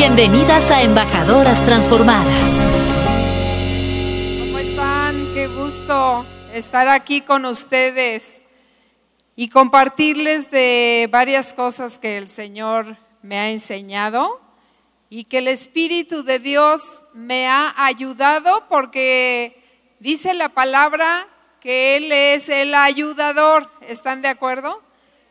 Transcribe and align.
Bienvenidas 0.00 0.70
a 0.70 0.82
Embajadoras 0.82 1.64
Transformadas. 1.64 2.64
¿Cómo 4.38 4.58
están? 4.60 5.34
Qué 5.34 5.48
gusto 5.48 6.24
estar 6.54 6.86
aquí 6.86 7.20
con 7.20 7.44
ustedes 7.44 8.44
y 9.34 9.48
compartirles 9.48 10.52
de 10.52 11.08
varias 11.10 11.52
cosas 11.52 11.98
que 11.98 12.16
el 12.16 12.28
Señor 12.28 12.96
me 13.22 13.40
ha 13.40 13.50
enseñado 13.50 14.40
y 15.10 15.24
que 15.24 15.38
el 15.38 15.48
Espíritu 15.48 16.22
de 16.22 16.38
Dios 16.38 17.02
me 17.12 17.48
ha 17.48 17.74
ayudado 17.76 18.68
porque 18.68 19.60
dice 19.98 20.32
la 20.32 20.48
palabra 20.48 21.26
que 21.58 21.96
Él 21.96 22.12
es 22.12 22.48
el 22.48 22.72
ayudador. 22.76 23.68
¿Están 23.80 24.22
de 24.22 24.28
acuerdo? 24.28 24.80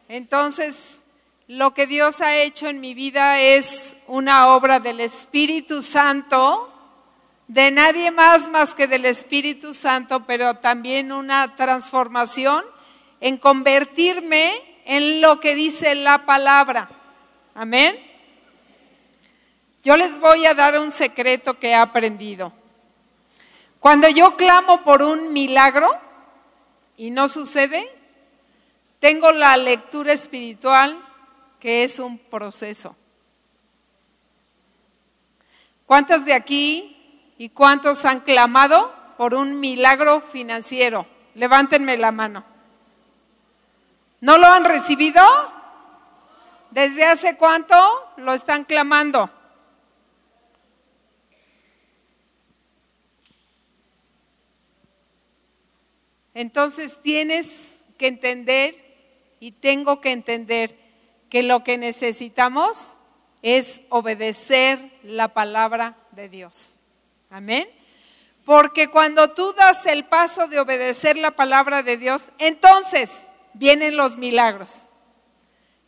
Entonces, 0.09 1.05
lo 1.47 1.73
que 1.73 1.87
Dios 1.87 2.19
ha 2.19 2.35
hecho 2.35 2.67
en 2.67 2.81
mi 2.81 2.93
vida 2.93 3.39
es 3.39 3.95
una 4.07 4.53
obra 4.53 4.81
del 4.81 4.99
Espíritu 4.99 5.81
Santo, 5.81 6.73
de 7.47 7.71
nadie 7.71 8.11
más 8.11 8.49
más 8.49 8.75
que 8.75 8.85
del 8.85 9.05
Espíritu 9.05 9.73
Santo, 9.73 10.25
pero 10.25 10.55
también 10.55 11.13
una 11.13 11.55
transformación 11.55 12.65
en 13.21 13.37
convertirme 13.37 14.61
en 14.83 15.21
lo 15.21 15.39
que 15.39 15.55
dice 15.55 15.95
la 15.95 16.25
palabra. 16.25 16.89
Amén. 17.55 17.97
Yo 19.85 19.95
les 19.95 20.19
voy 20.19 20.45
a 20.45 20.53
dar 20.53 20.77
un 20.77 20.91
secreto 20.91 21.57
que 21.57 21.69
he 21.69 21.75
aprendido. 21.75 22.51
Cuando 23.79 24.09
yo 24.09 24.35
clamo 24.35 24.83
por 24.83 25.01
un 25.01 25.31
milagro 25.31 25.89
y 26.97 27.09
no 27.09 27.29
sucede, 27.29 27.89
tengo 28.99 29.31
la 29.31 29.55
lectura 29.55 30.11
espiritual 30.11 31.06
que 31.59 31.83
es 31.83 31.99
un 31.99 32.17
proceso. 32.17 32.95
¿Cuántas 35.85 36.25
de 36.25 36.33
aquí 36.33 37.33
y 37.37 37.49
cuántos 37.49 38.05
han 38.05 38.19
clamado 38.19 38.93
por 39.17 39.33
un 39.33 39.59
milagro 39.59 40.21
financiero? 40.21 41.05
Levántenme 41.35 41.97
la 41.97 42.11
mano. 42.11 42.43
¿No 44.19 44.37
lo 44.37 44.47
han 44.47 44.65
recibido? 44.65 45.23
¿Desde 46.71 47.05
hace 47.05 47.37
cuánto 47.37 47.75
lo 48.17 48.33
están 48.33 48.65
clamando? 48.65 49.29
Entonces 56.33 57.01
tienes 57.01 57.83
que 57.97 58.07
entender 58.07 58.75
y 59.39 59.53
tengo 59.53 60.01
que 60.01 60.11
entender 60.11 60.86
que 61.29 61.43
lo 61.43 61.63
que 61.63 61.77
necesitamos 61.77 62.97
es 63.41 63.83
obedecer 63.89 64.91
la 65.03 65.29
palabra 65.29 65.97
de 66.11 66.29
Dios. 66.29 66.79
Amén. 67.29 67.67
Porque 68.45 68.87
cuando 68.87 69.31
tú 69.31 69.53
das 69.53 69.85
el 69.85 70.05
paso 70.05 70.47
de 70.47 70.59
obedecer 70.59 71.17
la 71.17 71.31
palabra 71.31 71.83
de 71.83 71.97
Dios, 71.97 72.31
entonces 72.37 73.31
vienen 73.53 73.97
los 73.97 74.17
milagros. 74.17 74.89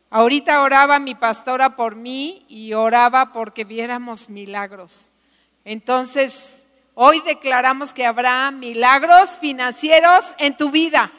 Ahorita 0.10 0.62
oraba 0.62 1.00
mi 1.00 1.16
pastora 1.16 1.76
por 1.76 1.96
mí 1.96 2.46
y 2.50 2.74
oraba 2.74 3.32
porque 3.32 3.64
viéramos 3.64 4.30
milagros. 4.30 5.12
Entonces, 5.64 6.66
hoy 6.96 7.22
declaramos 7.22 7.94
que 7.94 8.06
habrá 8.06 8.52
milagros 8.52 9.38
financieros 9.38 10.36
en 10.40 10.58
tu 10.58 10.72
vida. 10.72 11.12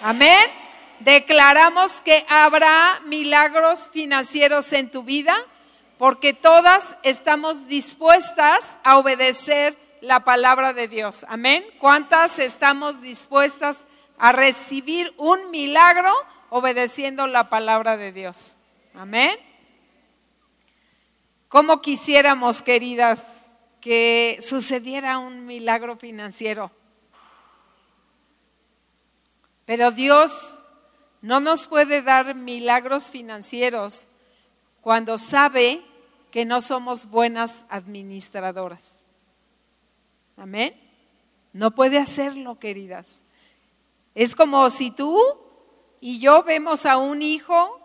Amén 0.00 0.63
declaramos 1.04 2.00
que 2.00 2.24
habrá 2.28 3.00
milagros 3.04 3.88
financieros 3.90 4.72
en 4.72 4.90
tu 4.90 5.02
vida 5.02 5.36
porque 5.98 6.32
todas 6.32 6.96
estamos 7.02 7.68
dispuestas 7.68 8.78
a 8.82 8.98
obedecer 8.98 9.76
la 10.00 10.20
palabra 10.24 10.72
de 10.72 10.88
Dios. 10.88 11.24
Amén. 11.28 11.64
¿Cuántas 11.78 12.38
estamos 12.38 13.00
dispuestas 13.00 13.86
a 14.18 14.32
recibir 14.32 15.12
un 15.16 15.50
milagro 15.50 16.12
obedeciendo 16.50 17.26
la 17.26 17.48
palabra 17.48 17.96
de 17.96 18.12
Dios? 18.12 18.56
Amén. 18.94 19.38
¿Cómo 21.48 21.80
quisiéramos, 21.80 22.62
queridas, 22.62 23.52
que 23.80 24.38
sucediera 24.40 25.18
un 25.18 25.46
milagro 25.46 25.96
financiero? 25.96 26.70
Pero 29.64 29.90
Dios 29.90 30.63
no 31.24 31.40
nos 31.40 31.66
puede 31.66 32.02
dar 32.02 32.34
milagros 32.34 33.10
financieros 33.10 34.08
cuando 34.82 35.16
sabe 35.16 35.80
que 36.30 36.44
no 36.44 36.60
somos 36.60 37.08
buenas 37.08 37.64
administradoras. 37.70 39.06
Amén. 40.36 40.78
No 41.54 41.74
puede 41.74 41.96
hacerlo, 41.96 42.58
queridas. 42.58 43.24
Es 44.14 44.36
como 44.36 44.68
si 44.68 44.90
tú 44.90 45.18
y 45.98 46.18
yo 46.18 46.42
vemos 46.42 46.84
a 46.84 46.98
un 46.98 47.22
hijo 47.22 47.80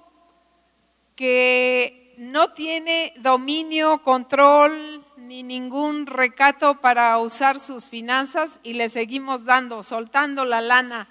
que 1.16 2.14
no 2.18 2.52
tiene 2.52 3.14
dominio, 3.22 4.02
control 4.02 5.06
ni 5.16 5.44
ningún 5.44 6.08
recato 6.08 6.82
para 6.82 7.18
usar 7.20 7.58
sus 7.58 7.88
finanzas 7.88 8.60
y 8.64 8.74
le 8.74 8.90
seguimos 8.90 9.46
dando, 9.46 9.82
soltando 9.84 10.44
la 10.44 10.60
lana 10.60 11.08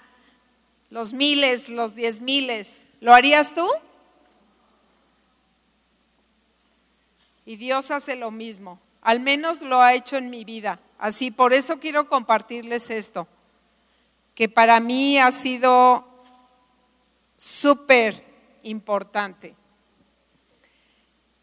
los 0.89 1.13
miles, 1.13 1.69
los 1.69 1.95
diez 1.95 2.21
miles. 2.21 2.87
¿Lo 2.99 3.13
harías 3.13 3.53
tú? 3.53 3.67
Y 7.45 7.55
Dios 7.55 7.91
hace 7.91 8.15
lo 8.15 8.31
mismo. 8.31 8.79
Al 9.01 9.19
menos 9.19 9.61
lo 9.61 9.81
ha 9.81 9.93
hecho 9.93 10.17
en 10.17 10.29
mi 10.29 10.43
vida. 10.43 10.79
Así, 10.97 11.31
por 11.31 11.53
eso 11.53 11.79
quiero 11.79 12.07
compartirles 12.07 12.89
esto, 12.89 13.27
que 14.35 14.49
para 14.49 14.79
mí 14.79 15.17
ha 15.17 15.31
sido 15.31 16.05
súper 17.37 18.23
importante. 18.63 19.55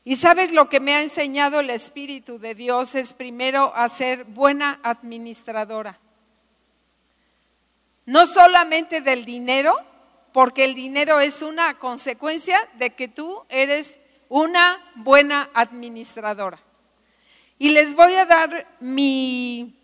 Y 0.05 0.17
sabes 0.17 0.53
lo 0.53 0.69
que 0.69 0.79
me 0.79 0.95
ha 0.95 1.03
enseñado 1.03 1.59
el 1.61 1.71
Espíritu 1.71 2.39
de 2.39 2.55
Dios 2.55 2.95
es 2.95 3.15
primero 3.15 3.75
a 3.75 3.89
ser 3.89 4.25
buena 4.25 4.79
administradora. 4.85 5.99
No 8.07 8.25
solamente 8.25 9.01
del 9.01 9.25
dinero, 9.25 9.75
porque 10.33 10.65
el 10.65 10.75
dinero 10.75 11.21
es 11.21 11.43
una 11.43 11.79
consecuencia 11.79 12.59
de 12.79 12.91
que 12.91 13.09
tú 13.09 13.43
eres 13.49 13.99
una 14.29 14.79
buena 14.95 15.51
administradora. 15.55 16.59
Y 17.59 17.71
les 17.71 17.95
voy 17.95 18.15
a 18.15 18.27
dar 18.27 18.67
mi, 18.81 19.75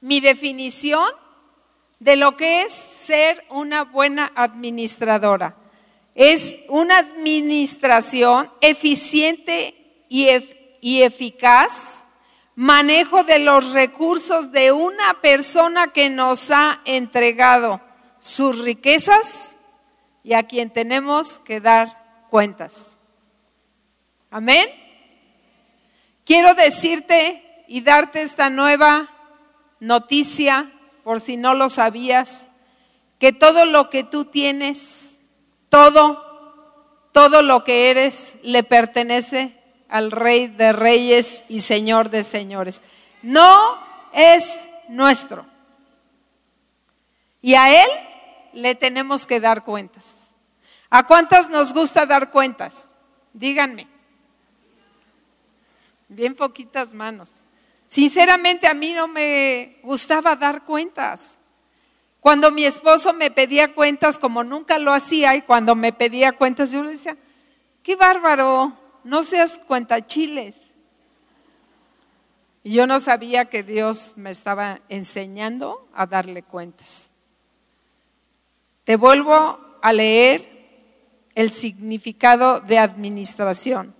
mi 0.00 0.20
definición 0.20 1.08
de 1.98 2.16
lo 2.16 2.36
que 2.36 2.62
es 2.62 2.72
ser 2.72 3.44
una 3.50 3.84
buena 3.84 4.30
administradora. 4.34 5.56
Es 6.14 6.60
una 6.68 6.98
administración 6.98 8.50
eficiente 8.60 9.74
y, 10.08 10.28
y 10.80 11.02
eficaz 11.02 12.03
manejo 12.54 13.24
de 13.24 13.38
los 13.38 13.72
recursos 13.72 14.52
de 14.52 14.72
una 14.72 15.20
persona 15.20 15.88
que 15.88 16.08
nos 16.10 16.50
ha 16.50 16.80
entregado 16.84 17.80
sus 18.20 18.60
riquezas 18.60 19.56
y 20.22 20.34
a 20.34 20.44
quien 20.44 20.70
tenemos 20.70 21.38
que 21.38 21.60
dar 21.60 22.26
cuentas. 22.30 22.98
Amén. 24.30 24.68
Quiero 26.24 26.54
decirte 26.54 27.64
y 27.68 27.82
darte 27.82 28.22
esta 28.22 28.50
nueva 28.50 29.08
noticia, 29.80 30.70
por 31.02 31.20
si 31.20 31.36
no 31.36 31.54
lo 31.54 31.68
sabías, 31.68 32.50
que 33.18 33.32
todo 33.32 33.66
lo 33.66 33.90
que 33.90 34.04
tú 34.04 34.24
tienes, 34.24 35.20
todo, 35.68 36.22
todo 37.12 37.42
lo 37.42 37.64
que 37.64 37.90
eres, 37.90 38.38
le 38.42 38.62
pertenece 38.62 39.63
al 39.88 40.10
Rey 40.10 40.48
de 40.48 40.72
Reyes 40.72 41.44
y 41.48 41.60
Señor 41.60 42.10
de 42.10 42.24
Señores. 42.24 42.82
No 43.22 43.78
es 44.12 44.68
nuestro. 44.88 45.46
Y 47.40 47.54
a 47.54 47.84
Él 47.84 47.90
le 48.52 48.74
tenemos 48.74 49.26
que 49.26 49.40
dar 49.40 49.64
cuentas. 49.64 50.34
¿A 50.90 51.06
cuántas 51.06 51.50
nos 51.50 51.74
gusta 51.74 52.06
dar 52.06 52.30
cuentas? 52.30 52.92
Díganme. 53.32 53.88
Bien 56.08 56.34
poquitas 56.34 56.94
manos. 56.94 57.40
Sinceramente 57.86 58.66
a 58.66 58.74
mí 58.74 58.92
no 58.92 59.08
me 59.08 59.78
gustaba 59.82 60.36
dar 60.36 60.64
cuentas. 60.64 61.38
Cuando 62.20 62.50
mi 62.50 62.64
esposo 62.64 63.12
me 63.12 63.30
pedía 63.30 63.74
cuentas, 63.74 64.18
como 64.18 64.44
nunca 64.44 64.78
lo 64.78 64.92
hacía, 64.92 65.34
y 65.34 65.42
cuando 65.42 65.74
me 65.74 65.92
pedía 65.92 66.32
cuentas, 66.32 66.72
yo 66.72 66.82
le 66.82 66.92
decía, 66.92 67.16
qué 67.82 67.96
bárbaro, 67.96 68.72
no 69.04 69.22
seas 69.22 69.58
cuentachiles. 69.58 70.74
Yo 72.64 72.86
no 72.86 72.98
sabía 72.98 73.44
que 73.44 73.62
Dios 73.62 74.14
me 74.16 74.30
estaba 74.30 74.80
enseñando 74.88 75.86
a 75.94 76.06
darle 76.06 76.42
cuentas. 76.42 77.10
Te 78.84 78.96
vuelvo 78.96 79.58
a 79.82 79.92
leer 79.92 80.48
el 81.34 81.50
significado 81.50 82.60
de 82.60 82.78
administración. 82.78 83.94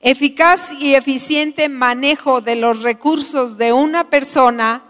eficaz 0.00 0.72
y 0.74 0.94
eficiente 0.94 1.70
manejo 1.70 2.42
de 2.42 2.56
los 2.56 2.82
recursos 2.82 3.56
de 3.56 3.72
una 3.72 4.10
persona 4.10 4.84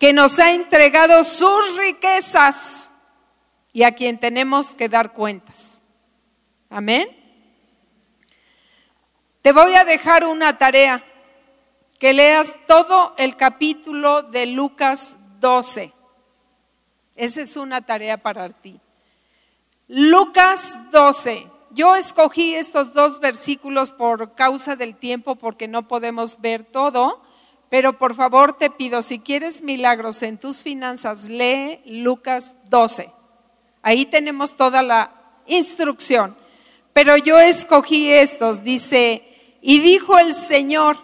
que 0.00 0.12
nos 0.12 0.40
ha 0.40 0.52
entregado 0.52 1.22
sus 1.22 1.76
riquezas 1.76 2.90
y 3.72 3.84
a 3.84 3.92
quien 3.92 4.18
tenemos 4.18 4.74
que 4.74 4.88
dar 4.88 5.12
cuentas. 5.12 5.82
Amén. 6.68 7.17
Te 9.42 9.52
voy 9.52 9.74
a 9.74 9.84
dejar 9.84 10.26
una 10.26 10.58
tarea, 10.58 11.02
que 11.98 12.12
leas 12.12 12.54
todo 12.66 13.14
el 13.16 13.36
capítulo 13.36 14.22
de 14.22 14.46
Lucas 14.46 15.18
12. 15.40 15.92
Esa 17.16 17.40
es 17.42 17.56
una 17.56 17.80
tarea 17.80 18.16
para 18.18 18.48
ti. 18.50 18.80
Lucas 19.86 20.90
12. 20.90 21.46
Yo 21.70 21.94
escogí 21.94 22.54
estos 22.54 22.94
dos 22.94 23.20
versículos 23.20 23.92
por 23.92 24.34
causa 24.34 24.74
del 24.74 24.96
tiempo 24.96 25.36
porque 25.36 25.68
no 25.68 25.86
podemos 25.86 26.40
ver 26.40 26.64
todo, 26.64 27.20
pero 27.68 27.98
por 27.98 28.14
favor 28.14 28.54
te 28.54 28.70
pido, 28.70 29.02
si 29.02 29.18
quieres 29.18 29.62
milagros 29.62 30.22
en 30.22 30.38
tus 30.38 30.62
finanzas, 30.62 31.28
lee 31.28 31.80
Lucas 31.84 32.58
12. 32.70 33.10
Ahí 33.82 34.06
tenemos 34.06 34.56
toda 34.56 34.82
la 34.82 35.12
instrucción. 35.46 36.36
Pero 36.92 37.16
yo 37.16 37.38
escogí 37.38 38.10
estos, 38.10 38.64
dice, 38.64 39.27
y 39.60 39.80
dijo 39.80 40.18
el 40.18 40.32
Señor, 40.32 40.98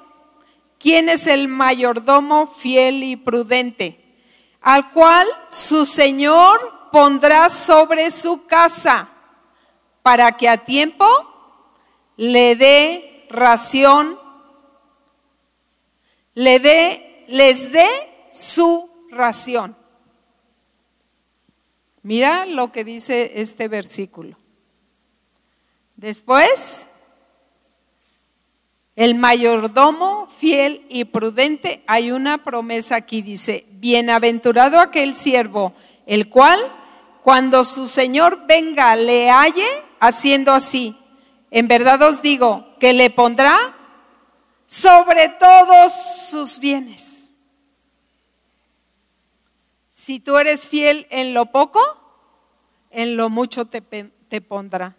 ¿quién 0.79 1.09
es 1.09 1.27
el 1.27 1.49
mayordomo 1.49 2.47
fiel 2.47 3.03
y 3.03 3.17
prudente? 3.17 4.01
Al 4.61 4.91
cual 4.93 5.27
su 5.51 5.85
Señor 5.85 6.89
pondrá 6.91 7.49
sobre 7.49 8.11
su 8.11 8.47
casa 8.47 9.09
para 10.03 10.33
que 10.33 10.49
a 10.49 10.65
tiempo 10.65 11.06
le 12.17 12.55
dé 12.56 13.27
ración, 13.31 14.19
le 16.35 16.61
dé, 16.61 17.25
les 17.29 17.73
dé 17.73 17.89
su 18.33 18.91
ración. 19.11 19.77
Mira 22.03 22.45
lo 22.45 22.71
que 22.71 22.85
dice 22.85 23.41
este 23.41 23.67
versículo. 23.67 24.37
Después, 25.97 26.89
el 28.96 29.17
mayordomo 29.17 30.29
fiel 30.38 30.87
y 30.88 31.05
prudente, 31.05 31.82
hay 31.87 32.12
una 32.12 32.44
promesa 32.44 32.96
aquí, 32.96 33.23
dice, 33.23 33.67
bienaventurado 33.73 34.79
aquel 34.79 35.14
siervo, 35.14 35.73
el 36.06 36.29
cual, 36.29 36.61
cuando 37.23 37.64
su 37.64 37.88
Señor 37.88 38.46
venga, 38.46 38.94
le 38.94 39.31
halle 39.31 39.67
haciendo 39.99 40.52
así. 40.52 40.96
En 41.50 41.67
verdad 41.67 42.02
os 42.02 42.23
digo 42.23 42.67
que 42.79 42.93
le 42.93 43.11
pondrá 43.11 43.75
sobre 44.67 45.29
todos 45.29 45.93
sus 46.31 46.61
bienes. 46.61 47.32
Si 49.88 50.20
tú 50.20 50.37
eres 50.37 50.69
fiel 50.69 51.06
en 51.11 51.35
lo 51.35 51.47
poco, 51.47 51.81
en 52.90 53.17
lo 53.17 53.29
mucho 53.29 53.64
te, 53.64 53.81
pondrá. 54.40 54.94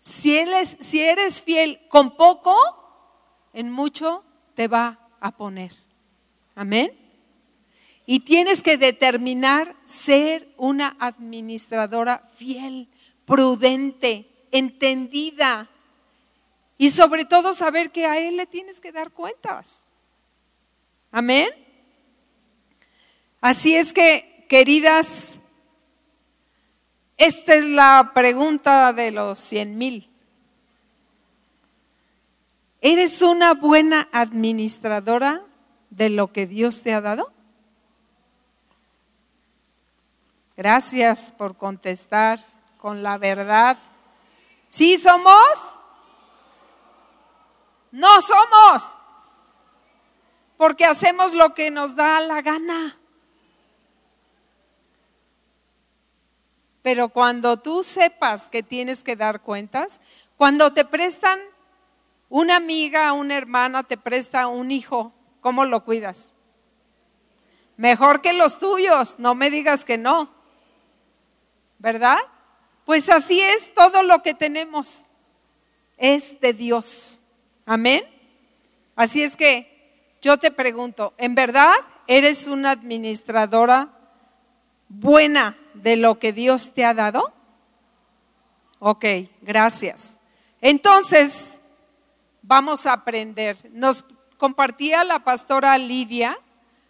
Si 0.00 0.36
si 0.80 1.00
eres 1.00 1.42
fiel 1.42 1.80
con 1.88 2.16
poco, 2.16 2.81
en 3.52 3.70
mucho 3.70 4.24
te 4.54 4.68
va 4.68 5.08
a 5.20 5.32
poner. 5.36 5.72
Amén. 6.54 6.92
Y 8.04 8.20
tienes 8.20 8.62
que 8.62 8.76
determinar 8.76 9.74
ser 9.84 10.52
una 10.56 10.96
administradora 10.98 12.26
fiel, 12.34 12.88
prudente, 13.24 14.28
entendida. 14.50 15.68
Y 16.76 16.90
sobre 16.90 17.24
todo 17.24 17.52
saber 17.52 17.92
que 17.92 18.06
a 18.06 18.18
Él 18.18 18.36
le 18.36 18.46
tienes 18.46 18.80
que 18.80 18.92
dar 18.92 19.12
cuentas. 19.12 19.88
Amén. 21.10 21.48
Así 23.40 23.74
es 23.76 23.92
que, 23.92 24.46
queridas, 24.48 25.38
esta 27.16 27.54
es 27.54 27.64
la 27.64 28.10
pregunta 28.14 28.92
de 28.92 29.10
los 29.12 29.38
cien 29.38 29.78
mil. 29.78 30.11
¿Eres 32.84 33.22
una 33.22 33.54
buena 33.54 34.08
administradora 34.10 35.40
de 35.90 36.08
lo 36.08 36.32
que 36.32 36.48
Dios 36.48 36.82
te 36.82 36.92
ha 36.92 37.00
dado? 37.00 37.32
Gracias 40.56 41.32
por 41.38 41.56
contestar 41.56 42.44
con 42.78 43.04
la 43.04 43.18
verdad. 43.18 43.78
¿Sí 44.68 44.98
somos? 44.98 45.78
No 47.92 48.20
somos. 48.20 48.94
Porque 50.56 50.84
hacemos 50.84 51.34
lo 51.34 51.54
que 51.54 51.70
nos 51.70 51.94
da 51.94 52.20
la 52.20 52.42
gana. 52.42 52.98
Pero 56.82 57.10
cuando 57.10 57.58
tú 57.58 57.84
sepas 57.84 58.48
que 58.48 58.64
tienes 58.64 59.04
que 59.04 59.14
dar 59.14 59.40
cuentas, 59.40 60.00
cuando 60.36 60.72
te 60.72 60.84
prestan 60.84 61.38
una 62.32 62.56
amiga, 62.56 63.12
una 63.12 63.36
hermana, 63.36 63.82
te 63.82 63.98
presta 63.98 64.46
un 64.46 64.70
hijo, 64.70 65.12
¿cómo 65.42 65.66
lo 65.66 65.84
cuidas? 65.84 66.32
Mejor 67.76 68.22
que 68.22 68.32
los 68.32 68.58
tuyos, 68.58 69.18
no 69.18 69.34
me 69.34 69.50
digas 69.50 69.84
que 69.84 69.98
no. 69.98 70.30
¿Verdad? 71.78 72.16
Pues 72.86 73.10
así 73.10 73.38
es 73.38 73.74
todo 73.74 74.02
lo 74.02 74.22
que 74.22 74.32
tenemos. 74.32 75.10
Es 75.98 76.40
de 76.40 76.54
Dios. 76.54 77.20
Amén. 77.66 78.02
Así 78.96 79.22
es 79.22 79.36
que 79.36 80.16
yo 80.22 80.38
te 80.38 80.50
pregunto, 80.50 81.12
¿en 81.18 81.34
verdad 81.34 81.74
eres 82.06 82.46
una 82.46 82.70
administradora 82.70 83.90
buena 84.88 85.58
de 85.74 85.96
lo 85.96 86.18
que 86.18 86.32
Dios 86.32 86.72
te 86.72 86.86
ha 86.86 86.94
dado? 86.94 87.30
Ok, 88.78 89.04
gracias. 89.42 90.18
Entonces, 90.62 91.61
vamos 92.42 92.86
a 92.86 92.92
aprender. 92.92 93.70
Nos 93.72 94.04
compartía 94.36 95.04
la 95.04 95.24
pastora 95.24 95.78
Lidia 95.78 96.38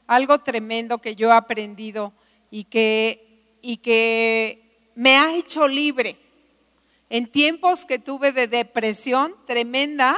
algo 0.06 0.40
tremendo 0.40 0.98
que 0.98 1.16
yo 1.16 1.28
he 1.28 1.32
aprendido 1.32 2.12
y 2.50 2.64
que, 2.64 3.58
y 3.62 3.78
que 3.78 4.90
me 4.94 5.16
ha 5.16 5.34
hecho 5.34 5.68
libre. 5.68 6.18
En 7.08 7.26
tiempos 7.26 7.84
que 7.84 7.98
tuve 7.98 8.32
de 8.32 8.46
depresión 8.46 9.34
tremenda, 9.46 10.16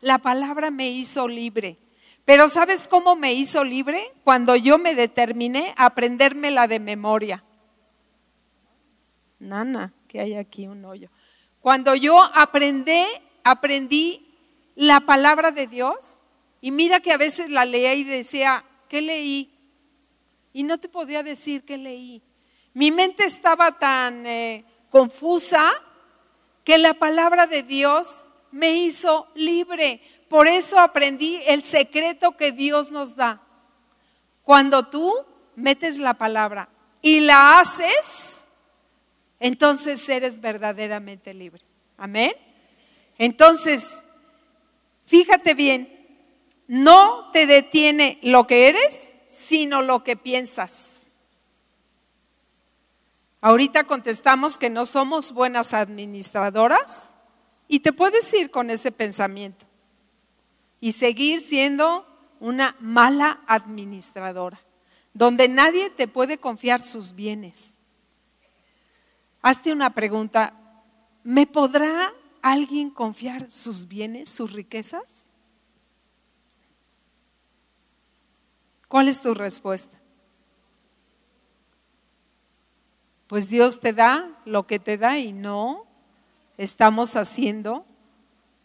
la 0.00 0.18
palabra 0.18 0.70
me 0.70 0.90
hizo 0.90 1.28
libre. 1.28 1.78
Pero 2.24 2.48
¿sabes 2.48 2.88
cómo 2.88 3.16
me 3.16 3.34
hizo 3.34 3.64
libre? 3.64 4.12
Cuando 4.24 4.56
yo 4.56 4.78
me 4.78 4.94
determiné 4.94 5.74
a 5.76 5.86
aprendérmela 5.86 6.66
de 6.66 6.80
memoria. 6.80 7.44
Nana, 9.38 9.92
que 10.08 10.20
hay 10.20 10.34
aquí 10.34 10.66
un 10.66 10.84
hoyo. 10.84 11.10
Cuando 11.60 11.94
yo 11.94 12.22
aprendí, 12.22 13.04
aprendí 13.42 14.23
la 14.74 15.00
palabra 15.00 15.50
de 15.50 15.66
Dios, 15.66 16.22
y 16.60 16.70
mira 16.70 17.00
que 17.00 17.12
a 17.12 17.18
veces 17.18 17.50
la 17.50 17.64
leía 17.64 17.94
y 17.94 18.04
decía, 18.04 18.64
¿qué 18.88 19.02
leí? 19.02 19.50
Y 20.52 20.62
no 20.62 20.78
te 20.78 20.88
podía 20.88 21.22
decir 21.22 21.64
qué 21.64 21.76
leí. 21.76 22.22
Mi 22.72 22.90
mente 22.90 23.24
estaba 23.24 23.78
tan 23.78 24.26
eh, 24.26 24.64
confusa 24.90 25.72
que 26.64 26.78
la 26.78 26.94
palabra 26.94 27.46
de 27.46 27.62
Dios 27.62 28.32
me 28.50 28.70
hizo 28.70 29.28
libre. 29.34 30.00
Por 30.28 30.46
eso 30.46 30.78
aprendí 30.78 31.40
el 31.46 31.62
secreto 31.62 32.36
que 32.36 32.52
Dios 32.52 32.92
nos 32.92 33.16
da. 33.16 33.42
Cuando 34.42 34.86
tú 34.86 35.12
metes 35.56 35.98
la 35.98 36.14
palabra 36.14 36.68
y 37.02 37.20
la 37.20 37.58
haces, 37.58 38.46
entonces 39.40 40.08
eres 40.08 40.40
verdaderamente 40.40 41.34
libre. 41.34 41.64
Amén. 41.96 42.32
Entonces, 43.18 44.03
fíjate 45.04 45.54
bien, 45.54 45.90
no 46.66 47.30
te 47.32 47.46
detiene 47.46 48.18
lo 48.22 48.46
que 48.46 48.68
eres, 48.68 49.12
sino 49.26 49.82
lo 49.82 50.04
que 50.04 50.16
piensas. 50.16 51.16
Ahorita 53.40 53.84
contestamos 53.84 54.56
que 54.56 54.70
no 54.70 54.86
somos 54.86 55.32
buenas 55.32 55.74
administradoras 55.74 57.12
y 57.68 57.80
te 57.80 57.92
puedes 57.92 58.32
ir 58.32 58.50
con 58.50 58.70
ese 58.70 58.90
pensamiento 58.90 59.66
y 60.80 60.92
seguir 60.92 61.40
siendo 61.40 62.06
una 62.40 62.76
mala 62.80 63.40
administradora, 63.46 64.60
donde 65.12 65.48
nadie 65.48 65.90
te 65.90 66.08
puede 66.08 66.38
confiar 66.38 66.80
sus 66.80 67.14
bienes. 67.14 67.78
Hazte 69.42 69.72
una 69.72 69.90
pregunta, 69.90 70.54
¿me 71.22 71.46
podrá 71.46 72.14
alguien 72.44 72.90
confiar 72.90 73.50
sus 73.50 73.88
bienes, 73.88 74.28
sus 74.28 74.52
riquezas? 74.52 75.32
¿Cuál 78.86 79.08
es 79.08 79.22
tu 79.22 79.32
respuesta? 79.32 79.98
Pues 83.28 83.48
Dios 83.48 83.80
te 83.80 83.94
da 83.94 84.38
lo 84.44 84.66
que 84.66 84.78
te 84.78 84.98
da 84.98 85.18
y 85.18 85.32
no 85.32 85.86
estamos 86.58 87.16
haciendo 87.16 87.86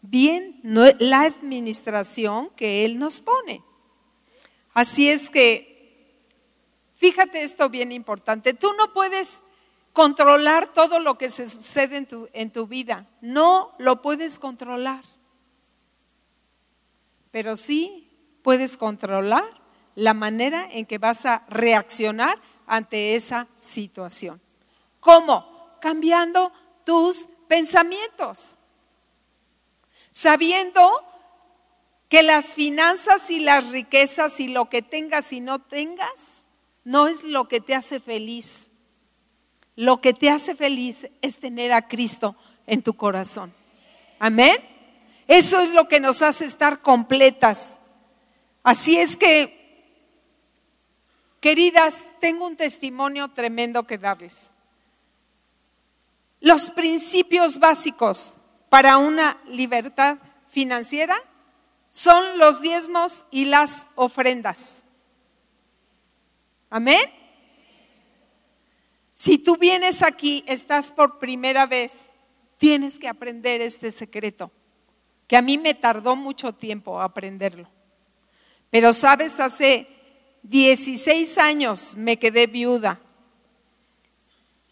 bien 0.02 0.60
la 0.62 1.22
administración 1.22 2.50
que 2.50 2.84
Él 2.84 2.98
nos 2.98 3.22
pone. 3.22 3.64
Así 4.74 5.08
es 5.08 5.30
que, 5.30 6.20
fíjate 6.96 7.42
esto 7.42 7.70
bien 7.70 7.92
importante, 7.92 8.52
tú 8.52 8.68
no 8.76 8.92
puedes 8.92 9.42
controlar 9.92 10.72
todo 10.72 10.98
lo 10.98 11.18
que 11.18 11.30
se 11.30 11.46
sucede 11.48 11.96
en 11.96 12.06
tu, 12.06 12.28
en 12.32 12.50
tu 12.50 12.66
vida, 12.66 13.06
no 13.20 13.74
lo 13.78 14.02
puedes 14.02 14.38
controlar, 14.38 15.02
pero 17.30 17.56
sí 17.56 18.10
puedes 18.42 18.76
controlar 18.76 19.44
la 19.94 20.14
manera 20.14 20.68
en 20.70 20.86
que 20.86 20.98
vas 20.98 21.26
a 21.26 21.44
reaccionar 21.48 22.38
ante 22.66 23.14
esa 23.16 23.48
situación. 23.56 24.40
¿Cómo? 25.00 25.76
Cambiando 25.80 26.52
tus 26.84 27.26
pensamientos. 27.48 28.58
Sabiendo 30.10 31.04
que 32.08 32.22
las 32.22 32.54
finanzas 32.54 33.30
y 33.30 33.40
las 33.40 33.68
riquezas 33.68 34.40
y 34.40 34.48
lo 34.48 34.68
que 34.68 34.82
tengas 34.82 35.32
y 35.32 35.40
no 35.40 35.60
tengas 35.60 36.46
no 36.84 37.06
es 37.06 37.24
lo 37.24 37.48
que 37.48 37.60
te 37.60 37.74
hace 37.74 38.00
feliz. 38.00 38.69
Lo 39.80 40.02
que 40.02 40.12
te 40.12 40.28
hace 40.28 40.54
feliz 40.54 41.08
es 41.22 41.38
tener 41.38 41.72
a 41.72 41.88
Cristo 41.88 42.36
en 42.66 42.82
tu 42.82 42.92
corazón. 42.92 43.50
Amén. 44.18 44.58
Eso 45.26 45.58
es 45.60 45.70
lo 45.70 45.88
que 45.88 46.00
nos 46.00 46.20
hace 46.20 46.44
estar 46.44 46.82
completas. 46.82 47.80
Así 48.62 48.98
es 48.98 49.16
que 49.16 49.58
Queridas, 51.40 52.12
tengo 52.20 52.46
un 52.46 52.56
testimonio 52.56 53.28
tremendo 53.28 53.86
que 53.86 53.96
darles. 53.96 54.50
Los 56.40 56.70
principios 56.70 57.58
básicos 57.58 58.36
para 58.68 58.98
una 58.98 59.40
libertad 59.46 60.18
financiera 60.50 61.16
son 61.88 62.36
los 62.36 62.60
diezmos 62.60 63.24
y 63.30 63.46
las 63.46 63.88
ofrendas. 63.94 64.84
Amén. 66.68 67.19
Si 69.20 69.36
tú 69.36 69.58
vienes 69.58 70.02
aquí, 70.02 70.42
estás 70.46 70.90
por 70.90 71.18
primera 71.18 71.66
vez, 71.66 72.16
tienes 72.56 72.98
que 72.98 73.06
aprender 73.06 73.60
este 73.60 73.90
secreto, 73.90 74.50
que 75.26 75.36
a 75.36 75.42
mí 75.42 75.58
me 75.58 75.74
tardó 75.74 76.16
mucho 76.16 76.54
tiempo 76.54 77.02
aprenderlo. 77.02 77.68
Pero 78.70 78.94
sabes, 78.94 79.38
hace 79.38 79.86
16 80.44 81.36
años 81.36 81.96
me 81.98 82.18
quedé 82.18 82.46
viuda. 82.46 82.98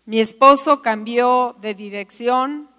Mi 0.06 0.18
esposo 0.18 0.80
cambió 0.80 1.54
de 1.60 1.74
dirección. 1.74 2.70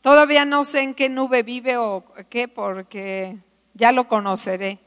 Todavía 0.00 0.46
no 0.46 0.64
sé 0.64 0.80
en 0.80 0.94
qué 0.94 1.10
nube 1.10 1.42
vive 1.42 1.76
o 1.76 2.06
qué, 2.30 2.48
porque 2.48 3.36
ya 3.74 3.92
lo 3.92 4.08
conoceré. 4.08 4.78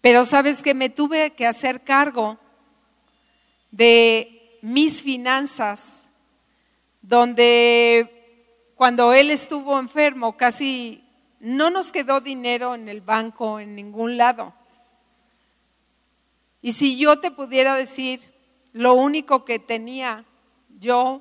Pero 0.00 0.24
sabes 0.24 0.62
que 0.62 0.74
me 0.74 0.90
tuve 0.90 1.32
que 1.32 1.44
hacer 1.44 1.82
cargo 1.82 2.38
de 3.72 4.33
mis 4.64 5.02
finanzas, 5.02 6.08
donde 7.02 8.72
cuando 8.74 9.12
él 9.12 9.30
estuvo 9.30 9.78
enfermo 9.78 10.38
casi 10.38 11.04
no 11.38 11.68
nos 11.68 11.92
quedó 11.92 12.22
dinero 12.22 12.74
en 12.74 12.88
el 12.88 13.02
banco, 13.02 13.60
en 13.60 13.74
ningún 13.74 14.16
lado. 14.16 14.54
Y 16.62 16.72
si 16.72 16.96
yo 16.96 17.20
te 17.20 17.30
pudiera 17.30 17.74
decir, 17.74 18.22
lo 18.72 18.94
único 18.94 19.44
que 19.44 19.58
tenía 19.58 20.24
yo 20.78 21.20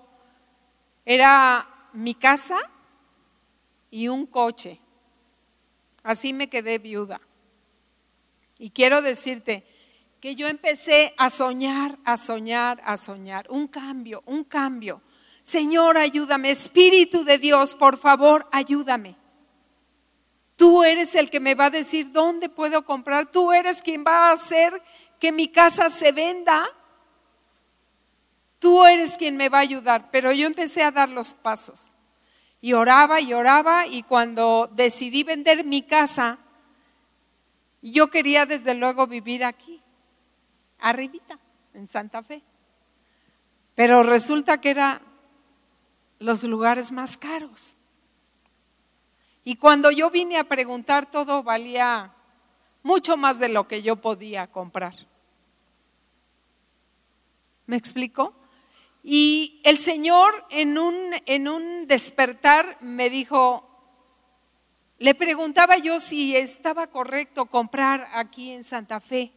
era 1.04 1.90
mi 1.92 2.16
casa 2.16 2.58
y 3.92 4.08
un 4.08 4.26
coche. 4.26 4.80
Así 6.02 6.32
me 6.32 6.48
quedé 6.48 6.78
viuda. 6.78 7.20
Y 8.58 8.70
quiero 8.70 9.02
decirte 9.02 9.66
que 10.24 10.38
yo 10.38 10.48
empecé 10.48 11.14
a 11.18 11.30
soñar, 11.30 12.00
a 12.06 12.16
soñar, 12.16 12.82
a 12.86 12.96
soñar. 12.96 13.46
Un 13.50 13.68
cambio, 13.68 14.24
un 14.26 14.46
cambio. 14.46 15.02
Señor, 15.42 15.98
ayúdame. 15.98 16.50
Espíritu 16.50 17.26
de 17.26 17.38
Dios, 17.38 17.76
por 17.76 17.98
favor, 17.98 18.48
ayúdame. 18.50 19.18
Tú 20.56 20.82
eres 20.82 21.14
el 21.16 21.30
que 21.30 21.42
me 21.42 21.56
va 21.56 21.66
a 21.66 21.72
decir 21.72 22.10
dónde 22.14 22.48
puedo 22.48 22.86
comprar. 22.86 23.30
Tú 23.30 23.52
eres 23.52 23.82
quien 23.82 24.06
va 24.08 24.30
a 24.30 24.32
hacer 24.32 24.82
que 25.20 25.34
mi 25.34 25.50
casa 25.50 25.90
se 25.90 26.14
venda, 26.14 26.70
tú 28.60 28.86
eres 28.86 29.18
quien 29.18 29.36
me 29.36 29.50
va 29.50 29.58
a 29.58 29.68
ayudar. 29.68 30.10
Pero 30.10 30.32
yo 30.32 30.48
empecé 30.48 30.84
a 30.84 30.92
dar 30.92 31.10
los 31.10 31.34
pasos 31.34 31.96
y 32.62 32.72
oraba 32.72 33.20
y 33.20 33.34
oraba 33.34 33.88
y 33.88 34.04
cuando 34.04 34.70
decidí 34.72 35.24
vender 35.24 35.66
mi 35.66 35.82
casa, 35.82 36.40
yo 37.82 38.10
quería 38.10 38.46
desde 38.46 38.74
luego 38.74 39.06
vivir 39.06 39.44
aquí, 39.44 39.83
arribita, 40.84 41.40
en 41.74 41.88
Santa 41.88 42.22
Fe. 42.22 42.44
Pero 43.74 44.04
resulta 44.04 44.62
que 44.62 44.70
eran 44.70 45.02
los 46.20 46.44
lugares 46.44 46.92
más 46.92 47.18
caros. 47.18 47.78
Y 49.44 49.56
cuando 49.56 49.90
yo 49.92 50.12
vine 50.12 50.38
a 50.38 50.44
preguntar, 50.44 51.10
todo 51.10 51.42
valía 51.42 52.14
mucho 52.84 53.18
más 53.18 53.40
de 53.40 53.50
lo 53.50 53.68
que 53.68 53.82
yo 53.82 53.96
podía 53.96 54.48
comprar. 54.48 54.94
¿Me 57.66 57.78
explico? 57.78 58.36
Y 59.04 59.62
el 59.64 59.78
Señor 59.78 60.46
en 60.50 60.78
un, 60.78 60.96
en 61.26 61.48
un 61.48 61.88
despertar 61.88 62.78
me 62.82 63.10
dijo, 63.10 63.70
le 64.98 65.16
preguntaba 65.16 65.78
yo 65.78 66.00
si 66.00 66.36
estaba 66.36 66.88
correcto 66.88 67.46
comprar 67.46 68.08
aquí 68.14 68.52
en 68.52 68.64
Santa 68.64 69.00
Fe. 69.00 69.34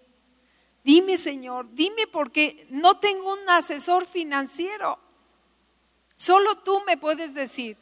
Dime, 0.87 1.17
Señor, 1.17 1.67
dime 1.73 2.07
porque 2.07 2.65
no 2.71 3.01
tengo 3.01 3.33
un 3.33 3.51
asesor 3.51 4.07
financiero. 4.07 4.97
Solo 6.15 6.59
tú 6.59 6.81
me 6.87 6.97
puedes 6.97 7.35
decir. 7.35 7.77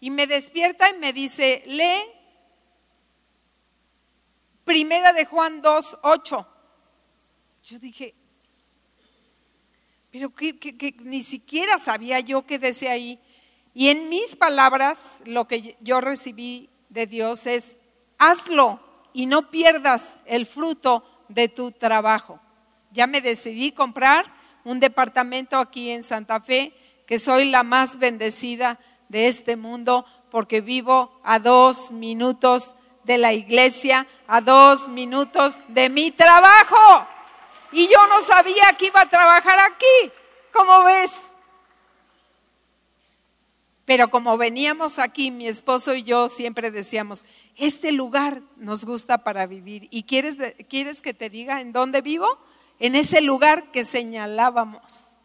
Y 0.00 0.10
me 0.10 0.26
despierta 0.26 0.90
y 0.90 0.98
me 0.98 1.12
dice, 1.12 1.62
lee 1.66 2.02
Primera 4.64 5.12
de 5.12 5.24
Juan 5.24 5.62
2, 5.62 5.98
8. 6.02 6.48
Yo 7.62 7.78
dije, 7.78 8.12
pero 10.10 10.34
que, 10.34 10.96
ni 10.98 11.22
siquiera 11.22 11.78
sabía 11.78 12.18
yo 12.18 12.44
qué 12.44 12.58
decía 12.58 12.90
ahí. 12.90 13.20
Y 13.72 13.90
en 13.90 14.08
mis 14.08 14.34
palabras, 14.34 15.22
lo 15.26 15.46
que 15.46 15.76
yo 15.80 16.00
recibí 16.00 16.68
de 16.88 17.06
Dios 17.06 17.46
es, 17.46 17.78
hazlo 18.18 18.80
y 19.12 19.26
no 19.26 19.48
pierdas 19.48 20.16
el 20.26 20.44
fruto 20.44 21.04
de 21.28 21.48
tu 21.48 21.70
trabajo. 21.70 22.40
Ya 22.92 23.06
me 23.06 23.20
decidí 23.20 23.72
comprar 23.72 24.32
un 24.64 24.80
departamento 24.80 25.58
aquí 25.58 25.90
en 25.90 26.02
Santa 26.02 26.40
Fe, 26.40 26.72
que 27.06 27.18
soy 27.18 27.46
la 27.46 27.62
más 27.62 27.98
bendecida 27.98 28.78
de 29.08 29.28
este 29.28 29.56
mundo 29.56 30.04
porque 30.30 30.60
vivo 30.60 31.18
a 31.24 31.38
dos 31.38 31.90
minutos 31.90 32.74
de 33.04 33.18
la 33.18 33.32
iglesia, 33.32 34.06
a 34.26 34.40
dos 34.40 34.88
minutos 34.88 35.60
de 35.68 35.88
mi 35.88 36.10
trabajo. 36.10 37.06
Y 37.72 37.88
yo 37.88 38.06
no 38.08 38.20
sabía 38.20 38.74
que 38.78 38.86
iba 38.86 39.00
a 39.00 39.08
trabajar 39.08 39.58
aquí. 39.60 40.12
¿Cómo 40.52 40.84
ves? 40.84 41.30
Pero 43.84 44.10
como 44.10 44.36
veníamos 44.36 44.98
aquí, 44.98 45.30
mi 45.30 45.48
esposo 45.48 45.94
y 45.94 46.02
yo 46.02 46.28
siempre 46.28 46.70
decíamos, 46.70 47.24
este 47.56 47.90
lugar 47.90 48.42
nos 48.56 48.84
gusta 48.84 49.24
para 49.24 49.46
vivir. 49.46 49.88
¿Y 49.90 50.02
quieres, 50.02 50.36
quieres 50.68 51.00
que 51.00 51.14
te 51.14 51.30
diga 51.30 51.62
en 51.62 51.72
dónde 51.72 52.02
vivo? 52.02 52.26
En 52.78 52.94
ese 52.94 53.20
lugar 53.20 53.70
que 53.70 53.84
señalábamos. 53.84 55.16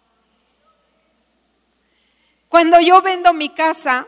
Cuando 2.49 2.79
yo 2.79 3.01
vendo 3.01 3.33
mi 3.33 3.49
casa, 3.49 4.07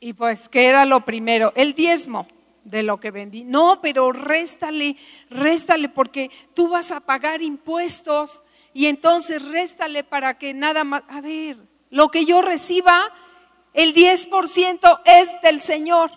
y 0.00 0.12
pues, 0.12 0.48
¿qué 0.48 0.66
era 0.66 0.84
lo 0.84 1.04
primero? 1.04 1.52
El 1.56 1.74
diezmo 1.74 2.26
de 2.66 2.82
lo 2.82 2.98
que 3.00 3.10
vendí. 3.10 3.44
No, 3.44 3.80
pero 3.80 4.12
réstale, 4.12 4.96
réstale 5.30 5.88
porque 5.88 6.30
tú 6.54 6.68
vas 6.68 6.90
a 6.90 7.00
pagar 7.00 7.42
impuestos 7.42 8.44
y 8.74 8.86
entonces 8.86 9.44
réstale 9.44 10.04
para 10.04 10.36
que 10.36 10.52
nada 10.52 10.84
más, 10.84 11.02
a 11.08 11.20
ver, 11.20 11.56
lo 11.90 12.10
que 12.10 12.24
yo 12.24 12.42
reciba, 12.42 13.12
el 13.72 13.94
10% 13.94 15.00
es 15.04 15.40
del 15.42 15.60
Señor. 15.60 16.10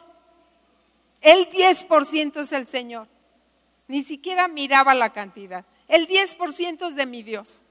El 1.22 1.50
10% 1.50 2.42
es 2.42 2.52
el 2.52 2.68
Señor. 2.68 3.08
Ni 3.90 4.04
siquiera 4.04 4.48
miraba 4.48 4.94
la 4.94 5.12
cantidad. 5.12 5.66
El 5.90 6.08
10% 6.08 6.88
es 6.88 6.96
de 6.96 7.06
mi 7.06 7.24
Dios. 7.24 7.66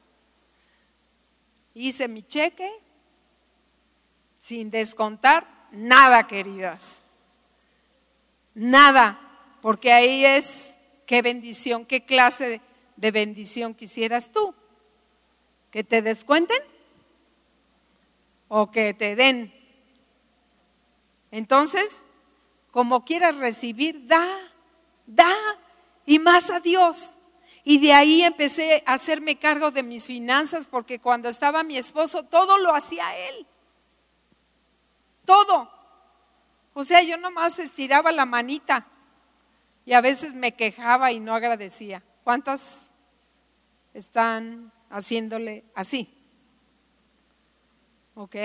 Hice 1.73 2.09
mi 2.09 2.23
cheque 2.23 2.71
sin 4.37 4.71
descontar 4.71 5.47
nada, 5.71 6.27
queridas. 6.27 7.05
Nada, 8.53 9.19
porque 9.63 9.93
ahí 9.93 10.27
es 10.27 10.77
qué 11.07 11.23
bendición, 11.23 11.87
qué 11.87 12.05
clase 12.05 12.61
de, 12.97 13.11
bendición 13.11 13.73
quisieras 13.73 14.31
tú. 14.31 14.55
¿Que 15.71 15.83
te 15.83 16.03
descuenten? 16.03 16.61
o 18.49 18.71
que 18.71 18.95
te 18.95 19.15
den. 19.15 19.55
Entonces, 21.31 22.07
como 22.71 23.05
quieras 23.05 23.37
recibir, 23.37 24.07
da, 24.07 24.27
da 25.07 25.31
y 26.09 26.19
más 26.19 26.49
a 26.49 26.59
Dios. 26.59 27.19
Y 27.65 27.79
de 27.79 27.93
ahí 27.93 28.23
empecé 28.23 28.83
a 28.87 28.95
hacerme 28.95 29.37
cargo 29.37 29.71
de 29.71 29.83
mis 29.83 30.07
finanzas 30.07 30.67
porque 30.67 30.99
cuando 30.99 31.29
estaba 31.29 31.63
mi 31.63 31.77
esposo 31.77 32.23
todo 32.23 32.57
lo 32.57 32.75
hacía 32.75 33.05
él. 33.29 33.47
Todo. 35.27 35.71
O 36.73 36.83
sea, 36.83 37.03
yo 37.03 37.19
nomás 37.19 37.59
estiraba 37.59 38.11
la 38.11 38.25
manita 38.25 38.87
y 39.85 39.93
a 39.93 40.01
veces 40.01 40.33
me 40.33 40.53
quejaba 40.53 41.13
y 41.13 41.21
no 41.21 41.35
agradecía. 41.35 42.03
¿Cuántas 42.25 42.91
están 43.93 44.73
haciéndole 44.89 45.67
así? 45.75 46.09
¿Ok? 48.15 48.37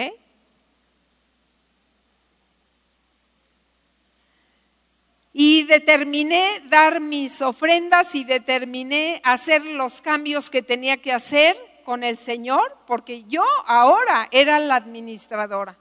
Y 5.34 5.64
determiné 5.64 6.62
dar 6.66 7.00
mis 7.00 7.42
ofrendas 7.42 8.14
y 8.14 8.24
determiné 8.24 9.20
hacer 9.24 9.66
los 9.66 10.02
cambios 10.02 10.52
que 10.52 10.62
tenía 10.62 10.98
que 10.98 11.12
hacer 11.12 11.58
con 11.84 12.04
el 12.04 12.18
Señor, 12.18 12.78
porque 12.86 13.24
yo 13.24 13.44
ahora 13.66 14.28
era 14.32 14.60
la 14.60 14.76
administradora. 14.76 15.78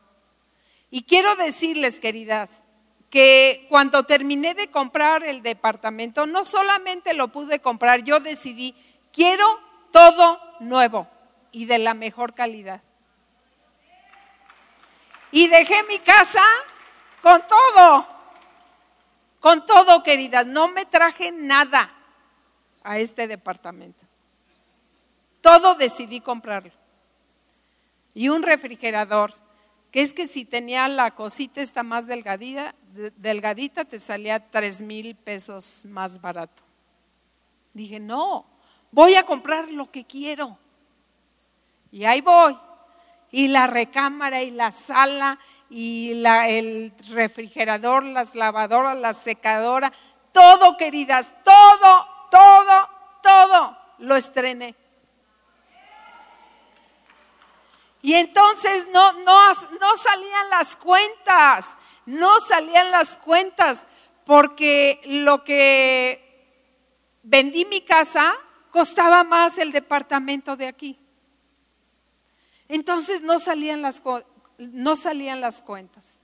Y 0.90 1.04
quiero 1.04 1.36
decirles, 1.36 2.00
queridas, 2.00 2.64
que 3.12 3.66
cuando 3.68 4.04
terminé 4.04 4.54
de 4.54 4.70
comprar 4.70 5.22
el 5.22 5.42
departamento, 5.42 6.26
no 6.26 6.44
solamente 6.44 7.12
lo 7.12 7.28
pude 7.28 7.60
comprar, 7.60 8.02
yo 8.02 8.20
decidí, 8.20 8.74
quiero 9.12 9.60
todo 9.90 10.40
nuevo 10.60 11.06
y 11.50 11.66
de 11.66 11.78
la 11.78 11.92
mejor 11.92 12.34
calidad. 12.34 12.80
Y 15.30 15.46
dejé 15.48 15.82
mi 15.84 15.98
casa 15.98 16.42
con 17.20 17.42
todo, 17.46 18.06
con 19.42 19.66
todo, 19.66 20.04
queridas. 20.04 20.46
No 20.46 20.68
me 20.68 20.86
traje 20.86 21.32
nada 21.32 21.92
a 22.84 23.00
este 23.00 23.26
departamento. 23.26 24.04
Todo 25.40 25.74
decidí 25.74 26.20
comprarlo. 26.20 26.70
Y 28.14 28.28
un 28.28 28.44
refrigerador, 28.44 29.34
que 29.90 30.00
es 30.00 30.14
que 30.14 30.28
si 30.28 30.44
tenía 30.44 30.88
la 30.88 31.10
cosita 31.16 31.60
esta 31.60 31.82
más 31.82 32.06
delgadita, 32.06 32.72
delgadita 33.16 33.84
te 33.84 33.98
salía 33.98 34.48
tres 34.48 34.80
mil 34.80 35.16
pesos 35.16 35.86
más 35.86 36.20
barato. 36.20 36.62
Dije, 37.74 37.98
no, 37.98 38.46
voy 38.92 39.16
a 39.16 39.26
comprar 39.26 39.68
lo 39.72 39.90
que 39.90 40.04
quiero. 40.04 40.56
Y 41.90 42.04
ahí 42.04 42.20
voy 42.20 42.56
y 43.32 43.48
la 43.48 43.66
recámara 43.66 44.42
y 44.42 44.50
la 44.50 44.70
sala 44.70 45.38
y 45.70 46.14
la, 46.14 46.48
el 46.48 46.92
refrigerador, 47.08 48.04
las 48.04 48.34
lavadoras, 48.34 48.96
la 48.96 49.14
secadora, 49.14 49.90
todo, 50.32 50.76
queridas, 50.76 51.32
todo, 51.42 52.06
todo, 52.30 52.88
todo 53.22 53.78
lo 53.98 54.16
estrené. 54.16 54.76
Y 58.02 58.14
entonces 58.14 58.90
no, 58.92 59.12
no, 59.12 59.52
no 59.80 59.96
salían 59.96 60.50
las 60.50 60.76
cuentas, 60.76 61.78
no 62.04 62.38
salían 62.40 62.90
las 62.90 63.16
cuentas, 63.16 63.86
porque 64.26 65.00
lo 65.04 65.42
que 65.42 66.60
vendí 67.22 67.64
mi 67.64 67.80
casa 67.80 68.34
costaba 68.70 69.24
más 69.24 69.56
el 69.56 69.72
departamento 69.72 70.56
de 70.56 70.66
aquí. 70.66 71.01
Entonces 72.72 73.20
no 73.20 73.38
salían 73.38 73.82
las, 73.82 74.02
no 74.56 74.96
salían 74.96 75.42
las 75.42 75.60
cuentas. 75.60 76.22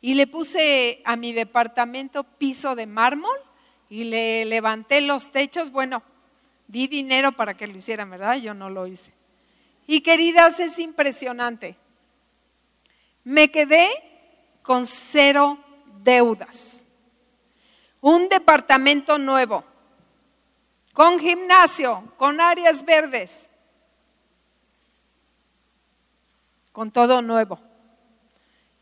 Y 0.00 0.14
le 0.14 0.26
puse 0.26 1.02
a 1.04 1.16
mi 1.16 1.34
departamento 1.34 2.24
piso 2.24 2.74
de 2.74 2.86
mármol 2.86 3.38
y 3.90 4.04
le 4.04 4.46
levanté 4.46 5.02
los 5.02 5.30
techos. 5.32 5.70
Bueno, 5.70 6.02
di 6.66 6.86
dinero 6.86 7.32
para 7.32 7.58
que 7.58 7.66
lo 7.66 7.76
hicieran, 7.76 8.08
¿verdad? 8.08 8.36
Yo 8.36 8.54
no 8.54 8.70
lo 8.70 8.86
hice. 8.86 9.12
Y 9.86 10.00
queridas, 10.00 10.60
es 10.60 10.78
impresionante. 10.78 11.76
Me 13.22 13.50
quedé 13.50 13.90
con 14.62 14.86
cero 14.86 15.58
deudas. 16.02 16.86
Un 18.00 18.30
departamento 18.30 19.18
nuevo, 19.18 19.62
con 20.94 21.18
gimnasio, 21.18 22.14
con 22.16 22.40
áreas 22.40 22.82
verdes, 22.82 23.50
con 26.76 26.90
todo 26.90 27.22
nuevo. 27.22 27.58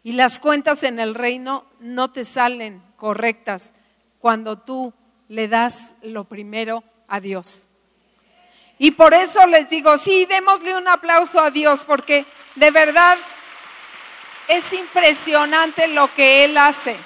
Y 0.02 0.14
las 0.14 0.40
cuentas 0.40 0.82
en 0.82 0.98
el 0.98 1.14
reino 1.14 1.64
no 1.78 2.10
te 2.10 2.24
salen 2.24 2.82
correctas 2.96 3.72
cuando 4.18 4.58
tú 4.58 4.92
le 5.28 5.46
das 5.46 5.94
lo 6.02 6.24
primero 6.24 6.82
a 7.06 7.20
Dios. 7.20 7.68
Y 8.78 8.90
por 8.90 9.14
eso 9.14 9.46
les 9.46 9.68
digo, 9.68 9.96
sí, 9.96 10.26
démosle 10.26 10.76
un 10.76 10.88
aplauso 10.88 11.38
a 11.38 11.52
Dios, 11.52 11.84
porque 11.84 12.26
de 12.56 12.72
verdad 12.72 13.16
es 14.48 14.72
impresionante 14.72 15.86
lo 15.86 16.12
que 16.12 16.46
Él 16.46 16.58
hace. 16.58 16.96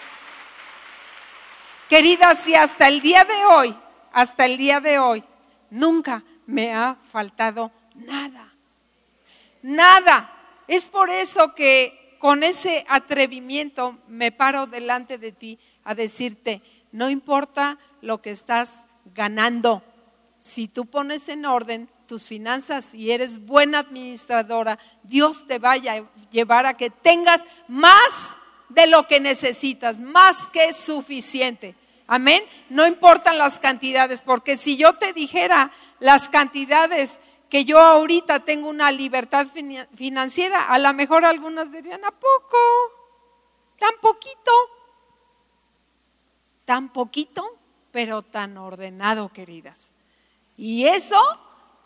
Queridas, 1.90 2.38
si 2.38 2.54
hasta 2.54 2.88
el 2.88 3.02
día 3.02 3.26
de 3.26 3.44
hoy, 3.44 3.76
hasta 4.10 4.46
el 4.46 4.56
día 4.56 4.80
de 4.80 4.98
hoy, 4.98 5.22
nunca 5.68 6.22
me 6.46 6.74
ha 6.74 6.96
faltado 7.12 7.70
nada. 7.94 8.54
Nada. 9.60 10.36
Es 10.68 10.86
por 10.86 11.10
eso 11.10 11.54
que 11.54 12.16
con 12.18 12.42
ese 12.42 12.84
atrevimiento 12.88 13.98
me 14.06 14.32
paro 14.32 14.66
delante 14.66 15.18
de 15.18 15.32
ti 15.32 15.58
a 15.84 15.94
decirte, 15.94 16.62
no 16.92 17.10
importa 17.10 17.78
lo 18.00 18.20
que 18.20 18.30
estás 18.30 18.86
ganando, 19.14 19.82
si 20.38 20.68
tú 20.68 20.86
pones 20.86 21.28
en 21.28 21.46
orden 21.46 21.88
tus 22.06 22.28
finanzas 22.28 22.94
y 22.94 23.10
eres 23.10 23.44
buena 23.44 23.80
administradora, 23.80 24.78
Dios 25.02 25.46
te 25.46 25.58
vaya 25.58 25.94
a 25.94 26.30
llevar 26.30 26.66
a 26.66 26.76
que 26.76 26.90
tengas 26.90 27.44
más 27.66 28.38
de 28.68 28.86
lo 28.86 29.06
que 29.06 29.20
necesitas, 29.20 30.00
más 30.00 30.48
que 30.48 30.72
suficiente. 30.72 31.74
Amén. 32.06 32.42
No 32.70 32.86
importan 32.86 33.36
las 33.36 33.58
cantidades, 33.58 34.22
porque 34.22 34.56
si 34.56 34.76
yo 34.76 34.94
te 34.94 35.12
dijera 35.12 35.70
las 36.00 36.28
cantidades 36.28 37.20
que 37.48 37.64
yo 37.64 37.78
ahorita 37.78 38.40
tengo 38.40 38.68
una 38.68 38.92
libertad 38.92 39.46
financiera, 39.94 40.68
a 40.68 40.78
lo 40.78 40.92
mejor 40.94 41.24
algunas 41.24 41.72
dirían, 41.72 42.04
¿a 42.04 42.10
poco? 42.10 42.58
¿Tan 43.78 43.94
poquito? 44.00 44.52
Tan 46.64 46.92
poquito, 46.92 47.56
pero 47.90 48.22
tan 48.22 48.58
ordenado, 48.58 49.30
queridas. 49.30 49.92
Y 50.56 50.86
eso 50.86 51.20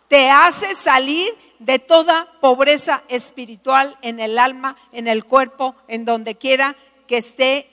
te 0.08 0.30
hace 0.30 0.74
salir 0.74 1.34
de 1.58 1.78
toda 1.78 2.30
pobreza 2.40 3.02
espiritual 3.08 3.96
en 4.02 4.20
el 4.20 4.38
alma, 4.38 4.76
en 4.92 5.08
el 5.08 5.24
cuerpo, 5.24 5.76
en 5.88 6.04
donde 6.04 6.34
quiera 6.34 6.76
que 7.06 7.18
esté 7.18 7.68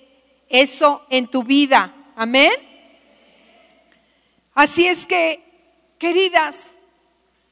eso 0.48 1.06
en 1.10 1.28
tu 1.28 1.44
vida. 1.44 1.94
Amén. 2.16 2.52
Así 4.54 4.86
es 4.88 5.06
que, 5.06 5.42
queridas, 5.98 6.79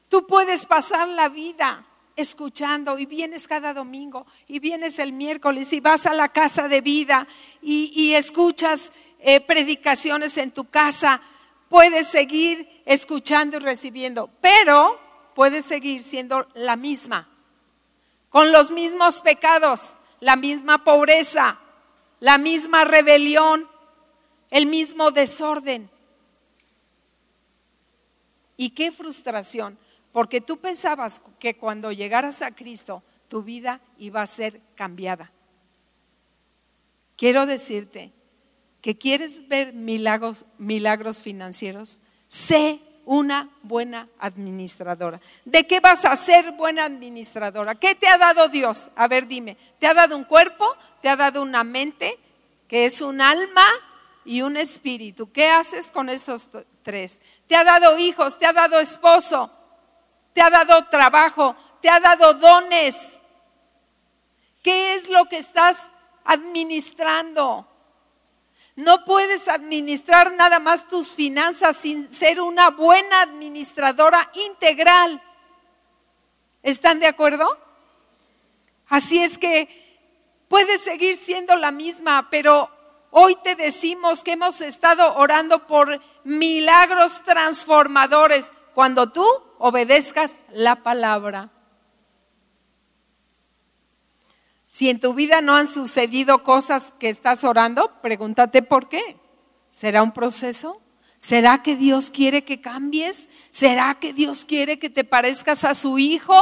Tú 0.08 0.26
puedes 0.26 0.64
pasar 0.66 1.08
la 1.08 1.28
vida 1.28 1.84
escuchando 2.16 2.98
y 2.98 3.06
vienes 3.06 3.46
cada 3.46 3.72
domingo 3.72 4.26
y 4.48 4.58
vienes 4.58 4.98
el 4.98 5.12
miércoles 5.12 5.72
y 5.72 5.80
vas 5.80 6.06
a 6.06 6.14
la 6.14 6.30
casa 6.30 6.66
de 6.66 6.80
vida 6.80 7.28
y, 7.62 8.14
escuchas 8.14 8.92
eh, 9.20 9.40
predicaciones 9.40 10.36
en 10.38 10.50
tu 10.50 10.64
casa. 10.64 11.20
Puedes 11.68 12.08
seguir 12.08 12.82
escuchando 12.86 13.58
y 13.58 13.60
recibiendo, 13.60 14.30
pero 14.40 14.98
puedes 15.34 15.64
seguir 15.64 16.02
siendo 16.02 16.48
la 16.54 16.74
misma, 16.74 17.28
con 18.30 18.50
los 18.50 18.72
mismos 18.72 19.20
pecados, 19.20 19.98
la 20.20 20.34
misma 20.34 20.82
pobreza, 20.82 21.60
la 22.18 22.38
misma 22.38 22.84
rebelión, 22.84 23.68
el 24.50 24.66
mismo 24.66 25.10
desorden. 25.10 25.88
Y 28.56 28.70
qué 28.70 28.90
frustración 28.90 29.78
porque 30.18 30.40
tú 30.40 30.56
pensabas 30.56 31.22
que 31.38 31.56
cuando 31.56 31.92
llegaras 31.92 32.42
a 32.42 32.50
Cristo 32.50 33.04
tu 33.28 33.44
vida 33.44 33.80
iba 33.98 34.20
a 34.20 34.26
ser 34.26 34.60
cambiada. 34.74 35.30
Quiero 37.16 37.46
decirte 37.46 38.10
que 38.80 38.98
quieres 38.98 39.46
ver 39.46 39.74
milagros, 39.74 40.44
milagros 40.58 41.22
financieros, 41.22 42.00
sé 42.26 42.80
una 43.04 43.48
buena 43.62 44.08
administradora. 44.18 45.20
¿De 45.44 45.64
qué 45.68 45.78
vas 45.78 46.04
a 46.04 46.16
ser 46.16 46.50
buena 46.50 46.86
administradora? 46.86 47.76
¿Qué 47.76 47.94
te 47.94 48.08
ha 48.08 48.18
dado 48.18 48.48
Dios? 48.48 48.90
A 48.96 49.06
ver, 49.06 49.28
dime, 49.28 49.56
¿te 49.78 49.86
ha 49.86 49.94
dado 49.94 50.16
un 50.16 50.24
cuerpo? 50.24 50.66
¿Te 51.00 51.08
ha 51.08 51.14
dado 51.14 51.42
una 51.42 51.62
mente? 51.62 52.18
que 52.66 52.86
es 52.86 53.00
un 53.00 53.20
alma 53.20 53.66
y 54.24 54.42
un 54.42 54.56
espíritu. 54.56 55.30
¿Qué 55.30 55.48
haces 55.48 55.92
con 55.92 56.08
esos 56.08 56.50
tres? 56.82 57.22
Te 57.46 57.54
ha 57.54 57.62
dado 57.62 57.96
hijos, 57.98 58.36
te 58.36 58.46
ha 58.46 58.52
dado 58.52 58.80
esposo, 58.80 59.50
te 60.38 60.42
ha 60.44 60.50
dado 60.50 60.84
trabajo, 60.84 61.56
te 61.82 61.90
ha 61.90 61.98
dado 61.98 62.32
dones. 62.34 63.20
¿Qué 64.62 64.94
es 64.94 65.08
lo 65.08 65.24
que 65.24 65.38
estás 65.38 65.92
administrando? 66.22 67.66
No 68.76 69.04
puedes 69.04 69.48
administrar 69.48 70.30
nada 70.30 70.60
más 70.60 70.86
tus 70.86 71.12
finanzas 71.12 71.78
sin 71.78 72.08
ser 72.14 72.40
una 72.40 72.70
buena 72.70 73.22
administradora 73.22 74.30
integral. 74.46 75.20
¿Están 76.62 77.00
de 77.00 77.08
acuerdo? 77.08 77.58
Así 78.86 79.20
es 79.20 79.38
que 79.38 79.68
puedes 80.46 80.84
seguir 80.84 81.16
siendo 81.16 81.56
la 81.56 81.72
misma, 81.72 82.28
pero 82.30 82.70
hoy 83.10 83.34
te 83.42 83.56
decimos 83.56 84.22
que 84.22 84.34
hemos 84.34 84.60
estado 84.60 85.16
orando 85.16 85.66
por 85.66 86.00
milagros 86.22 87.24
transformadores 87.24 88.52
cuando 88.72 89.10
tú 89.10 89.47
obedezcas 89.58 90.44
la 90.52 90.82
palabra. 90.82 91.50
Si 94.66 94.90
en 94.90 95.00
tu 95.00 95.14
vida 95.14 95.40
no 95.40 95.56
han 95.56 95.66
sucedido 95.66 96.42
cosas 96.42 96.92
que 96.98 97.08
estás 97.08 97.42
orando, 97.44 98.00
pregúntate 98.02 98.62
por 98.62 98.88
qué. 98.88 99.16
¿Será 99.70 100.02
un 100.02 100.12
proceso? 100.12 100.82
¿Será 101.18 101.62
que 101.62 101.74
Dios 101.74 102.10
quiere 102.10 102.44
que 102.44 102.60
cambies? 102.60 103.30
¿Será 103.50 103.94
que 103.98 104.12
Dios 104.12 104.44
quiere 104.44 104.78
que 104.78 104.90
te 104.90 105.04
parezcas 105.04 105.64
a 105.64 105.74
su 105.74 105.98
hijo? 105.98 106.34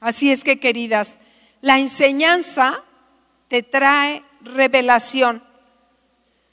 Así 0.00 0.30
es 0.30 0.44
que, 0.44 0.60
queridas, 0.60 1.18
la 1.62 1.78
enseñanza 1.78 2.84
te 3.48 3.62
trae 3.62 4.24
revelación, 4.40 5.42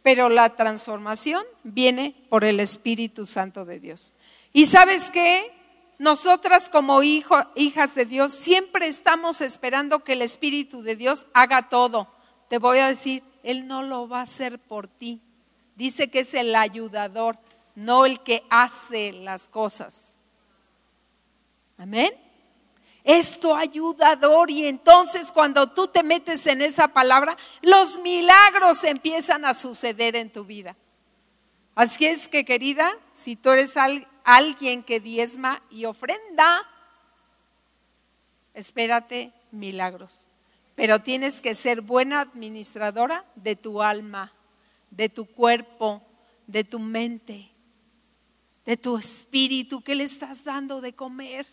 pero 0.02 0.30
la 0.30 0.56
transformación 0.56 1.44
viene 1.64 2.16
por 2.30 2.44
el 2.44 2.60
Espíritu 2.60 3.26
Santo 3.26 3.66
de 3.66 3.80
Dios. 3.80 4.14
Y 4.52 4.66
sabes 4.66 5.12
qué? 5.12 5.52
Nosotras 6.00 6.70
como 6.70 7.02
hijas 7.04 7.96
de 7.96 8.06
Dios 8.06 8.34
siempre 8.34 8.88
estamos 8.88 9.42
esperando 9.42 10.04
que 10.04 10.14
el 10.14 10.22
Espíritu 10.22 10.82
de 10.82 10.96
Dios 10.96 11.28
haga 11.34 11.70
todo. 11.70 12.08
Te 12.50 12.58
voy 12.58 12.80
a 12.80 12.88
decir, 12.88 13.24
Él 13.44 13.68
no 13.68 13.84
lo 13.84 14.08
va 14.08 14.20
a 14.20 14.24
hacer 14.24 14.60
por 14.60 14.88
ti. 14.88 15.22
Dice 15.76 16.10
que 16.10 16.20
es 16.20 16.34
el 16.34 16.56
ayudador, 16.56 17.38
no 17.76 18.06
el 18.06 18.20
que 18.22 18.44
hace 18.50 19.14
las 19.14 19.48
cosas. 19.48 20.18
Amén 21.78 22.14
es 23.04 23.39
tu 23.39 23.54
ayudador 23.54 24.50
y 24.50 24.66
entonces 24.66 25.32
cuando 25.32 25.70
tú 25.70 25.88
te 25.88 26.04
metes 26.04 26.48
en 26.48 26.62
esa 26.62 26.88
palabra, 26.88 27.36
los 27.62 28.00
milagros 28.00 28.84
empiezan 28.84 29.44
a 29.46 29.54
suceder 29.54 30.16
en 30.16 30.32
tu 30.32 30.46
vida. 30.46 30.76
Así 31.76 32.06
es 32.06 32.28
que 32.28 32.46
querida, 32.46 32.92
si 33.12 33.36
tú 33.36 33.50
eres 33.50 33.76
alguien 34.24 34.84
que 34.84 35.00
diezma 35.00 35.62
y 35.70 35.86
ofrenda, 35.86 36.62
espérate 38.54 39.34
milagros. 39.52 40.28
Pero 40.76 41.02
tienes 41.02 41.42
que 41.42 41.56
ser 41.56 41.82
buena 41.82 42.22
administradora 42.22 43.26
de 43.36 43.56
tu 43.56 43.82
alma, 43.82 44.32
de 44.92 45.10
tu 45.10 45.26
cuerpo, 45.26 46.02
de 46.48 46.63
tu 46.63 46.80
mente, 46.80 47.52
de 48.66 48.78
tu 48.78 48.98
espíritu. 48.98 49.82
¿Qué 49.82 49.96
le 49.96 50.04
estás 50.04 50.44
dando 50.44 50.80
de 50.80 50.94
comer? 50.94 51.46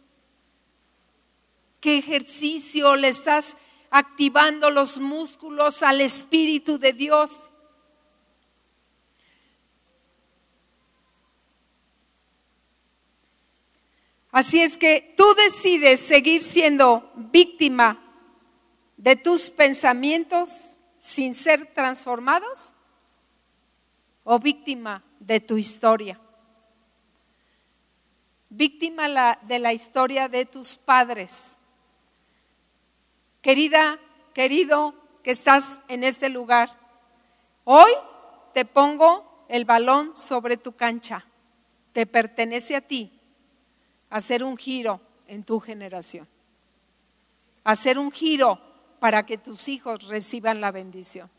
Qué 1.81 1.99
ejercicio 1.99 2.97
le 2.97 3.09
estás 3.09 3.57
activando 3.91 4.71
los 4.71 5.01
músculos 5.01 5.83
al 5.83 6.01
Espíritu 6.01 6.79
de 6.79 6.93
Dios. 6.93 7.53
Así 14.31 14.61
es 14.61 14.77
que 14.77 15.15
tú 15.17 15.25
decides 15.35 15.99
seguir 15.99 16.43
siendo 16.43 17.11
víctima 17.17 18.01
de 18.97 19.17
tus 19.17 19.51
pensamientos 19.51 20.79
sin 21.01 21.35
ser 21.35 21.73
transformados 21.75 22.75
o 24.23 24.39
víctima 24.39 25.03
de 25.19 25.41
tu 25.41 25.57
historia. 25.57 26.21
Víctima 28.51 29.37
de 29.43 29.59
la 29.59 29.73
historia 29.73 30.29
de 30.29 30.45
tus 30.45 30.77
padres 30.77 31.57
Querida, 33.43 33.99
querido 34.35 34.95
que 35.23 35.31
estás 35.31 35.81
en 35.89 36.05
este 36.05 36.29
lugar, 36.29 36.71
hoy 37.65 37.91
te 38.53 38.65
pongo 38.65 39.45
el 39.49 39.65
balón 39.65 40.15
sobre 40.15 40.57
tu 40.57 40.73
cancha. 40.73 41.25
Te 41.93 42.07
pertenece 42.07 42.77
a 42.77 42.81
ti 42.81 43.11
hacer 44.11 44.45
un 44.45 44.57
giro 44.57 45.01
en 45.27 45.43
tu 45.43 45.59
generación. 45.59 46.29
Hacer 47.65 47.99
un 47.99 48.13
giro 48.13 48.61
para 48.99 49.25
que 49.25 49.39
tus 49.39 49.69
hijos 49.69 50.07
reciban 50.07 50.61
la 50.61 50.71
bendición. 50.71 51.31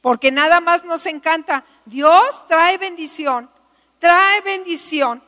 Porque 0.00 0.30
nada 0.30 0.60
más 0.60 0.84
nos 0.84 1.06
encanta. 1.06 1.64
Dios 1.86 2.46
trae 2.46 2.78
bendición, 2.78 3.50
trae 3.98 4.40
bendición. 4.42 5.22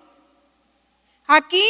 Aquí, 1.27 1.66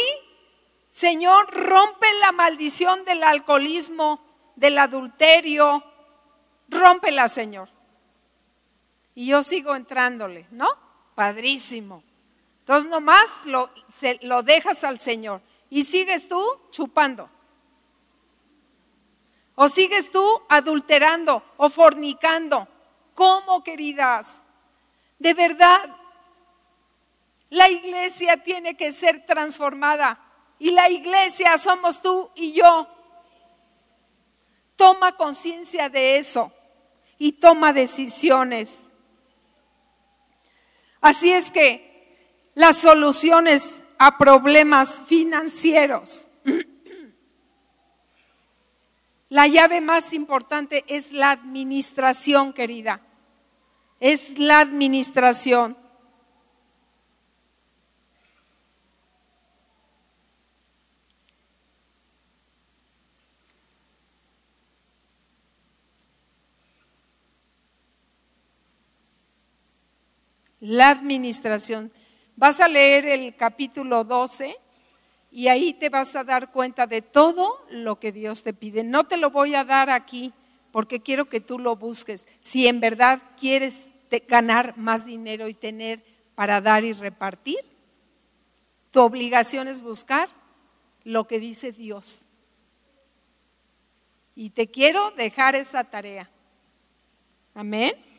Señor, 0.89 1.49
rompe 1.53 2.07
la 2.19 2.31
maldición 2.31 3.05
del 3.05 3.23
alcoholismo, 3.23 4.22
del 4.55 4.77
adulterio, 4.77 5.83
rómpela, 6.69 7.27
Señor. 7.27 7.69
Y 9.15 9.27
yo 9.27 9.43
sigo 9.43 9.75
entrándole, 9.75 10.47
¿no? 10.51 10.67
Padrísimo. 11.15 12.03
Entonces 12.59 12.89
nomás 12.89 13.45
lo, 13.45 13.69
lo 14.21 14.41
dejas 14.41 14.83
al 14.83 14.99
Señor 14.99 15.41
y 15.69 15.83
sigues 15.83 16.27
tú 16.27 16.41
chupando. 16.71 17.29
O 19.55 19.67
sigues 19.67 20.11
tú 20.11 20.25
adulterando 20.49 21.43
o 21.57 21.69
fornicando. 21.69 22.67
¿Cómo, 23.13 23.63
queridas? 23.63 24.45
De 25.19 25.33
verdad, 25.33 25.95
la 27.49 27.69
iglesia 27.69 28.37
tiene 28.37 28.75
que 28.75 28.91
ser 28.91 29.25
transformada. 29.25 30.19
Y 30.57 30.71
la 30.71 30.89
iglesia 30.89 31.57
somos 31.57 32.01
tú 32.01 32.31
y 32.35 32.53
yo. 32.53 32.87
Toma 34.83 35.15
conciencia 35.15 35.87
de 35.87 36.17
eso 36.17 36.51
y 37.17 37.31
toma 37.31 37.71
decisiones. 37.71 38.91
Así 40.99 41.31
es 41.31 41.51
que 41.51 42.49
las 42.53 42.79
soluciones 42.79 43.81
a 43.97 44.17
problemas 44.17 45.01
financieros, 45.07 46.29
la 49.29 49.47
llave 49.47 49.79
más 49.79 50.11
importante 50.11 50.83
es 50.87 51.13
la 51.13 51.31
administración, 51.31 52.51
querida. 52.51 52.99
Es 54.01 54.37
la 54.37 54.59
administración. 54.59 55.77
La 70.63 70.91
administración. 70.91 71.91
Vas 72.37 72.61
a 72.61 72.69
leer 72.69 73.05
el 73.05 73.35
capítulo 73.35 74.05
12 74.05 74.55
y 75.29 75.49
ahí 75.49 75.73
te 75.73 75.89
vas 75.89 76.15
a 76.15 76.23
dar 76.23 76.51
cuenta 76.51 76.87
de 76.87 77.01
todo 77.01 77.65
lo 77.69 77.99
que 77.99 78.13
Dios 78.13 78.43
te 78.43 78.53
pide. 78.53 78.81
No 78.81 79.03
te 79.03 79.17
lo 79.17 79.29
voy 79.29 79.55
a 79.55 79.65
dar 79.65 79.89
aquí 79.89 80.31
porque 80.71 81.01
quiero 81.01 81.27
que 81.27 81.41
tú 81.41 81.59
lo 81.59 81.75
busques. 81.75 82.29
Si 82.39 82.65
en 82.65 82.79
verdad 82.79 83.21
quieres 83.37 83.91
ganar 84.29 84.77
más 84.77 85.05
dinero 85.05 85.49
y 85.49 85.53
tener 85.53 86.01
para 86.33 86.61
dar 86.61 86.85
y 86.85 86.93
repartir, 86.93 87.59
tu 88.89 89.01
obligación 89.01 89.67
es 89.67 89.81
buscar 89.81 90.29
lo 91.03 91.27
que 91.27 91.39
dice 91.39 91.73
Dios. 91.73 92.27
Y 94.33 94.51
te 94.51 94.71
quiero 94.71 95.11
dejar 95.11 95.55
esa 95.55 95.83
tarea. 95.83 96.29
Amén. 97.53 98.12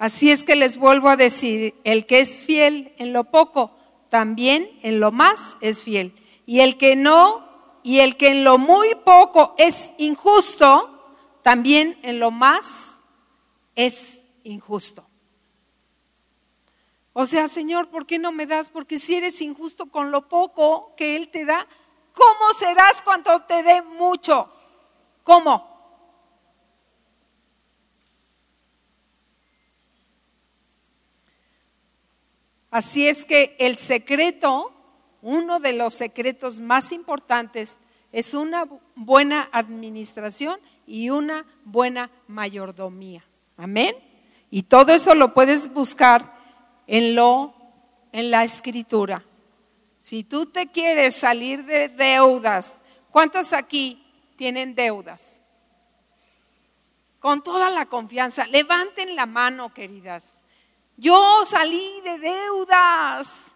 Así 0.00 0.30
es 0.30 0.44
que 0.44 0.56
les 0.56 0.78
vuelvo 0.78 1.10
a 1.10 1.16
decir, 1.18 1.78
el 1.84 2.06
que 2.06 2.20
es 2.20 2.46
fiel 2.46 2.94
en 2.96 3.12
lo 3.12 3.24
poco, 3.24 3.76
también 4.08 4.66
en 4.80 4.98
lo 4.98 5.12
más 5.12 5.58
es 5.60 5.84
fiel. 5.84 6.14
Y 6.46 6.60
el 6.60 6.78
que 6.78 6.96
no, 6.96 7.46
y 7.82 8.00
el 8.00 8.16
que 8.16 8.28
en 8.28 8.42
lo 8.42 8.56
muy 8.56 8.94
poco 9.04 9.54
es 9.58 9.92
injusto, 9.98 10.88
también 11.42 11.98
en 12.02 12.18
lo 12.18 12.30
más 12.30 13.02
es 13.74 14.26
injusto. 14.42 15.04
O 17.12 17.26
sea, 17.26 17.46
Señor, 17.46 17.88
¿por 17.90 18.06
qué 18.06 18.18
no 18.18 18.32
me 18.32 18.46
das? 18.46 18.70
Porque 18.70 18.96
si 18.96 19.16
eres 19.16 19.42
injusto 19.42 19.90
con 19.90 20.10
lo 20.10 20.30
poco 20.30 20.94
que 20.96 21.14
Él 21.14 21.28
te 21.28 21.44
da, 21.44 21.66
¿cómo 22.14 22.54
serás 22.54 23.02
cuando 23.02 23.42
te 23.42 23.62
dé 23.62 23.82
mucho? 23.82 24.50
¿Cómo? 25.24 25.69
Así 32.70 33.08
es 33.08 33.24
que 33.24 33.56
el 33.58 33.76
secreto, 33.76 34.72
uno 35.22 35.60
de 35.60 35.72
los 35.72 35.94
secretos 35.94 36.60
más 36.60 36.92
importantes, 36.92 37.80
es 38.12 38.34
una 38.34 38.68
buena 38.94 39.48
administración 39.52 40.58
y 40.86 41.10
una 41.10 41.44
buena 41.64 42.10
mayordomía. 42.26 43.24
Amén. 43.56 43.94
Y 44.50 44.64
todo 44.64 44.92
eso 44.92 45.14
lo 45.14 45.32
puedes 45.34 45.72
buscar 45.72 46.38
en 46.86 47.14
lo 47.14 47.54
en 48.12 48.30
la 48.30 48.44
escritura. 48.44 49.24
Si 49.98 50.24
tú 50.24 50.46
te 50.46 50.68
quieres 50.68 51.14
salir 51.14 51.64
de 51.64 51.88
deudas, 51.88 52.82
¿cuántos 53.10 53.52
aquí 53.52 54.02
tienen 54.36 54.74
deudas? 54.74 55.42
Con 57.18 57.42
toda 57.42 57.70
la 57.70 57.86
confianza, 57.86 58.46
levanten 58.46 59.14
la 59.14 59.26
mano, 59.26 59.74
queridas. 59.74 60.42
Yo 61.00 61.46
salí 61.46 62.02
de 62.02 62.18
deudas. 62.18 63.54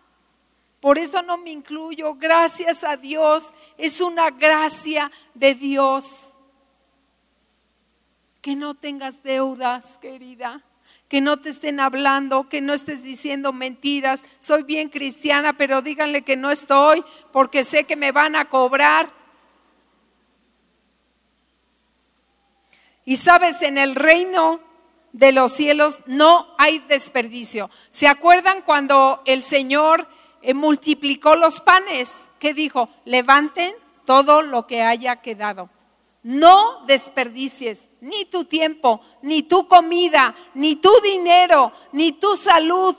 Por 0.81 0.97
eso 0.97 1.21
no 1.21 1.37
me 1.37 1.51
incluyo. 1.51 2.15
Gracias 2.15 2.85
a 2.85 2.97
Dios. 2.97 3.55
Es 3.77 4.01
una 4.01 4.31
gracia 4.31 5.13
de 5.35 5.55
Dios. 5.55 6.39
Que 8.41 8.57
no 8.57 8.75
tengas 8.75 9.23
deudas, 9.23 9.99
querida. 9.99 10.63
Que 11.07 11.21
no 11.21 11.39
te 11.39 11.51
estén 11.51 11.81
hablando, 11.81 12.49
que 12.49 12.63
no 12.63 12.73
estés 12.73 13.03
diciendo 13.03 13.53
mentiras. 13.53 14.25
Soy 14.39 14.63
bien 14.63 14.89
cristiana, 14.89 15.55
pero 15.55 15.83
díganle 15.83 16.23
que 16.23 16.37
no 16.37 16.51
estoy 16.51 17.05
porque 17.31 17.63
sé 17.63 17.85
que 17.85 17.95
me 17.95 18.11
van 18.11 18.37
a 18.37 18.49
cobrar. 18.49 19.13
Y 23.05 23.17
sabes, 23.17 23.61
en 23.61 23.77
el 23.77 23.97
reino 23.97 24.61
de 25.15 25.31
los 25.31 25.53
cielos 25.53 26.01
no 26.07 26.49
hay 26.59 26.81
desperdicio. 26.81 27.71
¿Se 27.89 28.09
acuerdan 28.09 28.63
cuando 28.63 29.23
el 29.25 29.45
Señor 29.45 30.09
eh, 30.43 30.55
multiplicó 30.55 31.37
los 31.37 31.61
panes, 31.61 32.29
¿qué 32.41 32.53
dijo? 32.53 32.89
Levanten 33.05 33.75
todo 34.05 34.43
lo 34.43 34.67
que 34.67 34.83
haya 34.83 35.23
quedado. 35.23 35.71
No 36.25 36.85
desperdicies 36.87 37.91
ni 38.01 38.25
tu 38.25 38.45
tiempo, 38.45 39.01
ni 39.23 39.45
tu 39.45 39.69
comida, 39.69 40.35
ni 40.55 40.77
tu 40.77 40.91
dinero, 41.03 41.73
ni 41.93 42.13
tu 42.13 42.35
salud, 42.37 42.97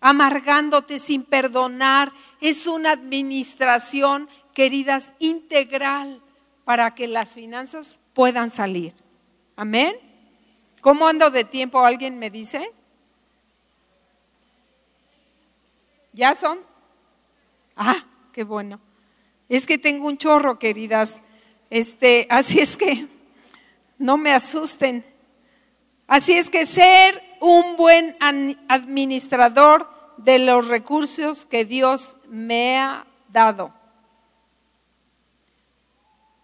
amargándote 0.00 0.98
sin 0.98 1.24
perdonar. 1.24 2.12
Es 2.42 2.66
una 2.66 2.90
administración, 2.90 4.28
queridas, 4.52 5.14
integral 5.18 6.20
para 6.64 6.94
que 6.94 7.08
las 7.08 7.34
finanzas 7.34 8.02
puedan 8.12 8.50
salir. 8.50 9.07
Amén. 9.58 9.96
¿Cómo 10.82 11.08
ando 11.08 11.32
de 11.32 11.42
tiempo? 11.42 11.84
¿Alguien 11.84 12.16
me 12.16 12.30
dice? 12.30 12.70
¿Ya 16.12 16.36
son? 16.36 16.60
Ah, 17.74 18.04
qué 18.32 18.44
bueno. 18.44 18.78
Es 19.48 19.66
que 19.66 19.76
tengo 19.76 20.06
un 20.06 20.16
chorro, 20.16 20.60
queridas. 20.60 21.24
Este, 21.70 22.28
así 22.30 22.60
es 22.60 22.76
que 22.76 23.08
no 23.98 24.16
me 24.16 24.32
asusten. 24.32 25.04
Así 26.06 26.34
es 26.34 26.50
que 26.50 26.64
ser 26.64 27.20
un 27.40 27.74
buen 27.76 28.16
administrador 28.68 29.90
de 30.18 30.38
los 30.38 30.68
recursos 30.68 31.46
que 31.46 31.64
Dios 31.64 32.16
me 32.28 32.78
ha 32.78 33.08
dado. 33.28 33.74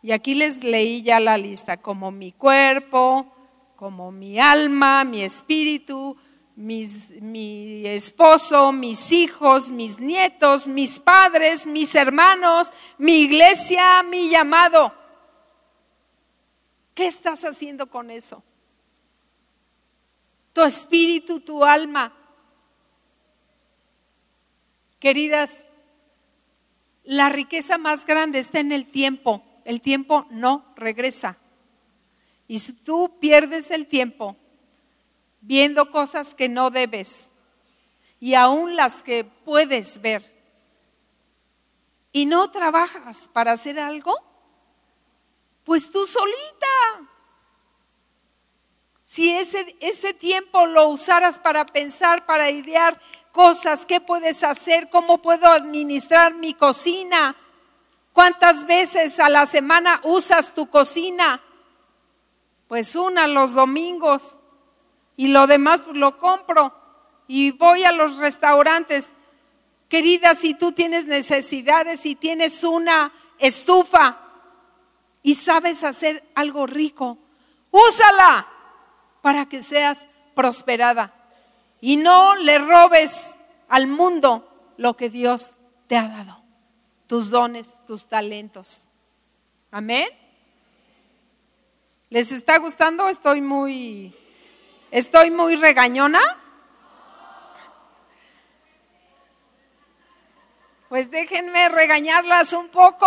Y 0.05 0.13
aquí 0.13 0.35
les 0.35 0.63
leí 0.63 1.01
ya 1.01 1.19
la 1.19 1.39
lista, 1.39 1.79
como 1.79 2.11
mi 2.11 2.31
cuerpo, 2.31 3.27
como 3.75 4.13
mi 4.13 4.39
alma, 4.39 5.03
mi 5.03 5.23
espíritu, 5.23 6.15
mi 6.57 7.87
esposo, 7.87 8.71
mis 8.71 9.13
hijos, 9.13 9.71
mis 9.71 10.01
nietos, 10.01 10.69
mis 10.69 11.01
padres, 11.01 11.67
mis 11.67 11.95
hermanos, 11.95 12.71
mi 12.99 13.21
iglesia, 13.21 14.03
mi 14.03 14.29
llamado. 14.29 14.95
¿Qué 16.95 17.07
estás 17.07 17.43
haciendo 17.47 17.87
con 17.87 18.11
eso? 18.11 18.43
Tu 20.53 20.61
espíritu, 20.61 21.41
tu 21.41 21.65
alma. 21.65 22.13
Queridas, 24.99 25.71
la 27.05 27.31
riqueza 27.31 27.79
más 27.79 28.05
grande 28.05 28.39
está 28.39 28.61
en 28.61 28.71
el 28.71 28.85
tiempo. 28.85 29.43
El 29.65 29.81
tiempo 29.81 30.27
no 30.31 30.73
regresa. 30.77 31.39
Y 32.47 32.59
si 32.59 32.73
tú 32.75 33.19
pierdes 33.19 33.71
el 33.71 33.87
tiempo, 33.87 34.37
viendo 35.41 35.91
cosas 35.91 36.35
que 36.35 36.49
no 36.49 36.71
debes 36.71 37.31
y 38.21 38.35
aún 38.35 38.77
las 38.77 39.03
que 39.03 39.25
puedes 39.25 40.01
ver 40.01 40.23
y 42.13 42.27
no 42.27 42.51
trabajas 42.51 43.29
para 43.33 43.53
hacer 43.53 43.79
algo, 43.79 44.15
pues 45.65 45.91
tú 45.91 46.07
solita. 46.07 47.11
Si 49.05 49.33
ese, 49.33 49.77
ese 49.81 50.15
tiempo 50.15 50.67
lo 50.67 50.89
usaras 50.89 51.39
para 51.39 51.67
pensar, 51.67 52.25
para 52.25 52.51
idear 52.51 52.99
cosas, 53.33 53.85
¿qué 53.85 54.01
puedes 54.01 54.43
hacer? 54.43 54.89
¿Cómo 54.91 55.21
puedo 55.21 55.47
administrar 55.47 56.35
mi 56.35 56.55
cocina? 56.55 57.37
¿Cuántas 58.15 58.67
veces 58.67 59.19
a 59.19 59.29
la 59.29 59.45
semana 59.45 60.01
usas 60.05 60.55
tu 60.55 60.71
cocina? 60.71 61.43
Pues 62.69 62.95
una 62.95 63.27
los 63.27 63.55
domingos 63.55 64.39
y 65.17 65.27
lo 65.27 65.49
demás 65.49 65.81
pues, 65.81 65.97
lo 65.97 66.17
compro 66.17 66.73
y 67.27 67.51
voy 67.51 67.83
a 67.83 67.91
los 67.91 68.19
restaurantes. 68.19 69.17
Querida, 69.89 70.37
si 70.37 70.55
tú 70.55 70.71
tienes 70.71 71.07
necesidades 71.07 72.07
y 72.07 72.15
tienes 72.15 72.63
una 72.63 73.13
estufa 73.41 74.21
y 75.21 75.35
sabes 75.35 75.83
hacer 75.83 76.25
algo 76.37 76.69
rico, 76.69 77.19
úsala 77.73 78.47
para 79.23 79.47
que 79.47 79.61
seas 79.61 80.07
prosperada 80.37 81.13
y 81.81 81.97
no 81.97 82.37
le 82.37 82.61
robes 82.61 83.39
al 83.69 83.89
mundo 83.89 84.49
lo 84.77 84.95
que 84.95 85.11
Dios 85.11 85.57
te 85.89 85.97
ha 85.97 86.07
dado, 86.07 86.44
tus 87.15 87.31
dones, 87.31 87.81
tus 87.87 88.09
talentos. 88.09 88.89
Amén. 89.71 90.09
¿Les 92.11 92.33
está 92.33 92.59
gustando? 92.59 93.09
Estoy 93.09 93.41
muy 93.41 94.13
¿Estoy 94.91 95.31
muy 95.31 95.55
regañona? 95.55 96.19
Pues 100.89 101.09
déjenme 101.13 101.69
regañarlas 101.69 102.53
un 102.53 102.69
poco. 102.71 103.07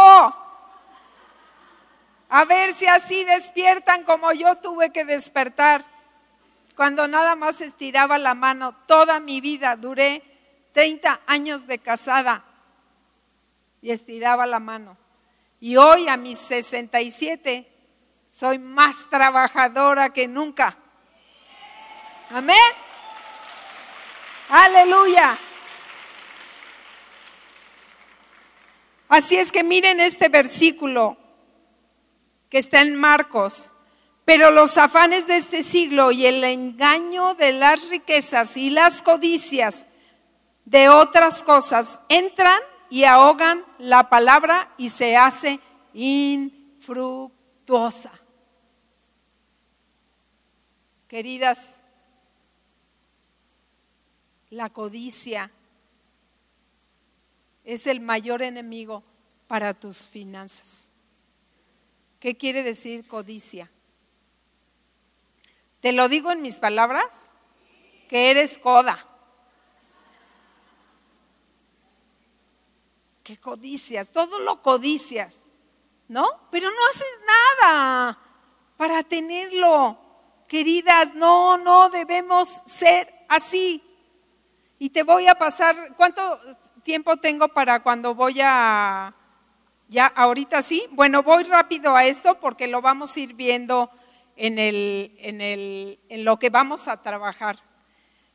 A 2.29 2.45
ver 2.45 2.71
si 2.71 2.87
así 2.87 3.25
despiertan 3.25 4.05
como 4.05 4.31
yo 4.31 4.55
tuve 4.55 4.93
que 4.93 5.03
despertar. 5.03 5.83
Cuando 6.77 7.09
nada 7.09 7.35
más 7.35 7.59
estiraba 7.59 8.17
la 8.17 8.35
mano 8.35 8.73
toda 8.85 9.19
mi 9.19 9.41
vida, 9.41 9.75
duré 9.75 10.23
30 10.71 11.19
años 11.27 11.67
de 11.67 11.79
casada 11.79 12.45
y 13.81 13.91
estiraba 13.91 14.45
la 14.45 14.59
mano. 14.59 14.97
Y 15.59 15.75
hoy 15.77 16.07
a 16.07 16.17
mis 16.17 16.37
67 16.37 17.71
soy 18.29 18.59
más 18.59 19.09
trabajadora 19.09 20.11
que 20.11 20.27
nunca. 20.27 20.77
Amén. 22.29 22.57
Aleluya. 24.49 25.37
Así 29.09 29.37
es 29.37 29.51
que 29.51 29.63
miren 29.63 29.99
este 29.99 30.29
versículo 30.29 31.17
que 32.49 32.57
está 32.57 32.81
en 32.81 32.95
Marcos. 32.95 33.73
Pero 34.25 34.51
los 34.51 34.77
afanes 34.77 35.25
de 35.25 35.37
este 35.37 35.63
siglo 35.63 36.11
y 36.11 36.25
el 36.25 36.43
engaño 36.43 37.33
de 37.33 37.53
las 37.53 37.87
riquezas 37.87 38.57
y 38.57 38.69
las 38.69 39.01
codicias 39.01 39.87
de 40.65 40.89
otras 40.89 41.43
cosas 41.43 42.01
entran 42.09 42.59
y 42.89 43.03
ahogan 43.03 43.65
la 43.79 44.09
palabra 44.09 44.71
y 44.77 44.89
se 44.89 45.17
hace 45.17 45.59
infructuosa. 45.93 48.11
Queridas 51.07 51.85
la 54.49 54.69
codicia 54.69 55.51
es 57.63 57.87
el 57.87 57.99
mayor 57.99 58.41
enemigo 58.41 59.03
para 59.47 59.73
tus 59.73 60.07
finanzas. 60.07 60.89
¿Qué 62.19 62.35
quiere 62.35 62.63
decir 62.63 63.07
codicia? 63.07 63.69
¿Te 65.81 65.91
lo 65.91 66.09
digo 66.09 66.31
en 66.31 66.41
mis 66.41 66.57
palabras? 66.57 67.31
Que 68.07 68.31
eres 68.31 68.57
coda. 68.57 68.97
Que 73.27 73.37
codicias, 73.37 74.13
todo 74.13 74.39
lo 74.39 74.61
codicias, 74.61 75.49
¿no? 76.07 76.25
Pero 76.49 76.71
no 76.71 76.77
haces 76.89 77.19
nada 77.27 78.17
para 78.77 79.03
tenerlo. 79.03 79.99
Queridas, 80.47 81.13
no, 81.13 81.57
no 81.57 81.89
debemos 81.89 82.47
ser 82.47 83.13
así. 83.27 83.83
Y 84.79 84.91
te 84.91 85.03
voy 85.03 85.27
a 85.27 85.35
pasar, 85.35 85.93
¿cuánto 85.97 86.39
tiempo 86.83 87.17
tengo 87.17 87.49
para 87.49 87.83
cuando 87.83 88.15
voy 88.15 88.39
a, 88.41 89.13
ya 89.89 90.05
ahorita 90.05 90.61
sí? 90.61 90.87
Bueno, 90.91 91.21
voy 91.21 91.43
rápido 91.43 91.97
a 91.97 92.05
esto 92.05 92.39
porque 92.39 92.67
lo 92.67 92.81
vamos 92.81 93.13
a 93.13 93.19
ir 93.19 93.33
viendo 93.33 93.91
en, 94.37 94.57
el, 94.57 95.13
en, 95.17 95.41
el, 95.41 95.99
en 96.07 96.23
lo 96.23 96.39
que 96.39 96.49
vamos 96.49 96.87
a 96.87 97.01
trabajar. 97.01 97.59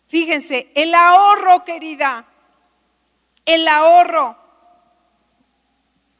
Fíjense, 0.07 0.71
el 0.75 0.95
ahorro, 0.95 1.65
querida, 1.65 2.29
el 3.47 3.67
ahorro 3.69 4.42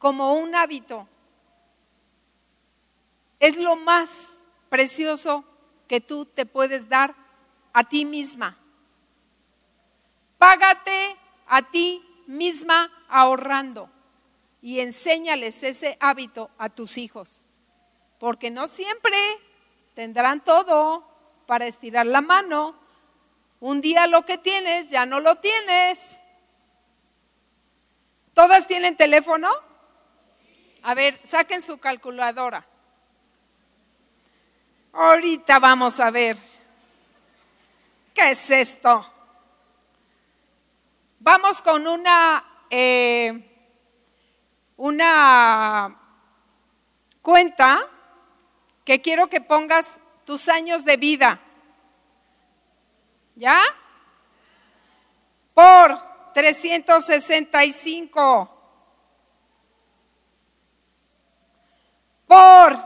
como 0.03 0.33
un 0.33 0.53
hábito 0.53 1.07
es 3.39 3.55
lo 3.55 3.77
más 3.77 4.43
precioso 4.67 5.45
que 5.87 6.01
tú 6.01 6.25
te 6.25 6.45
puedes 6.45 6.89
dar 6.89 7.15
a 7.71 7.85
ti 7.85 8.03
misma. 8.03 8.57
Págate 10.37 11.15
a 11.47 11.61
ti 11.61 12.05
misma 12.27 12.91
ahorrando 13.07 13.89
y 14.61 14.81
enséñales 14.81 15.63
ese 15.63 15.97
hábito 16.01 16.51
a 16.57 16.67
tus 16.67 16.97
hijos, 16.97 17.47
porque 18.19 18.51
no 18.51 18.67
siempre 18.67 19.17
tendrán 19.93 20.43
todo 20.43 21.07
para 21.45 21.65
estirar 21.65 22.07
la 22.07 22.19
mano. 22.19 22.75
Un 23.61 23.79
día 23.79 24.05
lo 24.07 24.25
que 24.25 24.37
tienes 24.37 24.89
ya 24.89 25.05
no 25.05 25.21
lo 25.21 25.37
tienes. 25.37 26.21
¿Todas 28.33 28.67
tienen 28.67 28.97
teléfono? 28.97 29.71
A 30.83 30.93
ver, 30.93 31.19
saquen 31.23 31.61
su 31.61 31.77
calculadora. 31.77 32.65
Ahorita 34.91 35.59
vamos 35.59 36.01
a 36.01 36.11
ver. 36.11 36.37
¿Qué 38.13 38.31
es 38.31 38.51
esto? 38.51 39.09
Vamos 41.19 41.61
con 41.61 41.87
una, 41.87 42.65
eh, 42.69 43.49
una 44.75 45.97
cuenta 47.21 47.89
que 48.83 49.01
quiero 49.01 49.29
que 49.29 49.39
pongas 49.39 50.01
tus 50.25 50.49
años 50.49 50.83
de 50.83 50.97
vida. 50.97 51.39
¿Ya? 53.35 53.61
Por 55.53 55.97
365. 56.33 58.62
Por, 62.33 62.83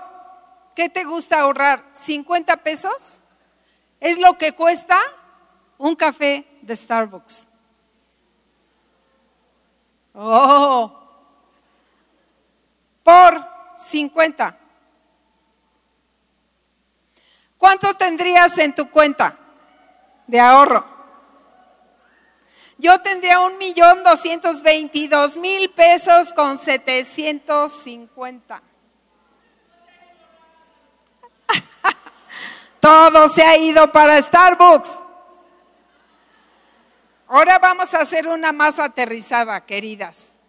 ¿qué 0.76 0.90
te 0.90 1.06
gusta 1.06 1.40
ahorrar? 1.40 1.82
¿50 1.94 2.58
pesos? 2.64 3.22
Es 4.02 4.20
lo 4.20 4.38
que 4.38 4.52
cuesta 4.52 5.00
un 5.78 5.96
café 5.96 6.46
de 6.62 6.76
Starbucks. 6.76 7.48
Oh, 10.14 10.92
por 13.04 13.48
50. 13.78 14.58
¿Cuánto 17.58 17.94
tendrías 17.94 18.58
en 18.58 18.76
tu 18.76 18.92
cuenta 18.92 19.38
de 20.28 20.42
ahorro? 20.42 20.86
Yo 22.78 23.00
tendría 23.02 23.40
un 23.40 23.58
millón 23.58 24.04
doscientos 24.04 24.62
veintidós 24.62 25.38
mil 25.38 25.70
pesos 25.70 26.34
con 26.34 26.58
setecientos 26.58 27.72
cincuenta. 27.72 28.62
Todo 32.80 33.28
se 33.28 33.44
ha 33.44 33.58
ido 33.58 33.92
para 33.92 34.22
Starbucks. 34.22 35.02
Ahora 37.28 37.60
vamos 37.60 37.94
a 37.94 38.00
hacer 38.00 38.28
una 38.28 38.52
más 38.54 38.80
aterrizada, 38.80 39.66
queridas. 39.66 40.40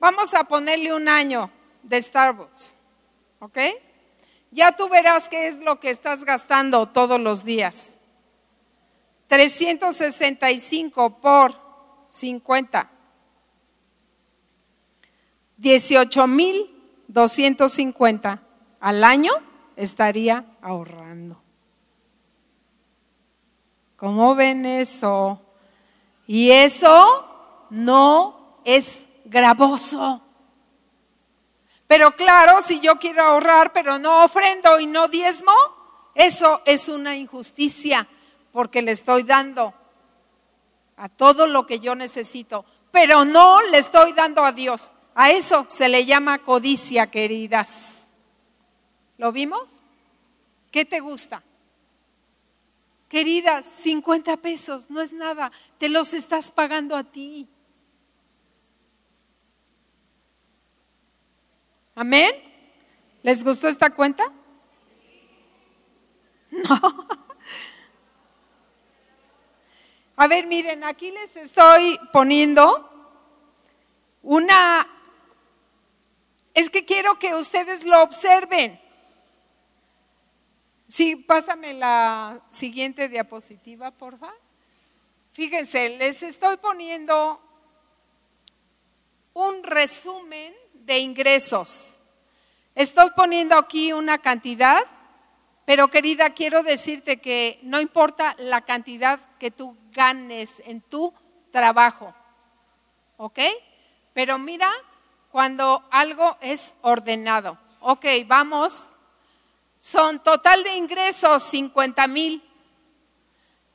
Vamos 0.00 0.34
a 0.34 0.44
ponerle 0.44 0.94
un 0.94 1.08
año 1.08 1.50
de 1.82 2.00
Starbucks, 2.00 2.76
¿ok? 3.40 3.58
Ya 4.50 4.72
tú 4.72 4.88
verás 4.88 5.28
qué 5.28 5.46
es 5.46 5.60
lo 5.60 5.78
que 5.78 5.90
estás 5.90 6.24
gastando 6.24 6.88
todos 6.88 7.20
los 7.20 7.44
días. 7.44 8.00
365 9.26 11.20
por 11.20 11.54
50. 12.06 12.90
18,250 15.58 18.42
al 18.80 19.04
año 19.04 19.32
estaría 19.78 20.44
ahorrando. 20.60 21.40
¿Cómo 23.96 24.34
ven 24.34 24.66
eso? 24.66 25.40
Y 26.26 26.50
eso 26.50 27.66
no 27.70 28.58
es 28.64 29.08
gravoso. 29.24 30.20
Pero 31.86 32.10
claro, 32.16 32.60
si 32.60 32.80
yo 32.80 32.98
quiero 32.98 33.22
ahorrar, 33.22 33.72
pero 33.72 33.98
no 33.98 34.24
ofrendo 34.24 34.78
y 34.78 34.86
no 34.86 35.08
diezmo, 35.08 35.52
eso 36.14 36.60
es 36.64 36.88
una 36.88 37.16
injusticia, 37.16 38.06
porque 38.52 38.82
le 38.82 38.92
estoy 38.92 39.22
dando 39.22 39.72
a 40.96 41.08
todo 41.08 41.46
lo 41.46 41.66
que 41.66 41.78
yo 41.78 41.94
necesito, 41.94 42.64
pero 42.90 43.24
no 43.24 43.62
le 43.62 43.78
estoy 43.78 44.12
dando 44.12 44.44
a 44.44 44.52
Dios. 44.52 44.94
A 45.14 45.30
eso 45.30 45.64
se 45.68 45.88
le 45.88 46.04
llama 46.04 46.38
codicia, 46.38 47.06
queridas. 47.08 48.07
¿Lo 49.18 49.32
vimos? 49.32 49.82
¿Qué 50.70 50.84
te 50.84 51.00
gusta? 51.00 51.42
Queridas, 53.08 53.66
50 53.66 54.36
pesos 54.38 54.90
no 54.90 55.00
es 55.00 55.12
nada, 55.12 55.50
te 55.78 55.88
los 55.88 56.14
estás 56.14 56.50
pagando 56.50 56.94
a 56.96 57.04
ti. 57.04 57.48
Amén. 61.94 62.30
¿Les 63.22 63.42
gustó 63.44 63.68
esta 63.68 63.90
cuenta? 63.90 64.24
No. 66.50 67.06
A 70.16 70.26
ver, 70.26 70.46
miren, 70.46 70.82
aquí 70.82 71.12
les 71.12 71.36
estoy 71.36 72.00
poniendo 72.12 72.90
una... 74.22 74.88
Es 76.54 76.70
que 76.70 76.84
quiero 76.84 77.20
que 77.20 77.36
ustedes 77.36 77.84
lo 77.84 78.02
observen. 78.02 78.80
Sí, 80.88 81.16
pásame 81.16 81.74
la 81.74 82.40
siguiente 82.48 83.10
diapositiva, 83.10 83.90
por 83.90 84.18
favor. 84.18 84.34
Fíjense, 85.32 85.90
les 85.90 86.22
estoy 86.22 86.56
poniendo 86.56 87.40
un 89.34 89.62
resumen 89.62 90.54
de 90.72 90.98
ingresos. 90.98 92.00
Estoy 92.74 93.10
poniendo 93.10 93.58
aquí 93.58 93.92
una 93.92 94.16
cantidad, 94.16 94.80
pero 95.66 95.88
querida, 95.88 96.30
quiero 96.30 96.62
decirte 96.62 97.18
que 97.18 97.60
no 97.62 97.82
importa 97.82 98.34
la 98.38 98.62
cantidad 98.62 99.20
que 99.38 99.50
tú 99.50 99.76
ganes 99.92 100.62
en 100.64 100.80
tu 100.80 101.12
trabajo, 101.50 102.14
¿ok? 103.18 103.40
Pero 104.14 104.38
mira 104.38 104.70
cuando 105.30 105.86
algo 105.90 106.38
es 106.40 106.76
ordenado. 106.80 107.58
Ok, 107.80 108.06
vamos 108.26 108.97
son 109.88 110.22
total 110.22 110.62
de 110.64 110.76
ingresos 110.76 111.42
50 111.44 112.06
mil, 112.08 112.42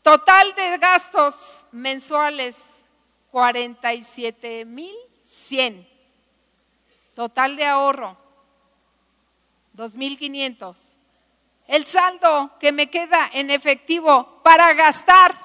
total 0.04 0.54
de 0.54 0.78
gastos 0.78 1.67
mensuales 1.71 2.86
47 3.32 4.63
mil 4.65 4.95
100, 5.23 5.89
total 7.15 7.56
de 7.56 7.65
ahorro 7.65 8.15
2.500. 9.75 10.98
El 11.65 11.83
saldo 11.83 12.52
que 12.60 12.71
me 12.71 12.92
queda 12.92 13.31
en 13.33 13.50
efectivo 13.50 14.40
para 14.44 14.71
gastar 14.75 15.35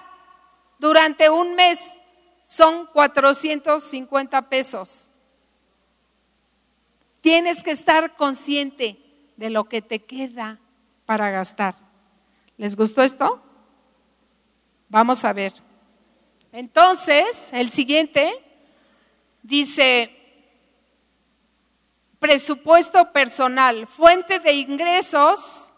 durante 0.78 1.30
un 1.30 1.54
mes 1.54 1.98
son 2.44 2.84
450 2.92 4.50
pesos. 4.50 5.08
Tienes 7.22 7.62
que 7.62 7.70
estar 7.70 8.14
consciente 8.16 9.02
de 9.38 9.50
lo 9.50 9.64
que 9.64 9.80
te 9.80 10.04
queda 10.04 10.58
para 11.08 11.30
gastar. 11.30 11.74
¿Les 12.58 12.76
gustó 12.76 13.02
esto? 13.02 13.40
Vamos 14.90 15.24
a 15.24 15.32
ver. 15.32 15.54
Entonces, 16.52 17.48
el 17.54 17.70
siguiente 17.70 18.30
dice, 19.42 20.14
presupuesto 22.18 23.10
personal, 23.10 23.86
fuente 23.86 24.38
de 24.38 24.52
ingresos 24.52 25.72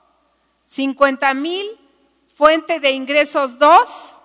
50 0.64 1.32
mil, 1.34 1.78
fuente 2.34 2.80
de 2.80 2.90
ingresos 2.90 3.56
2. 3.56 4.22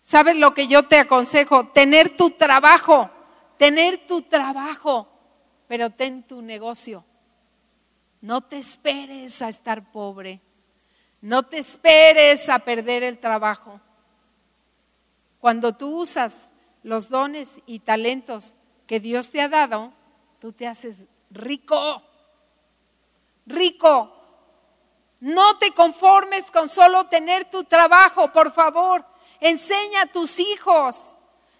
¿Sabes 0.00 0.36
lo 0.36 0.54
que 0.54 0.68
yo 0.68 0.88
te 0.88 1.00
aconsejo? 1.00 1.66
Tener 1.66 2.16
tu 2.16 2.30
trabajo, 2.30 3.10
tener 3.58 4.06
tu 4.06 4.22
trabajo, 4.22 5.06
pero 5.66 5.90
ten 5.90 6.22
tu 6.22 6.40
negocio. 6.40 7.04
No 8.20 8.40
te 8.40 8.58
esperes 8.58 9.42
a 9.42 9.48
estar 9.48 9.92
pobre. 9.92 10.40
No 11.20 11.44
te 11.44 11.58
esperes 11.58 12.48
a 12.48 12.58
perder 12.58 13.02
el 13.02 13.18
trabajo. 13.18 13.80
Cuando 15.40 15.76
tú 15.76 16.00
usas 16.00 16.52
los 16.82 17.08
dones 17.08 17.62
y 17.66 17.80
talentos 17.80 18.54
que 18.86 19.00
Dios 19.00 19.30
te 19.30 19.40
ha 19.40 19.48
dado, 19.48 19.92
tú 20.40 20.52
te 20.52 20.66
haces 20.66 21.06
rico, 21.30 22.02
rico. 23.46 24.14
No 25.20 25.58
te 25.58 25.72
conformes 25.72 26.50
con 26.50 26.68
solo 26.68 27.06
tener 27.06 27.50
tu 27.50 27.64
trabajo, 27.64 28.32
por 28.32 28.52
favor. 28.52 29.04
Enseña 29.40 30.02
a 30.02 30.12
tus 30.12 30.38
hijos 30.38 31.16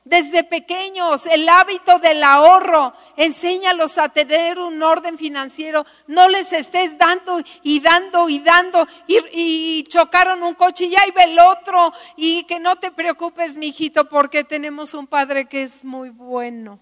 desde 0.09 0.43
pequeños 0.43 1.27
el 1.27 1.49
hábito 1.49 1.99
del 1.99 2.23
ahorro. 2.23 2.95
Enséñalos 3.17 3.99
a 3.99 4.09
tener 4.09 4.59
un 4.59 4.83
orden 4.83 5.19
financiero. 5.19 5.85
No 6.07 6.29
les 6.29 6.53
estés 6.53 6.97
dando 6.97 7.41
y 7.63 7.81
dando 7.81 8.29
y 8.29 8.39
dando 8.41 8.87
y, 9.07 9.85
chocaron 9.85 10.43
un 10.43 10.55
coche 10.55 10.87
y 10.87 10.97
ahí 10.97 11.11
ve 11.15 11.25
el 11.25 11.39
otro. 11.39 11.93
Y 12.17 12.45
que 12.45 12.59
no 12.59 12.77
te 12.77 12.91
preocupes, 12.91 13.57
mijito, 13.57 14.09
porque 14.09 14.45
tenemos 14.45 14.95
un 14.95 15.07
padre 15.07 15.47
que 15.47 15.63
es 15.63 15.85
muy 15.85 16.09
bueno. 16.09 16.81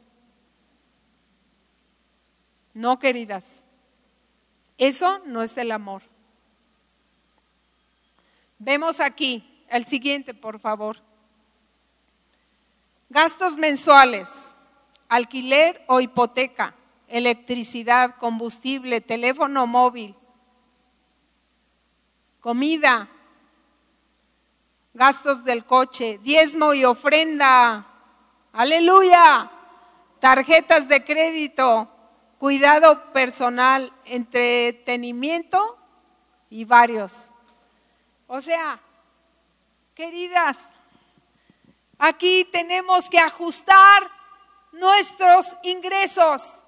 No, 2.75 2.99
queridas. 2.99 3.67
Eso 4.79 5.21
no 5.27 5.43
es 5.43 5.57
el 5.57 5.73
amor. 5.73 6.03
Vemos 8.59 9.01
aquí 9.01 9.65
el 9.69 9.85
siguiente, 9.85 10.33
por 10.33 10.61
favor. 10.61 11.06
Gastos 13.17 13.57
mensuales, 13.57 14.59
alquiler 15.09 15.83
o 15.87 16.03
hipoteca, 16.03 16.75
electricidad, 17.09 18.17
combustible, 18.17 19.01
teléfono 19.01 19.67
móvil, 19.67 20.15
comida, 22.41 23.09
gastos 24.93 25.45
del 25.45 25.65
coche, 25.65 26.19
diezmo 26.19 26.75
y 26.75 26.85
ofrenda, 26.85 27.87
aleluya, 28.53 29.51
tarjetas 30.21 30.87
de 30.87 31.03
crédito, 31.03 31.89
cuidado 32.37 33.15
personal, 33.15 33.95
entretenimiento 34.05 35.79
y 36.51 36.67
varios. 36.67 37.33
O 38.27 38.43
sea, 38.43 38.79
queridas, 39.95 40.75
aquí 41.99 42.45
tenemos 42.53 43.09
que 43.09 43.19
ajustar 43.19 44.11
nuestros 44.73 45.57
ingresos. 45.63 46.67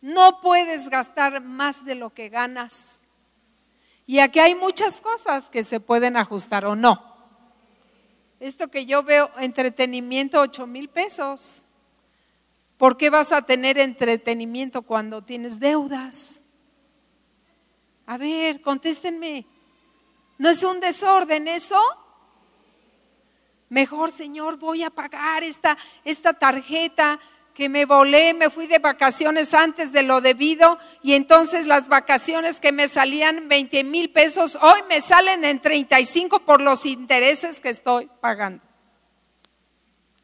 No 0.00 0.40
puedes 0.40 0.88
gastar 0.90 1.40
más 1.40 1.84
de 1.84 1.94
lo 1.94 2.10
que 2.10 2.28
ganas. 2.28 3.06
Y 4.06 4.18
aquí 4.18 4.38
hay 4.38 4.54
muchas 4.54 5.00
cosas 5.00 5.48
que 5.48 5.64
se 5.64 5.80
pueden 5.80 6.16
ajustar 6.16 6.66
o 6.66 6.76
no. 6.76 7.14
Esto 8.38 8.68
que 8.68 8.84
yo 8.84 9.02
veo, 9.02 9.30
entretenimiento, 9.38 10.40
ocho 10.40 10.66
mil 10.66 10.88
pesos. 10.88 11.64
¿Por 12.76 12.96
qué 12.96 13.08
vas 13.08 13.32
a 13.32 13.42
tener 13.42 13.78
entretenimiento 13.78 14.82
cuando 14.82 15.22
tienes 15.22 15.58
deudas? 15.58 16.42
A 18.06 18.18
ver, 18.18 18.60
contéstenme. 18.60 19.46
¿No 20.36 20.50
es 20.50 20.62
un 20.64 20.80
desorden 20.80 21.48
eso? 21.48 21.80
Mejor, 23.74 24.12
Señor, 24.12 24.56
voy 24.56 24.84
a 24.84 24.90
pagar 24.90 25.42
esta, 25.42 25.76
esta 26.04 26.32
tarjeta 26.32 27.18
que 27.52 27.68
me 27.68 27.86
volé, 27.86 28.32
me 28.32 28.48
fui 28.48 28.68
de 28.68 28.78
vacaciones 28.78 29.52
antes 29.52 29.90
de 29.90 30.04
lo 30.04 30.20
debido 30.20 30.78
y 31.02 31.14
entonces 31.14 31.66
las 31.66 31.88
vacaciones 31.88 32.60
que 32.60 32.70
me 32.70 32.86
salían 32.86 33.48
20 33.48 33.82
mil 33.82 34.12
pesos, 34.12 34.56
hoy 34.62 34.78
me 34.88 35.00
salen 35.00 35.44
en 35.44 35.58
35 35.58 36.44
por 36.44 36.60
los 36.60 36.86
intereses 36.86 37.60
que 37.60 37.70
estoy 37.70 38.08
pagando. 38.20 38.62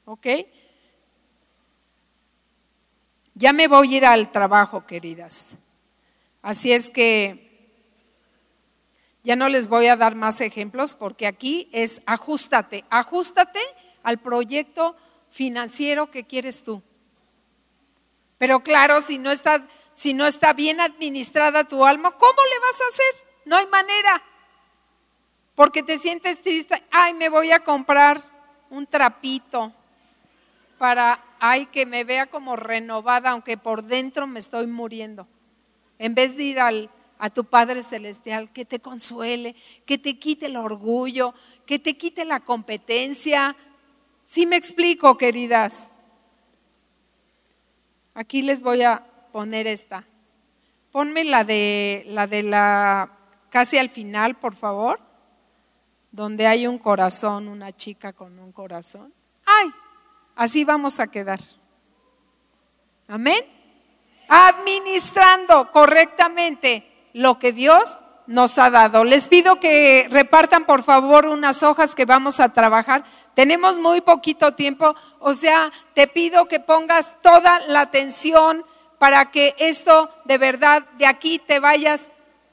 ¿Ok? 0.04 0.28
Ya 3.34 3.52
me 3.52 3.66
voy 3.66 3.94
a 3.94 3.96
ir 3.96 4.06
al 4.06 4.30
trabajo, 4.30 4.86
queridas. 4.86 5.56
Así 6.40 6.70
es 6.70 6.88
que 6.88 7.49
ya 9.30 9.36
no 9.36 9.48
les 9.48 9.68
voy 9.68 9.86
a 9.86 9.94
dar 9.94 10.16
más 10.16 10.40
ejemplos 10.40 10.96
porque 10.96 11.28
aquí 11.28 11.68
es 11.70 12.02
ajustate, 12.04 12.84
ajustate 12.90 13.60
al 14.02 14.18
proyecto 14.18 14.96
financiero 15.30 16.10
que 16.10 16.24
quieres 16.24 16.64
tú. 16.64 16.82
Pero 18.38 18.64
claro, 18.64 19.00
si 19.00 19.18
no 19.18 19.30
está, 19.30 19.64
si 19.92 20.14
no 20.14 20.26
está 20.26 20.52
bien 20.52 20.80
administrada 20.80 21.62
tu 21.62 21.86
alma, 21.86 22.10
¿cómo 22.10 22.42
le 22.42 22.58
vas 22.58 22.80
a 22.80 22.88
hacer? 22.88 23.26
No 23.44 23.56
hay 23.56 23.68
manera. 23.68 24.20
Porque 25.54 25.84
te 25.84 25.96
sientes 25.96 26.42
triste, 26.42 26.82
ay, 26.90 27.14
me 27.14 27.28
voy 27.28 27.52
a 27.52 27.60
comprar 27.60 28.20
un 28.68 28.84
trapito 28.84 29.72
para, 30.76 31.22
ay, 31.38 31.66
que 31.66 31.86
me 31.86 32.02
vea 32.02 32.26
como 32.26 32.56
renovada, 32.56 33.30
aunque 33.30 33.56
por 33.56 33.84
dentro 33.84 34.26
me 34.26 34.40
estoy 34.40 34.66
muriendo. 34.66 35.28
En 36.00 36.16
vez 36.16 36.36
de 36.36 36.42
ir 36.42 36.58
al, 36.58 36.90
a 37.20 37.28
tu 37.28 37.44
Padre 37.44 37.82
Celestial 37.82 38.50
que 38.50 38.64
te 38.64 38.80
consuele, 38.80 39.54
que 39.84 39.98
te 39.98 40.18
quite 40.18 40.46
el 40.46 40.56
orgullo, 40.56 41.34
que 41.66 41.78
te 41.78 41.96
quite 41.96 42.24
la 42.24 42.40
competencia. 42.40 43.54
¿Sí 44.24 44.46
me 44.46 44.56
explico, 44.56 45.18
queridas? 45.18 45.92
Aquí 48.14 48.40
les 48.40 48.62
voy 48.62 48.82
a 48.82 49.04
poner 49.32 49.66
esta. 49.66 50.04
Ponme 50.90 51.24
la 51.24 51.44
de 51.44 52.04
la 52.06 52.26
de 52.26 52.42
la 52.42 53.12
casi 53.50 53.76
al 53.76 53.90
final, 53.90 54.36
por 54.36 54.54
favor, 54.54 54.98
donde 56.10 56.46
hay 56.46 56.66
un 56.66 56.78
corazón, 56.78 57.48
una 57.48 57.70
chica 57.70 58.14
con 58.14 58.38
un 58.38 58.50
corazón. 58.50 59.12
¡Ay! 59.44 59.70
Así 60.36 60.64
vamos 60.64 61.00
a 61.00 61.10
quedar. 61.10 61.40
Amén. 63.08 63.44
Administrando 64.26 65.70
correctamente 65.70 66.89
lo 67.12 67.38
que 67.38 67.52
Dios 67.52 68.02
nos 68.26 68.58
ha 68.58 68.70
dado. 68.70 69.04
Les 69.04 69.28
pido 69.28 69.58
que 69.58 70.06
repartan 70.10 70.64
por 70.64 70.82
favor 70.82 71.26
unas 71.26 71.62
hojas 71.62 71.94
que 71.94 72.04
vamos 72.04 72.40
a 72.40 72.52
trabajar. 72.52 73.02
Tenemos 73.34 73.78
muy 73.78 74.00
poquito 74.00 74.54
tiempo, 74.54 74.94
o 75.18 75.34
sea, 75.34 75.72
te 75.94 76.06
pido 76.06 76.46
que 76.46 76.60
pongas 76.60 77.16
toda 77.22 77.60
la 77.66 77.80
atención 77.80 78.64
para 78.98 79.30
que 79.30 79.54
esto 79.58 80.10
de 80.26 80.38
verdad 80.38 80.84
de 80.98 81.06
aquí 81.06 81.38
te 81.38 81.58
vayas 81.58 82.12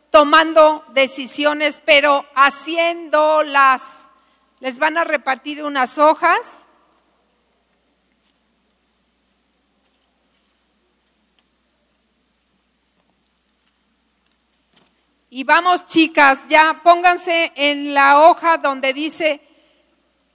tomando 0.09 0.83
decisiones, 0.93 1.81
pero 1.85 2.25
haciéndolas. 2.35 4.09
Les 4.59 4.79
van 4.79 4.97
a 4.97 5.03
repartir 5.03 5.63
unas 5.63 5.99
hojas 5.99 6.66
Y 15.37 15.43
vamos, 15.43 15.85
chicas, 15.85 16.47
ya 16.47 16.81
pónganse 16.81 17.51
en 17.53 17.93
la 17.93 18.21
hoja 18.21 18.57
donde 18.57 18.91
dice, 18.91 19.39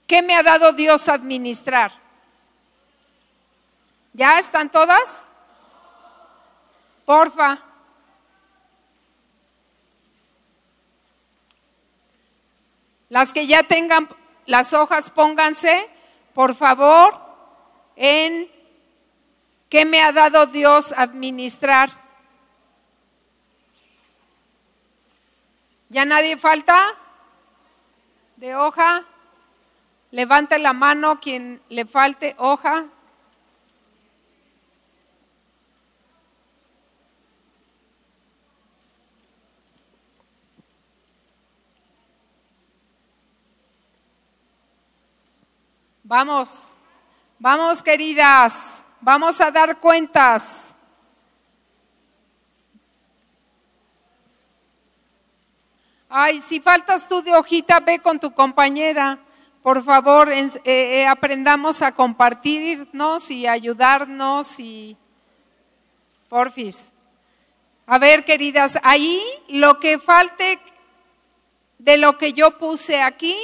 ¿qué 0.07 0.21
me 0.21 0.33
ha 0.33 0.41
dado 0.41 0.71
Dios 0.71 1.09
administrar? 1.09 1.91
¿Ya 4.13 4.39
están 4.39 4.71
todas? 4.71 5.27
Porfa. 7.03 7.61
Las 13.09 13.33
que 13.33 13.45
ya 13.45 13.63
tengan 13.63 14.07
las 14.45 14.73
hojas, 14.73 15.11
pónganse, 15.11 15.85
por 16.33 16.55
favor, 16.55 17.19
en 17.97 18.49
qué 19.67 19.83
me 19.83 20.01
ha 20.01 20.13
dado 20.13 20.45
Dios 20.45 20.93
administrar. 20.95 22.02
¿Ya 25.93 26.05
nadie 26.05 26.37
falta? 26.37 26.95
¿De 28.37 28.55
hoja? 28.55 29.05
Levante 30.09 30.57
la 30.57 30.73
mano 30.73 31.19
quien 31.19 31.61
le 31.69 31.85
falte 31.85 32.33
hoja. 32.39 32.85
Vamos, 46.01 46.79
vamos 47.37 47.83
queridas, 47.83 48.83
vamos 48.99 49.39
a 49.39 49.51
dar 49.51 49.79
cuentas. 49.79 50.73
Ay, 56.15 56.41
si 56.41 56.59
faltas 56.59 57.09
tú 57.09 57.23
de 57.23 57.33
hojita, 57.33 57.79
ve 57.79 57.97
con 57.97 58.19
tu 58.19 58.35
compañera. 58.35 59.17
Por 59.63 59.83
favor, 59.83 60.31
eh, 60.31 60.47
eh, 60.63 61.07
aprendamos 61.07 61.81
a 61.81 61.91
compartirnos 61.91 63.31
y 63.31 63.47
ayudarnos 63.47 64.59
y 64.59 64.95
porfis. 66.29 66.91
A 67.87 67.97
ver, 67.97 68.25
queridas, 68.25 68.77
ahí 68.83 69.19
lo 69.47 69.79
que 69.79 69.97
falte 69.97 70.59
de 71.79 71.97
lo 71.97 72.15
que 72.19 72.31
yo 72.33 72.59
puse 72.59 73.01
aquí, 73.01 73.35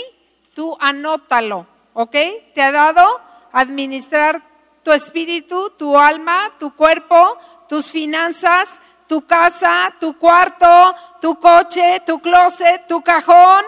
tú 0.54 0.78
anótalo. 0.80 1.66
¿ok? 1.94 2.16
Te 2.54 2.62
ha 2.62 2.72
dado 2.72 3.20
administrar 3.52 4.44
tu 4.84 4.92
espíritu, 4.92 5.72
tu 5.72 5.98
alma, 5.98 6.54
tu 6.60 6.76
cuerpo, 6.76 7.36
tus 7.68 7.92
finanzas, 7.92 8.80
tu 9.10 9.26
casa, 9.26 9.92
tu 10.00 10.16
cuarto, 10.20 10.94
tu 11.20 11.34
coche, 11.40 12.00
tu 12.06 12.20
closet, 12.20 12.86
tu 12.88 13.02
cajón, 13.02 13.66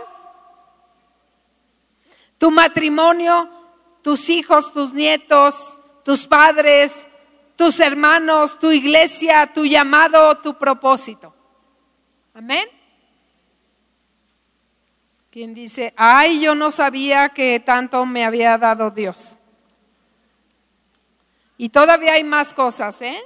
tu 2.38 2.52
matrimonio, 2.52 3.50
tus 4.04 4.30
hijos, 4.30 4.72
tus 4.72 4.94
nietos, 4.94 5.80
tus 6.06 6.28
padres, 6.28 7.08
tus 7.56 7.80
hermanos, 7.80 8.60
tu 8.60 8.72
iglesia, 8.72 9.52
tu 9.52 9.66
llamado, 9.66 10.38
tu 10.38 10.54
propósito. 10.60 11.34
Amén. 12.36 12.68
Quien 15.32 15.56
dice, 15.56 15.92
ay, 15.98 16.40
yo 16.40 16.54
no 16.54 16.70
sabía 16.70 17.30
que 17.30 17.60
tanto 17.60 18.06
me 18.06 18.26
había 18.26 18.60
dado 18.60 18.92
Dios. 18.92 19.40
Y 21.58 21.70
todavía 21.70 22.14
hay 22.14 22.24
más 22.24 22.54
cosas, 22.54 23.02
¿eh? 23.02 23.20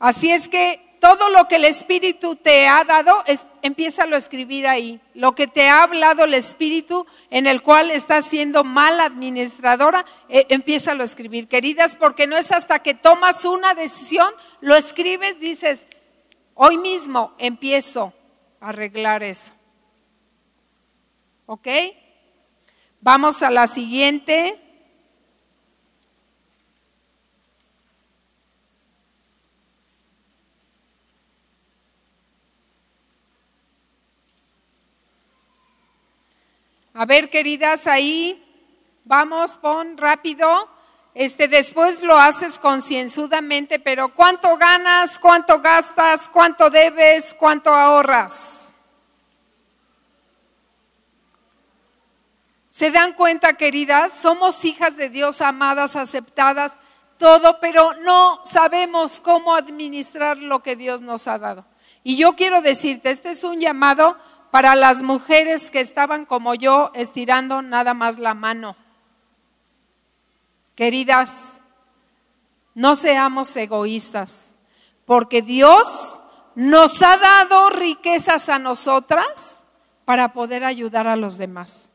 Así 0.00 0.32
es 0.32 0.48
que 0.48 0.96
todo 0.98 1.28
lo 1.30 1.46
que 1.46 1.56
el 1.56 1.64
Espíritu 1.64 2.36
te 2.36 2.68
ha 2.68 2.84
dado, 2.84 3.22
es, 3.26 3.46
empieza 3.62 4.04
a 4.04 4.16
escribir 4.16 4.66
ahí. 4.66 5.00
Lo 5.14 5.34
que 5.34 5.46
te 5.46 5.68
ha 5.68 5.82
hablado 5.82 6.24
el 6.24 6.34
Espíritu 6.34 7.06
en 7.30 7.46
el 7.46 7.62
cual 7.62 7.90
estás 7.90 8.24
siendo 8.24 8.64
mala 8.64 9.04
administradora, 9.04 10.04
eh, 10.28 10.46
empieza 10.48 10.92
a 10.92 11.02
escribir. 11.02 11.48
Queridas, 11.48 11.96
porque 11.96 12.26
no 12.26 12.36
es 12.36 12.50
hasta 12.50 12.78
que 12.80 12.94
tomas 12.94 13.44
una 13.44 13.74
decisión, 13.74 14.32
lo 14.60 14.74
escribes, 14.74 15.38
dices, 15.38 15.86
hoy 16.54 16.76
mismo 16.78 17.34
empiezo 17.38 18.14
a 18.60 18.70
arreglar 18.70 19.22
eso. 19.22 19.52
¿Ok? 21.46 21.68
Vamos 23.00 23.42
a 23.42 23.50
la 23.50 23.66
siguiente. 23.66 24.69
A 36.92 37.06
ver, 37.06 37.30
queridas, 37.30 37.86
ahí 37.86 38.44
vamos, 39.04 39.56
pon 39.56 39.96
rápido. 39.96 40.68
Este, 41.14 41.46
después 41.46 42.02
lo 42.02 42.18
haces 42.18 42.58
concienzudamente, 42.58 43.78
pero 43.78 44.12
¿cuánto 44.12 44.56
ganas? 44.56 45.18
¿Cuánto 45.18 45.60
gastas? 45.60 46.28
¿Cuánto 46.28 46.68
debes? 46.68 47.34
¿Cuánto 47.34 47.72
ahorras? 47.72 48.74
¿Se 52.70 52.90
dan 52.90 53.12
cuenta, 53.12 53.52
queridas? 53.52 54.12
Somos 54.12 54.64
hijas 54.64 54.96
de 54.96 55.08
Dios, 55.08 55.40
amadas, 55.42 55.94
aceptadas, 55.94 56.78
todo, 57.18 57.60
pero 57.60 57.94
no 57.94 58.40
sabemos 58.44 59.20
cómo 59.20 59.54
administrar 59.54 60.38
lo 60.38 60.60
que 60.60 60.74
Dios 60.74 61.02
nos 61.02 61.28
ha 61.28 61.38
dado. 61.38 61.66
Y 62.02 62.16
yo 62.16 62.34
quiero 62.34 62.62
decirte, 62.62 63.10
este 63.10 63.30
es 63.30 63.44
un 63.44 63.60
llamado 63.60 64.16
para 64.50 64.74
las 64.74 65.02
mujeres 65.02 65.70
que 65.70 65.80
estaban 65.80 66.26
como 66.26 66.54
yo 66.54 66.90
estirando 66.94 67.62
nada 67.62 67.94
más 67.94 68.18
la 68.18 68.34
mano. 68.34 68.76
Queridas, 70.74 71.60
no 72.74 72.94
seamos 72.94 73.54
egoístas, 73.56 74.58
porque 75.04 75.42
Dios 75.42 76.20
nos 76.54 77.02
ha 77.02 77.16
dado 77.16 77.70
riquezas 77.70 78.48
a 78.48 78.58
nosotras 78.58 79.62
para 80.04 80.32
poder 80.32 80.64
ayudar 80.64 81.06
a 81.06 81.16
los 81.16 81.38
demás. 81.38 81.90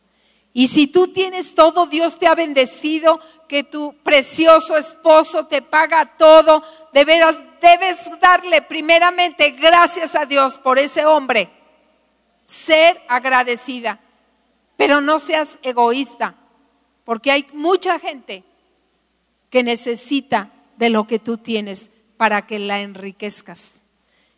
Y 0.53 0.67
si 0.67 0.87
tú 0.87 1.09
tienes 1.09 1.53
todo, 1.53 1.85
Dios 1.85 2.17
te 2.17 2.27
ha 2.27 2.35
bendecido, 2.35 3.19
que 3.49 3.63
tu 3.63 3.93
precioso 4.03 4.77
esposo 4.77 5.47
te 5.47 5.61
paga 5.61 6.15
todo, 6.17 6.63
de 6.93 7.03
veras 7.03 7.41
debes 7.59 8.09
darle 8.21 8.61
primeramente 8.61 9.51
gracias 9.51 10.15
a 10.15 10.25
Dios 10.25 10.57
por 10.57 10.79
ese 10.79 11.05
hombre. 11.05 11.49
Ser 12.45 13.01
agradecida, 13.09 13.99
pero 14.77 15.01
no 15.01 15.19
seas 15.19 15.59
egoísta, 15.63 16.35
porque 17.03 17.31
hay 17.31 17.45
mucha 17.51 17.99
gente 17.99 18.45
que 19.49 19.63
necesita 19.63 20.51
de 20.77 20.89
lo 20.89 21.07
que 21.07 21.19
tú 21.19 21.37
tienes 21.37 21.91
para 22.17 22.45
que 22.45 22.59
la 22.59 22.81
enriquezcas. 22.81 23.81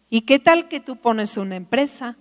¿Y 0.09 0.21
qué 0.21 0.39
tal 0.39 0.67
que 0.67 0.79
tú 0.79 0.95
pones 0.95 1.37
una 1.37 1.55
empresa? 1.55 2.15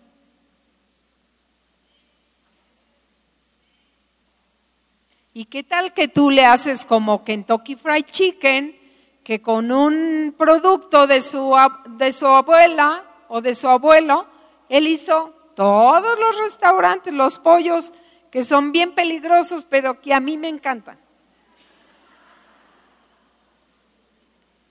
¿Y 5.32 5.44
qué 5.44 5.62
tal 5.62 5.92
que 5.92 6.08
tú 6.08 6.30
le 6.30 6.46
haces 6.46 6.84
como 6.84 7.22
Kentucky 7.22 7.76
Fried 7.76 8.06
Chicken, 8.06 8.74
que 9.22 9.42
con 9.42 9.70
un 9.70 10.34
producto 10.36 11.06
de 11.06 11.20
su, 11.20 11.54
de 11.90 12.10
su 12.10 12.26
abuela 12.26 13.04
o 13.28 13.42
de 13.42 13.54
su 13.54 13.68
abuelo, 13.68 14.26
él 14.68 14.86
hizo 14.86 15.35
todos 15.56 16.18
los 16.18 16.38
restaurantes, 16.38 17.12
los 17.12 17.38
pollos, 17.38 17.92
que 18.30 18.44
son 18.44 18.70
bien 18.70 18.94
peligrosos, 18.94 19.66
pero 19.68 20.00
que 20.00 20.14
a 20.14 20.20
mí 20.20 20.36
me 20.38 20.48
encantan. 20.48 20.98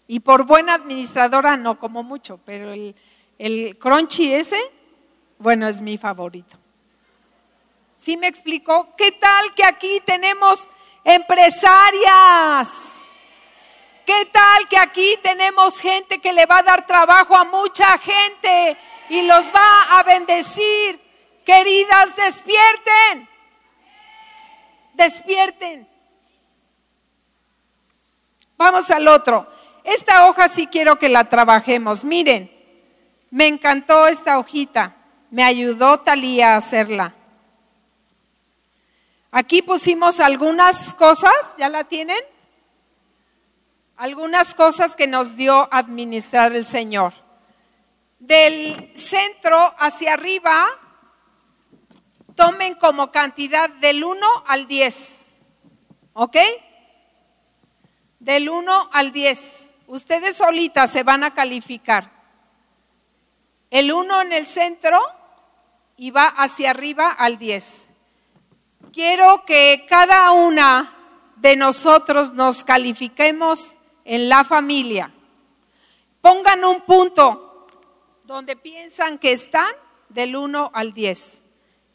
Y 0.07 0.19
por 0.19 0.45
buena 0.45 0.75
administradora 0.75 1.57
no 1.57 1.79
como 1.79 2.03
mucho, 2.03 2.39
pero 2.45 2.71
el, 2.71 2.95
el 3.39 3.77
crunchy 3.79 4.33
ese, 4.33 4.59
bueno, 5.39 5.67
es 5.67 5.81
mi 5.81 5.97
favorito. 5.97 6.57
¿Sí 7.95 8.15
me 8.15 8.27
explico? 8.27 8.89
¿Qué 8.95 9.11
tal 9.13 9.55
que 9.55 9.65
aquí 9.65 9.99
tenemos 10.05 10.69
empresarias? 11.03 13.01
¿Qué 14.05 14.27
tal 14.31 14.67
que 14.67 14.77
aquí 14.77 15.17
tenemos 15.23 15.79
gente 15.79 16.21
que 16.21 16.31
le 16.31 16.45
va 16.45 16.59
a 16.59 16.63
dar 16.63 16.85
trabajo 16.85 17.35
a 17.35 17.43
mucha 17.43 17.97
gente 17.97 18.77
y 19.09 19.21
los 19.23 19.51
va 19.53 19.99
a 19.99 20.03
bendecir? 20.03 20.99
Queridas, 21.45 22.15
despierten. 22.15 23.29
Despierten. 24.93 25.87
Vamos 28.57 28.89
al 28.91 29.07
otro. 29.07 29.47
Esta 29.83 30.27
hoja 30.27 30.47
sí 30.47 30.67
quiero 30.67 30.97
que 30.97 31.09
la 31.09 31.25
trabajemos. 31.29 32.03
Miren, 32.03 32.51
me 33.29 33.47
encantó 33.47 34.07
esta 34.07 34.39
hojita. 34.39 34.95
Me 35.29 35.43
ayudó 35.43 35.99
Talía 35.99 36.53
a 36.53 36.57
hacerla. 36.57 37.13
Aquí 39.31 39.61
pusimos 39.61 40.21
algunas 40.21 40.93
cosas, 40.93 41.55
¿ya 41.57 41.67
la 41.67 41.83
tienen? 41.83 42.21
Algunas 43.97 44.55
cosas 44.55 44.95
que 44.95 45.07
nos 45.07 45.35
dio 45.35 45.67
administrar 45.71 46.55
el 46.55 46.65
Señor. 46.65 47.13
Del 48.25 48.91
centro 48.95 49.73
hacia 49.77 50.13
arriba, 50.13 50.65
tomen 52.35 52.75
como 52.75 53.11
cantidad 53.11 53.69
del 53.69 54.03
1 54.03 54.27
al 54.47 54.67
10. 54.67 55.41
¿Ok? 56.13 56.37
Del 58.19 58.49
1 58.49 58.89
al 58.91 59.11
10. 59.11 59.73
Ustedes 59.87 60.37
solitas 60.37 60.91
se 60.91 61.03
van 61.03 61.23
a 61.23 61.33
calificar. 61.33 62.11
El 63.69 63.91
1 63.91 64.21
en 64.21 64.33
el 64.33 64.45
centro 64.45 64.99
y 65.97 66.11
va 66.11 66.27
hacia 66.27 66.71
arriba 66.71 67.09
al 67.09 67.37
10 67.37 67.89
quiero 68.95 69.43
que 69.45 69.85
cada 69.89 70.31
una 70.31 70.95
de 71.35 71.57
nosotros 71.57 72.33
nos 72.33 72.63
califiquemos 72.63 73.75
en 74.05 74.29
la 74.29 74.45
familia. 74.45 75.11
Pongan 76.21 76.63
un 76.63 76.79
punto 76.81 77.44
donde 78.25 78.55
piensan 78.55 79.19
que 79.19 79.31
están 79.31 79.71
del 80.09 80.35
1 80.35 80.71
al 80.73 80.93
10, 80.93 81.43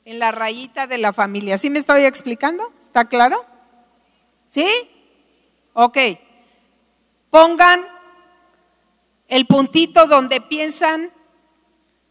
en 0.05 0.19
la 0.19 0.31
rayita 0.31 0.87
de 0.87 0.99
la 0.99 1.13
familia. 1.13 1.59
¿Sí 1.59 1.71
me 1.71 1.79
estoy 1.79 2.05
explicando? 2.05 2.73
¿Está 2.79 3.07
claro? 3.07 3.45
¿Sí? 4.47 4.67
Ok. 5.73 5.99
Pongan 7.31 7.85
el 9.29 9.47
puntito 9.47 10.07
donde 10.07 10.41
piensan 10.41 11.13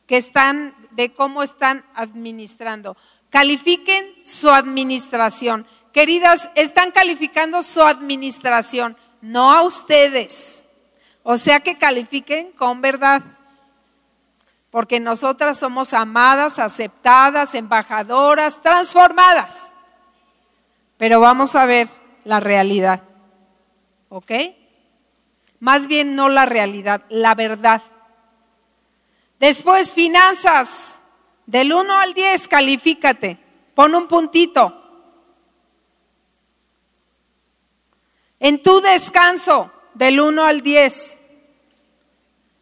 que 0.05 0.17
están, 0.17 0.75
de 0.91 1.13
cómo 1.13 1.43
están 1.43 1.85
administrando. 1.93 2.97
Califiquen 3.29 4.05
su 4.25 4.49
administración. 4.49 5.67
Queridas, 5.93 6.49
están 6.55 6.91
calificando 6.91 7.61
su 7.61 7.81
administración, 7.81 8.97
no 9.21 9.51
a 9.53 9.61
ustedes. 9.63 10.65
O 11.23 11.37
sea 11.37 11.59
que 11.59 11.77
califiquen 11.77 12.51
con 12.53 12.81
verdad. 12.81 13.21
Porque 14.71 14.99
nosotras 14.99 15.57
somos 15.57 15.93
amadas, 15.93 16.59
aceptadas, 16.59 17.55
embajadoras, 17.55 18.61
transformadas. 18.61 19.71
Pero 20.97 21.19
vamos 21.19 21.55
a 21.55 21.65
ver 21.65 21.87
la 22.23 22.39
realidad. 22.39 23.03
¿Ok? 24.09 24.31
Más 25.59 25.87
bien 25.87 26.15
no 26.15 26.29
la 26.29 26.45
realidad, 26.45 27.03
la 27.09 27.35
verdad. 27.35 27.81
Después, 29.39 29.93
finanzas. 29.93 31.01
Del 31.45 31.73
1 31.73 31.97
al 31.97 32.13
10, 32.13 32.47
califícate. 32.47 33.39
Pon 33.73 33.95
un 33.95 34.07
puntito. 34.07 34.75
En 38.39 38.61
tu 38.61 38.79
descanso, 38.81 39.71
del 39.95 40.19
1 40.19 40.45
al 40.45 40.61
10. 40.61 41.17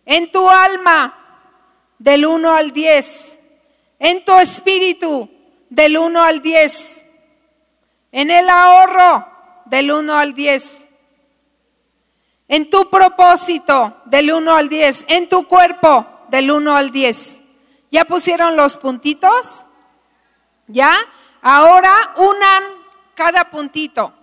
En 0.05 0.31
tu 0.31 0.49
alma, 0.49 1.26
del 1.99 2.25
1 2.25 2.55
al 2.55 2.71
10. 2.71 3.39
En 3.99 4.23
tu 4.23 4.33
espíritu, 4.37 5.29
del 5.69 5.97
1 5.97 6.23
al 6.23 6.41
10. 6.41 7.05
En 8.11 8.31
el 8.31 8.49
ahorro, 8.49 9.27
del 9.65 9.91
1 9.91 10.17
al 10.17 10.33
10. 10.33 10.89
En 12.47 12.69
tu 12.69 12.89
propósito, 12.89 13.97
del 14.05 14.31
1 14.31 14.55
al 14.55 14.69
10. 14.69 15.05
En 15.09 15.27
tu 15.27 15.47
cuerpo, 15.47 16.05
del 16.29 16.51
1 16.51 16.75
al 16.75 16.91
10. 16.91 17.43
¿Ya 17.91 18.05
pusieron 18.05 18.55
los 18.55 18.77
puntitos? 18.77 19.65
¿Ya? 20.67 20.95
Ahora 21.41 22.13
unan 22.17 22.63
cada 23.15 23.49
puntito. 23.49 24.13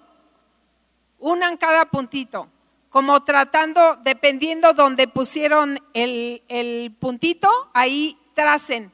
Unan 1.19 1.57
cada 1.57 1.87
puntito. 1.87 2.49
Como 2.95 3.25
tratando, 3.25 3.97
dependiendo 4.05 4.73
donde 4.73 5.09
pusieron 5.09 5.81
el, 5.95 6.97
puntito, 7.01 7.51
ahí 7.75 8.17
tracen. 8.35 8.93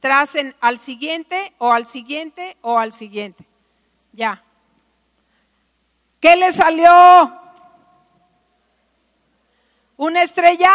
Tracen 0.00 0.54
al 0.60 0.78
siguiente 0.78 1.54
o 1.56 1.72
al 1.72 1.86
siguiente 1.86 2.58
o 2.60 2.78
al 2.78 2.92
siguiente. 2.92 3.48
Ya. 4.12 4.44
¿Qué 6.20 6.36
le 6.36 6.52
salió? 6.52 7.34
¿Una 9.96 10.20
estrella? 10.20 10.74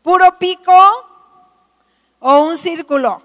¿Puro 0.00 0.38
pico 0.38 0.72
o 2.20 2.38
un 2.38 2.56
círculo? 2.56 3.22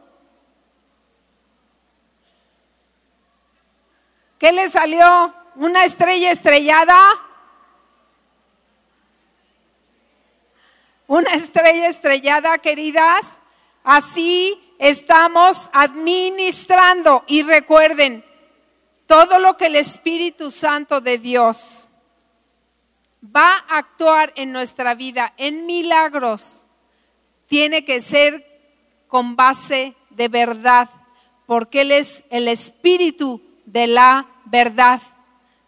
¿Qué 4.37 4.51
le 4.51 4.67
salió? 4.67 5.42
¿Una 5.55 5.85
estrella 5.85 6.31
estrellada? 6.31 6.97
Una 11.07 11.33
estrella 11.33 11.87
estrellada, 11.87 12.57
queridas. 12.57 13.41
Así 13.83 14.59
estamos 14.79 15.69
administrando. 15.73 17.23
Y 17.27 17.43
recuerden, 17.43 18.23
todo 19.05 19.37
lo 19.39 19.57
que 19.57 19.67
el 19.67 19.75
Espíritu 19.75 20.49
Santo 20.49 21.01
de 21.01 21.17
Dios 21.19 21.89
va 23.23 23.63
a 23.69 23.77
actuar 23.77 24.33
en 24.35 24.51
nuestra 24.51 24.95
vida 24.95 25.33
en 25.37 25.65
milagros, 25.65 26.67
tiene 27.45 27.85
que 27.85 28.01
ser 28.01 28.43
con 29.07 29.35
base 29.35 29.95
de 30.09 30.27
verdad, 30.27 30.89
porque 31.45 31.81
Él 31.81 31.91
es 31.91 32.23
el 32.31 32.47
Espíritu 32.47 33.41
de 33.65 33.87
la 33.87 34.27
verdad. 34.45 35.01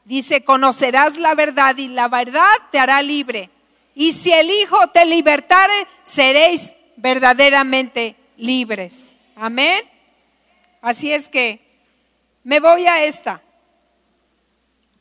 Dice, 0.05 0.43
conocerás 0.43 1.17
la 1.17 1.33
verdad 1.33 1.75
y 1.77 1.87
la 1.87 2.07
verdad 2.07 2.53
te 2.71 2.79
hará 2.79 3.01
libre. 3.01 3.49
Y 3.95 4.11
si 4.13 4.31
el 4.31 4.51
Hijo 4.51 4.87
te 4.89 5.03
libertare, 5.05 5.87
seréis 6.03 6.75
verdaderamente 6.95 8.15
libres. 8.37 9.17
Amén. 9.35 9.81
Así 10.79 11.11
es 11.11 11.27
que 11.27 11.59
me 12.43 12.59
voy 12.59 12.85
a 12.85 13.03
esta. 13.03 13.41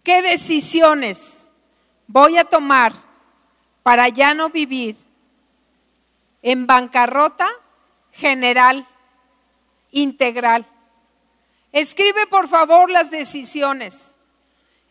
¿Qué 0.02 0.22
decisiones 0.22 1.50
voy 2.06 2.38
a 2.38 2.44
tomar 2.44 2.94
para 3.82 4.08
ya 4.08 4.32
no 4.32 4.48
vivir 4.48 4.96
en 6.40 6.66
bancarrota 6.66 7.48
general, 8.12 8.86
integral? 9.90 10.64
Escribe 11.72 12.26
por 12.28 12.48
favor 12.48 12.90
las 12.90 13.10
decisiones. 13.10 14.18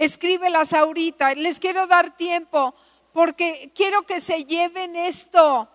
Escríbelas 0.04 0.74
ahorita. 0.74 1.34
Les 1.34 1.62
quiero 1.62 1.88
dar 1.88 2.18
tiempo 2.18 2.76
porque 3.14 3.72
quiero 3.74 4.02
que 4.04 4.20
se 4.20 4.44
lleven 4.44 4.98
esto. 4.98 5.70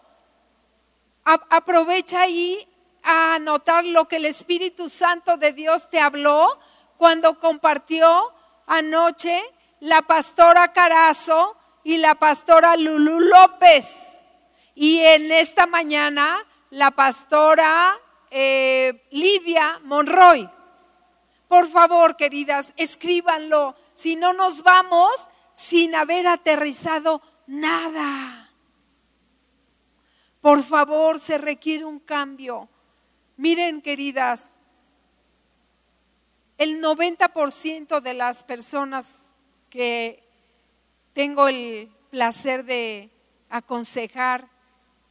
aprovecha 1.25 2.21
ahí 2.21 2.69
a 3.03 3.37
anotar 3.37 3.87
lo 3.87 4.07
que 4.07 4.17
el 4.17 4.27
Espíritu 4.27 4.91
Santo 4.91 5.39
de 5.39 5.53
Dios 5.53 5.89
te 5.89 5.99
habló 5.99 6.59
cuando 6.99 7.39
compartió 7.39 8.35
anoche 8.67 9.41
la 9.81 10.03
pastora 10.03 10.75
Carazo 10.75 11.57
y 11.83 11.97
la 11.97 12.15
pastora 12.15 12.77
Lulu 12.77 13.21
López. 13.21 14.27
Y 14.75 15.01
en 15.01 15.33
esta 15.33 15.67
mañana 15.67 16.37
la 16.69 16.91
pastora 16.91 17.99
eh, 18.31 19.07
Lidia 19.11 19.81
Monroy. 19.85 20.51
Por 21.49 21.67
favor, 21.67 22.15
queridas, 22.15 22.75
escríbanlo. 22.77 23.75
Si 23.99 24.15
no 24.15 24.33
nos 24.33 24.63
vamos 24.63 25.29
sin 25.55 25.97
haber 25.97 26.29
aterrizado 26.29 27.21
nada. 27.49 28.49
Por 30.41 30.63
favor, 30.63 31.19
se 31.19 31.37
requiere 31.37 31.85
un 31.85 31.99
cambio. 31.99 32.69
Miren, 33.37 33.83
queridas, 33.83 34.55
el 36.59 36.81
90% 36.81 38.01
de 38.01 38.15
las 38.15 38.45
personas 38.45 39.35
que 39.69 40.23
tengo 41.13 41.49
el 41.49 41.91
placer 42.11 42.65
de 42.65 43.11
aconsejar 43.51 44.49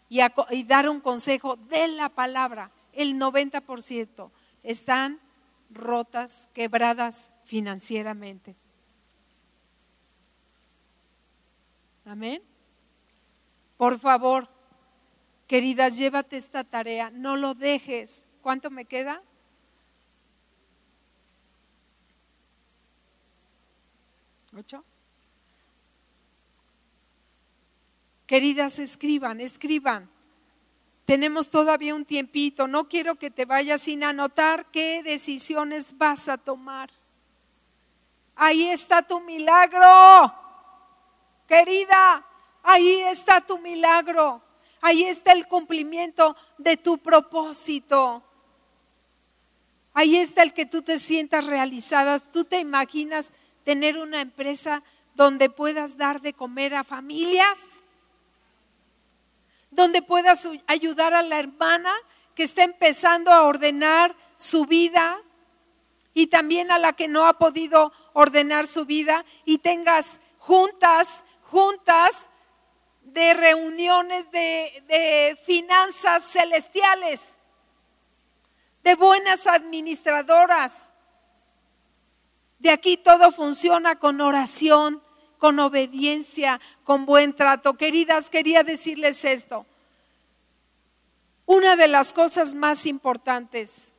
y, 0.07 0.21
dar 0.63 0.87
un 0.87 1.01
consejo 1.01 1.57
de 1.57 1.89
la 1.89 2.07
palabra, 2.07 2.71
el 2.93 3.15
90% 3.19 4.31
están 4.63 5.19
rotas, 5.71 6.49
quebradas 6.53 7.31
financieramente. 7.43 8.55
Amén. 12.07 12.41
Por 13.75 13.99
favor, 13.99 14.47
queridas, 15.45 15.97
llévate 15.97 16.37
esta 16.37 16.63
tarea, 16.63 17.09
no 17.09 17.35
lo 17.35 17.53
dejes. 17.53 18.25
¿Cuánto 18.41 18.69
me 18.69 18.85
queda? 18.85 19.21
¿Ocho? 24.57 24.85
Queridas, 28.25 28.79
escriban, 28.79 29.41
escriban. 29.41 30.09
Tenemos 31.03 31.49
todavía 31.49 31.93
un 31.93 32.05
tiempito. 32.05 32.69
No 32.69 32.87
quiero 32.87 33.15
que 33.15 33.31
te 33.31 33.43
vayas 33.43 33.81
sin 33.81 34.05
anotar 34.05 34.65
qué 34.71 35.03
decisiones 35.03 35.97
vas 35.97 36.29
a 36.29 36.37
tomar. 36.37 36.89
Ahí 38.35 38.69
está 38.69 39.01
tu 39.01 39.19
milagro. 39.19 40.46
Querida, 41.47 42.25
ahí 42.63 43.01
está 43.03 43.41
tu 43.41 43.57
milagro. 43.57 44.41
Ahí 44.81 45.03
está 45.03 45.31
el 45.31 45.47
cumplimiento 45.47 46.35
de 46.57 46.77
tu 46.77 46.99
propósito. 46.99 48.23
Ahí 49.93 50.17
está 50.17 50.43
el 50.43 50.53
que 50.53 50.65
tú 50.65 50.83
te 50.83 50.99
sientas 50.99 51.45
realizada. 51.45 52.19
Tú 52.19 52.45
te 52.45 52.59
imaginas 52.59 53.33
tener 53.63 53.97
una 53.97 54.21
empresa 54.21 54.83
donde 55.15 55.49
puedas 55.49 55.97
dar 55.97 56.21
de 56.21 56.33
comer 56.33 56.75
a 56.75 56.83
familias 56.83 57.83
donde 59.71 60.01
puedas 60.01 60.49
ayudar 60.65 61.13
a 61.13 61.21
la 61.21 61.39
hermana 61.39 61.93
que 62.35 62.43
está 62.43 62.63
empezando 62.63 63.31
a 63.31 63.43
ordenar 63.43 64.15
su 64.35 64.65
vida 64.65 65.21
y 66.13 66.27
también 66.27 66.71
a 66.71 66.79
la 66.79 66.93
que 66.93 67.07
no 67.07 67.27
ha 67.27 67.37
podido 67.37 67.91
ordenar 68.13 68.65
su 68.65 68.85
vida 68.85 69.25
y 69.45 69.59
tengas 69.59 70.19
juntas, 70.39 71.25
juntas 71.51 72.29
de 73.01 73.33
reuniones 73.33 74.31
de, 74.31 74.83
de 74.87 75.37
finanzas 75.43 76.23
celestiales, 76.23 77.41
de 78.83 78.95
buenas 78.95 79.47
administradoras. 79.47 80.93
De 82.59 82.71
aquí 82.71 82.97
todo 82.97 83.31
funciona 83.31 83.97
con 83.97 84.19
oración, 84.21 85.01
con 85.37 85.59
obediencia, 85.59 86.59
con 86.83 87.05
buen 87.05 87.33
trato. 87.33 87.75
Queridas, 87.75 88.29
quería 88.29 88.63
decirles 88.63 89.23
esto. 89.25 89.65
Una 91.45 91.75
de 91.75 91.87
las 91.87 92.11
cosas 92.11 92.55
más 92.55 92.85
importantes 92.85 93.93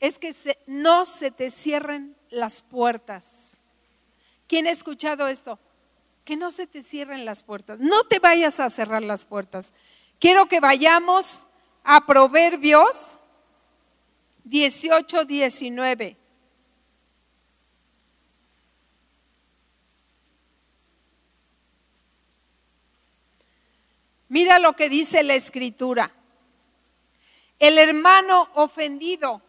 es 0.00 0.18
que 0.18 0.34
no 0.66 1.04
se 1.04 1.30
te 1.30 1.50
cierren 1.50 2.16
las 2.30 2.62
puertas. 2.62 3.72
¿Quién 4.46 4.66
ha 4.66 4.70
escuchado 4.70 5.28
esto? 5.28 5.58
Que 6.28 6.36
no 6.36 6.50
se 6.50 6.66
te 6.66 6.82
cierren 6.82 7.24
las 7.24 7.42
puertas. 7.42 7.80
No 7.80 8.04
te 8.04 8.18
vayas 8.18 8.60
a 8.60 8.68
cerrar 8.68 9.00
las 9.00 9.24
puertas. 9.24 9.72
Quiero 10.20 10.44
que 10.44 10.60
vayamos 10.60 11.46
a 11.84 12.04
Proverbios 12.04 13.18
18, 14.44 15.24
19. 15.24 16.18
Mira 24.28 24.58
lo 24.58 24.74
que 24.74 24.90
dice 24.90 25.22
la 25.22 25.34
escritura. 25.34 26.12
El 27.58 27.78
hermano 27.78 28.50
ofendido 28.52 29.40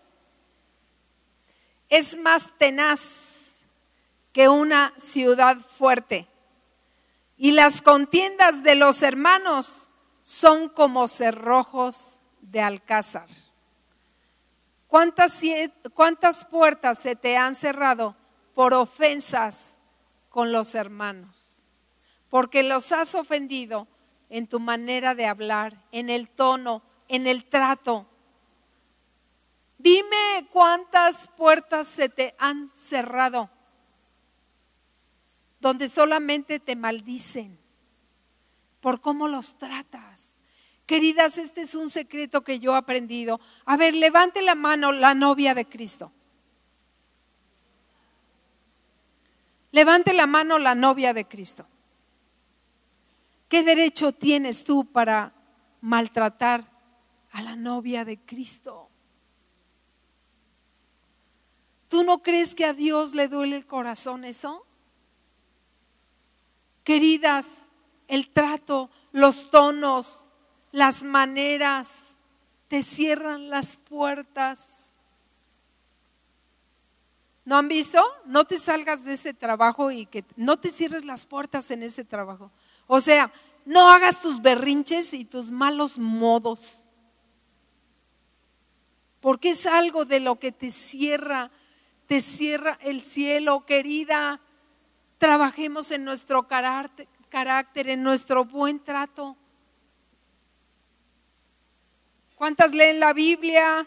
es 1.90 2.18
más 2.20 2.58
tenaz 2.58 3.66
que 4.32 4.48
una 4.48 4.94
ciudad 4.96 5.58
fuerte. 5.58 6.30
Y 7.42 7.54
las 7.54 7.82
contiendas 7.82 8.64
de 8.64 8.76
los 8.76 9.02
hermanos 9.02 9.90
son 10.24 10.68
como 10.68 11.08
cerrojos 11.08 12.20
de 12.42 12.60
alcázar. 12.60 13.28
¿Cuántas, 14.88 15.42
¿Cuántas 15.94 16.44
puertas 16.44 17.00
se 17.00 17.16
te 17.16 17.38
han 17.38 17.56
cerrado 17.56 18.18
por 18.54 18.74
ofensas 18.74 19.80
con 20.28 20.52
los 20.52 20.76
hermanos? 20.76 21.64
Porque 22.28 22.62
los 22.62 22.92
has 22.92 23.16
ofendido 23.16 23.88
en 24.30 24.46
tu 24.46 24.60
manera 24.60 25.16
de 25.16 25.26
hablar, 25.26 25.86
en 25.94 26.10
el 26.10 26.28
tono, 26.28 26.84
en 27.08 27.26
el 27.26 27.46
trato. 27.46 28.06
Dime 29.78 30.46
cuántas 30.52 31.30
puertas 31.30 31.88
se 31.88 32.10
te 32.10 32.36
han 32.38 32.68
cerrado 32.68 33.50
donde 35.60 35.90
solamente 35.90 36.60
te 36.60 36.76
maldicen 36.76 37.58
por 38.80 39.02
cómo 39.02 39.28
los 39.28 39.58
tratas. 39.58 40.40
Queridas, 40.86 41.38
este 41.38 41.62
es 41.62 41.76
un 41.76 41.90
secreto 41.90 42.44
que 42.44 42.60
yo 42.60 42.74
he 42.74 42.78
aprendido. 42.78 43.40
A 43.66 43.78
ver, 43.78 43.94
levante 43.94 44.42
la 44.42 44.56
mano 44.56 44.92
la 44.92 45.14
novia 45.14 45.54
de 45.54 45.66
Cristo. 45.66 46.12
Levante 49.72 50.14
la 50.14 50.26
mano 50.26 50.58
la 50.58 50.74
novia 50.74 51.14
de 51.14 51.28
Cristo. 51.28 51.68
¿Qué 53.48 53.64
derecho 53.64 54.12
tienes 54.12 54.64
tú 54.64 54.86
para 54.86 55.34
maltratar 55.82 56.66
a 57.32 57.42
la 57.42 57.56
novia 57.56 58.06
de 58.06 58.18
Cristo? 58.18 58.90
¿Tú 61.88 62.04
no 62.04 62.22
crees 62.22 62.56
que 62.56 62.66
a 62.66 62.74
Dios 62.74 63.16
le 63.16 63.28
duele 63.28 63.56
el 63.56 63.66
corazón 63.66 64.24
eso? 64.24 64.66
Queridas, 66.84 67.74
el 68.08 68.30
trato, 68.30 68.90
los 69.12 69.52
tonos, 69.52 70.30
las 70.72 71.04
maneras, 71.04 72.18
te 72.68 72.84
cierran 72.84 73.50
las 73.50 73.78
puertas. 73.78 74.98
¿No 77.46 77.58
han 77.58 77.68
visto? 77.68 78.04
No 78.26 78.46
te 78.46 78.60
salgas 78.60 79.04
de 79.04 79.14
ese 79.14 79.34
trabajo 79.34 79.92
y 79.92 80.06
que 80.06 80.24
no 80.36 80.58
te 80.58 80.70
cierres 80.70 81.06
las 81.06 81.26
puertas 81.26 81.72
en 81.72 81.84
ese 81.84 82.06
trabajo. 82.06 82.52
O 82.88 83.02
sea, 83.02 83.32
no 83.66 83.90
hagas 83.90 84.22
tus 84.22 84.42
berrinches 84.42 85.14
y 85.14 85.26
tus 85.26 85.52
malos 85.52 85.98
modos. 85.98 86.88
Porque 89.20 89.50
es 89.52 89.66
algo 89.66 90.06
de 90.06 90.20
lo 90.20 90.40
que 90.40 90.52
te 90.52 90.72
cierra 90.72 91.52
te 92.10 92.22
cierra 92.22 92.76
el 92.82 93.04
cielo, 93.04 93.68
querida. 93.68 94.42
Trabajemos 95.20 95.92
en 95.92 96.06
nuestro 96.06 96.48
carácter, 96.48 97.90
en 97.90 98.02
nuestro 98.02 98.46
buen 98.46 98.82
trato. 98.82 99.36
¿Cuántas 102.36 102.74
leen 102.74 103.02
la 103.02 103.12
Biblia? 103.12 103.86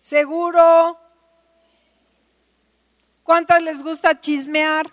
Seguro. 0.00 0.98
¿Cuántas 3.22 3.60
les 3.60 3.82
gusta 3.82 4.18
chismear? 4.18 4.90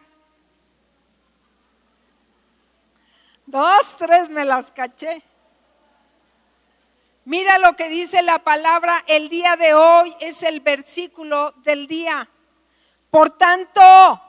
Dos, 3.45 3.95
tres 3.97 4.29
me 4.29 4.43
las 4.43 4.71
caché. 4.71 5.23
Mira 7.23 7.59
lo 7.59 7.77
que 7.77 7.87
dice 7.87 8.21
la 8.23 8.39
palabra 8.39 9.05
el 9.07 9.29
día 9.29 9.55
de 9.55 9.73
hoy, 9.73 10.13
es 10.19 10.43
el 10.43 10.59
versículo 10.59 11.53
del 11.63 11.87
día. 11.87 12.29
Por 13.09 13.37
tanto, 13.37 14.21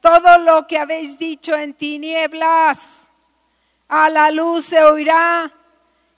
todo 0.00 0.38
lo 0.38 0.66
que 0.66 0.78
habéis 0.78 1.18
dicho 1.18 1.54
en 1.56 1.74
tinieblas, 1.74 3.10
a 3.88 4.10
la 4.10 4.30
luz 4.30 4.66
se 4.66 4.82
oirá, 4.82 5.52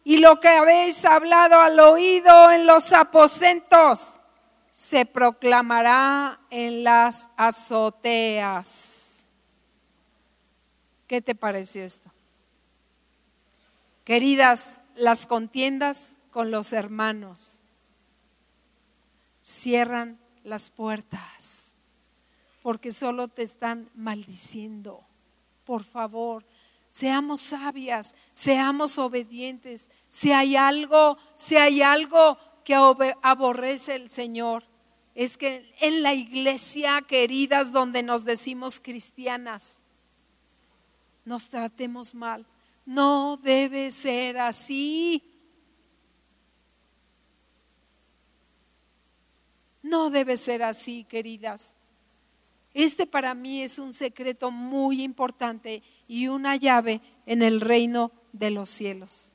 y 0.04 0.18
lo 0.18 0.40
que 0.40 0.48
habéis 0.48 1.04
hablado 1.04 1.60
al 1.60 1.78
oído 1.78 2.50
en 2.50 2.66
los 2.66 2.92
aposentos, 2.92 4.20
se 4.70 5.04
proclamará 5.04 6.40
en 6.48 6.84
las 6.84 7.28
azoteas. 7.36 9.26
¿Qué 11.06 11.20
te 11.20 11.34
pareció 11.34 11.84
esto? 11.84 12.10
Queridas, 14.04 14.82
las 14.94 15.26
contiendas 15.26 16.18
con 16.30 16.50
los 16.50 16.72
hermanos 16.72 17.62
cierran 19.42 20.18
las 20.44 20.70
puertas 20.70 21.69
porque 22.62 22.92
solo 22.92 23.28
te 23.28 23.42
están 23.42 23.90
maldiciendo. 23.94 25.04
Por 25.64 25.84
favor, 25.84 26.44
seamos 26.88 27.40
sabias, 27.40 28.14
seamos 28.32 28.98
obedientes. 28.98 29.90
Si 30.08 30.32
hay 30.32 30.56
algo, 30.56 31.16
si 31.34 31.56
hay 31.56 31.82
algo 31.82 32.38
que 32.64 32.74
aborrece 33.22 33.94
el 33.94 34.11
Señor, 34.11 34.64
es 35.14 35.36
que 35.36 35.74
en 35.80 36.02
la 36.02 36.14
iglesia, 36.14 37.02
queridas, 37.02 37.72
donde 37.72 38.02
nos 38.02 38.24
decimos 38.24 38.80
cristianas, 38.80 39.84
nos 41.24 41.48
tratemos 41.48 42.14
mal. 42.14 42.46
No 42.86 43.38
debe 43.42 43.90
ser 43.90 44.38
así. 44.38 45.22
No 49.82 50.11
debe 50.11 50.36
ser 50.36 50.62
así, 50.62 51.04
queridas. 51.04 51.79
Este 52.74 53.06
para 53.06 53.34
mí 53.34 53.62
es 53.62 53.78
un 53.78 53.92
secreto 53.92 54.50
muy 54.50 55.02
importante 55.02 55.82
y 56.06 56.28
una 56.28 56.56
llave 56.56 57.00
en 57.26 57.42
el 57.42 57.60
reino 57.60 58.12
de 58.32 58.50
los 58.50 58.70
cielos. 58.70 59.32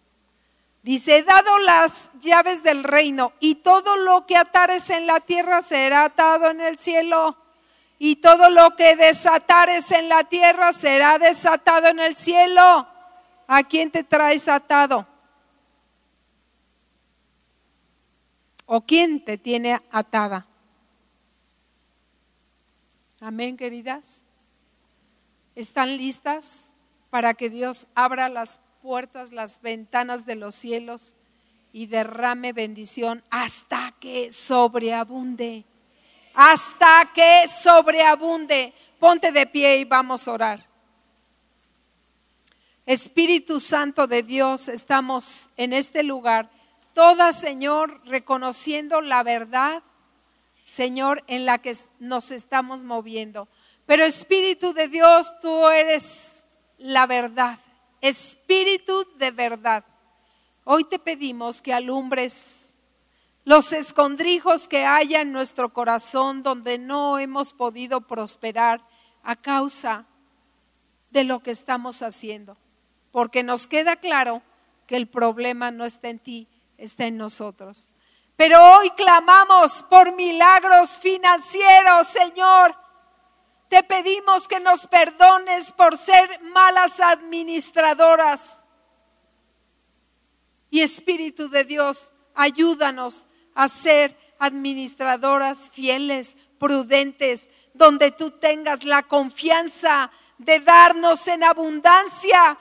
Dice, 0.83 1.23
dado 1.23 1.57
las 1.59 2.11
llaves 2.19 2.61
del 2.61 2.83
reino 2.83 3.33
y 3.39 3.55
todo 3.55 3.97
lo 3.97 4.25
que 4.25 4.37
atares 4.37 4.89
en 4.91 5.07
la 5.07 5.19
tierra 5.19 5.61
será 5.61 6.05
atado 6.05 6.51
en 6.51 6.61
el 6.61 6.77
cielo 6.77 7.35
y 7.97 8.17
todo 8.17 8.49
lo 8.49 8.75
que 8.75 8.95
desatares 8.95 9.91
en 9.91 10.09
la 10.09 10.25
tierra 10.25 10.71
será 10.71 11.17
desatado 11.17 11.87
en 11.87 11.99
el 11.99 12.15
cielo. 12.15 12.87
¿A 13.47 13.63
quién 13.63 13.91
te 13.91 14.03
traes 14.03 14.47
atado? 14.47 15.07
¿O 18.65 18.81
quién 18.81 19.23
te 19.23 19.37
tiene 19.37 19.81
atada? 19.91 20.45
Amén, 23.25 23.57
queridas. 23.57 24.27
¿Están 25.55 25.97
listas 25.97 26.75
para 27.09 27.33
que 27.33 27.49
Dios 27.49 27.87
abra 27.95 28.29
las 28.29 28.61
puertas, 28.83 29.31
las 29.31 29.63
ventanas 29.63 30.27
de 30.27 30.35
los 30.35 30.53
cielos 30.53 31.15
y 31.73 31.87
derrame 31.87 32.53
bendición 32.53 33.23
hasta 33.31 33.95
que 33.99 34.29
sobreabunde? 34.29 35.65
Hasta 36.35 37.11
que 37.15 37.47
sobreabunde. 37.47 38.75
Ponte 38.99 39.31
de 39.31 39.47
pie 39.47 39.79
y 39.79 39.85
vamos 39.85 40.27
a 40.27 40.33
orar. 40.33 40.67
Espíritu 42.85 43.59
Santo 43.59 44.05
de 44.05 44.21
Dios, 44.21 44.67
estamos 44.67 45.49
en 45.57 45.73
este 45.73 46.03
lugar, 46.03 46.51
toda 46.93 47.33
Señor, 47.33 48.01
reconociendo 48.05 49.01
la 49.01 49.23
verdad, 49.23 49.81
Señor, 50.65 51.23
en 51.27 51.45
la 51.45 51.59
que 51.59 51.77
nos 51.99 52.31
estamos 52.31 52.83
moviendo. 52.83 53.47
Pero 53.85 54.03
Espíritu 54.03 54.73
de 54.73 54.87
Dios, 54.87 55.31
tú 55.39 55.67
eres 55.69 56.47
la 56.79 57.05
verdad, 57.05 57.59
Espíritu 58.01 59.05
de 59.17 59.29
verdad. 59.29 59.85
Hoy 60.63 60.83
te 60.85 60.97
pedimos 60.97 61.61
que 61.61 61.71
alumbres 61.71 62.75
los 63.43 63.71
escondrijos 63.73 64.67
que 64.67 64.85
haya 64.85 65.21
en 65.21 65.31
nuestro 65.31 65.71
corazón 65.71 66.41
donde 66.41 66.79
no 66.79 67.19
hemos 67.19 67.53
podido 67.53 68.01
prosperar 68.01 68.81
a 69.21 69.35
causa 69.35 70.07
de 71.11 71.25
lo 71.25 71.43
que 71.43 71.51
estamos 71.51 72.01
haciendo 72.01 72.57
porque 73.15 73.43
nos 73.43 73.65
queda 73.65 73.95
claro 73.95 74.41
que 74.87 74.97
el 74.97 75.07
problema 75.07 75.71
no 75.71 75.85
está 75.85 76.09
en 76.09 76.19
ti, 76.19 76.49
está 76.77 77.05
en 77.05 77.15
nosotros. 77.15 77.94
Pero 78.35 78.61
hoy 78.75 78.89
clamamos 78.91 79.83
por 79.83 80.13
milagros 80.13 80.99
financieros, 80.99 82.07
Señor. 82.07 82.75
Te 83.69 83.81
pedimos 83.83 84.47
que 84.47 84.59
nos 84.59 84.87
perdones 84.87 85.71
por 85.71 85.97
ser 85.97 86.41
malas 86.41 86.99
administradoras. 86.99 88.65
Y 90.69 90.81
Espíritu 90.81 91.49
de 91.49 91.63
Dios, 91.63 92.13
ayúdanos 92.33 93.27
a 93.53 93.69
ser 93.69 94.17
administradoras 94.37 95.71
fieles, 95.71 96.35
prudentes, 96.59 97.49
donde 97.73 98.11
tú 98.11 98.31
tengas 98.31 98.83
la 98.83 99.03
confianza 99.03 100.11
de 100.37 100.59
darnos 100.59 101.27
en 101.27 101.43
abundancia 101.43 102.57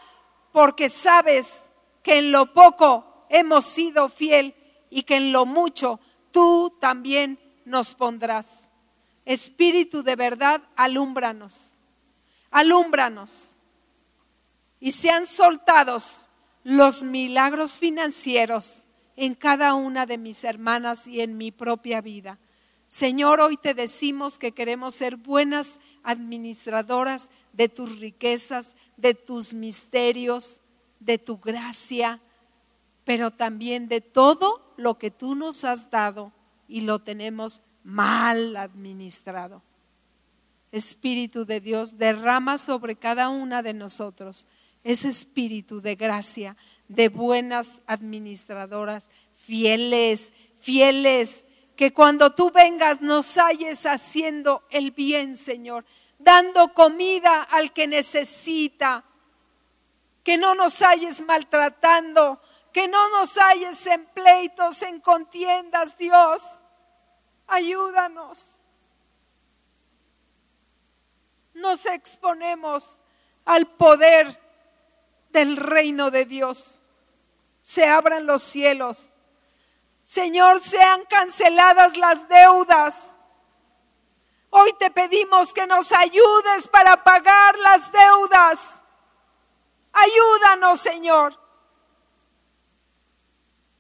porque 0.53 0.89
sabes 0.89 1.73
que 2.03 2.19
en 2.19 2.31
lo 2.31 2.53
poco 2.53 3.27
hemos 3.29 3.65
sido 3.65 4.09
fiel 4.09 4.55
y 4.95 5.03
que 5.03 5.17
en 5.17 5.33
lo 5.33 5.45
mucho 5.45 5.99
tú 6.31 6.73
también 6.81 7.41
nos 7.65 7.97
pondrás. 7.97 8.71
Espíritu 9.25 10.05
de 10.05 10.15
verdad, 10.15 10.63
alúmbranos, 10.77 11.79
alúmbranos. 12.53 13.59
Y 14.79 14.93
sean 14.93 15.27
soltados 15.27 16.31
los 16.63 17.03
milagros 17.03 17.77
financieros 17.77 18.87
en 19.17 19.35
cada 19.35 19.75
una 19.75 20.07
de 20.07 20.17
mis 20.17 20.45
hermanas 20.45 21.09
y 21.09 21.23
en 21.23 21.37
mi 21.37 21.51
propia 21.51 22.01
vida. 22.01 22.39
Señor, 22.87 23.41
hoy 23.41 23.57
te 23.57 23.75
decimos 23.75 24.39
que 24.39 24.53
queremos 24.53 24.95
ser 24.95 25.17
buenas 25.17 25.81
administradoras 26.05 27.33
de 27.53 27.69
tus 27.69 27.99
riquezas, 27.99 28.77
de 28.97 29.15
tus 29.15 29.55
misterios, 29.55 30.63
de 31.01 31.19
tu 31.19 31.39
gracia, 31.39 32.21
pero 33.03 33.33
también 33.33 33.89
de 33.89 34.01
todo 34.01 34.64
lo 34.77 34.99
que 34.99 35.11
tú 35.11 35.35
nos 35.35 35.65
has 35.65 35.91
dado 35.91 36.33
y 36.69 36.83
lo 36.83 37.01
tenemos 37.01 37.61
mal 37.83 38.57
administrado. 38.57 39.63
Espíritu 40.73 41.45
de 41.45 41.61
Dios, 41.61 41.99
derrama 41.99 42.59
sobre 42.59 42.97
cada 42.97 43.29
una 43.29 43.63
de 43.63 43.75
nosotros 43.75 44.47
ese 44.85 45.09
espíritu 45.09 45.81
de 45.81 45.97
gracia, 45.97 46.57
de 46.89 47.09
buenas 47.09 47.83
administradoras, 47.87 49.09
fieles, 49.35 50.35
fieles, 50.61 51.47
que 51.75 51.93
cuando 51.93 52.35
tú 52.35 52.51
vengas 52.51 53.01
nos 53.01 53.37
halles 53.39 53.87
haciendo 53.87 54.63
el 54.71 54.91
bien, 54.91 55.37
Señor, 55.37 55.85
dando 56.19 56.73
comida 56.75 57.43
al 57.43 57.73
que 57.73 57.87
necesita, 57.87 59.05
que 60.23 60.37
no 60.39 60.55
nos 60.55 60.81
halles 60.83 61.23
maltratando, 61.23 62.41
que 62.75 62.89
no 62.89 63.09
nos 63.11 63.39
halles 63.39 63.87
en 63.87 64.05
pleitos, 64.07 64.83
en 64.83 65.01
contiendas, 65.01 65.97
Dios. 65.97 66.65
Ayúdanos. 67.47 68.65
Nos 71.55 71.87
exponemos 71.87 73.05
al 73.45 73.69
poder 73.69 74.41
del 75.31 75.57
reino 75.57 76.11
de 76.11 76.25
Dios. 76.25 76.83
Se 77.63 77.87
abran 77.87 78.27
los 78.27 78.43
cielos. 78.43 79.13
Señor, 80.03 80.59
sean 80.59 81.05
canceladas 81.05 81.97
las 81.97 82.29
deudas. 82.29 83.17
Hoy 84.51 84.73
te 84.81 84.91
pedimos 84.91 85.55
que 85.55 85.69
nos 85.69 85.93
ayudes 85.93 86.67
para 86.67 87.05
pagar 87.05 87.57
las 87.57 87.93
deudas. 87.93 88.83
Ayúdanos, 89.93 90.81
Señor. 90.81 91.44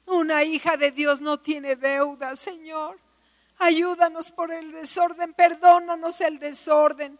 Una 0.06 0.44
hija 0.44 0.76
de 0.76 0.90
Dios 0.90 1.20
no 1.20 1.38
tiene 1.40 1.76
deuda, 1.76 2.36
Señor. 2.36 2.98
Ayúdanos 3.58 4.32
por 4.32 4.52
el 4.52 4.72
desorden, 4.72 5.32
perdónanos 5.32 6.20
el 6.20 6.38
desorden, 6.38 7.18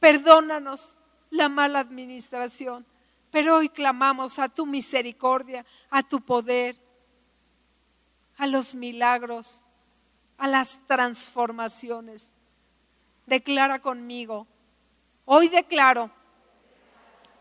perdónanos 0.00 1.00
la 1.30 1.48
mala 1.48 1.80
administración. 1.80 2.86
Pero 3.30 3.56
hoy 3.56 3.68
clamamos 3.68 4.38
a 4.38 4.48
tu 4.48 4.64
misericordia, 4.64 5.66
a 5.90 6.02
tu 6.02 6.20
poder, 6.22 6.78
a 8.38 8.46
los 8.46 8.74
milagros, 8.74 9.66
a 10.38 10.48
las 10.48 10.80
transformaciones. 10.86 12.36
Declara 13.26 13.80
conmigo, 13.80 14.46
hoy 15.26 15.48
declaro 15.48 16.10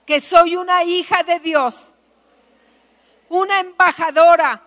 que 0.05 0.20
soy 0.20 0.55
una 0.55 0.84
hija 0.84 1.24
de 1.24 1.39
Dios, 1.39 1.97
una 3.30 3.60
embajadora 3.60 4.62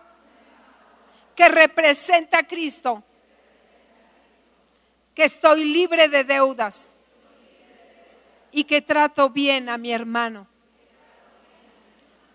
que 1.35 1.49
representa 1.49 2.39
a 2.39 2.47
Cristo, 2.47 3.03
que 5.15 5.25
estoy 5.25 5.65
libre 5.65 6.09
de 6.09 6.25
deudas 6.25 7.01
y 8.53 8.65
que 8.65 8.83
trato 8.83 9.31
bien 9.31 9.69
a 9.69 9.79
mi 9.79 9.93
hermano 9.93 10.51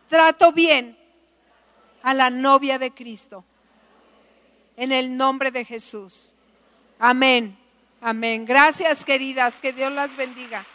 trato 0.07 0.51
bien 0.51 0.97
a 2.03 2.13
la 2.13 2.29
novia 2.29 2.79
de 2.79 2.91
Cristo. 2.91 3.43
En 4.77 4.91
el 4.91 5.15
nombre 5.15 5.51
de 5.51 5.65
Jesús. 5.65 6.33
Amén. 6.99 7.57
Amén. 8.01 8.45
Gracias, 8.45 9.05
queridas. 9.05 9.59
Que 9.59 9.73
Dios 9.73 9.91
las 9.91 10.15
bendiga. 10.15 10.65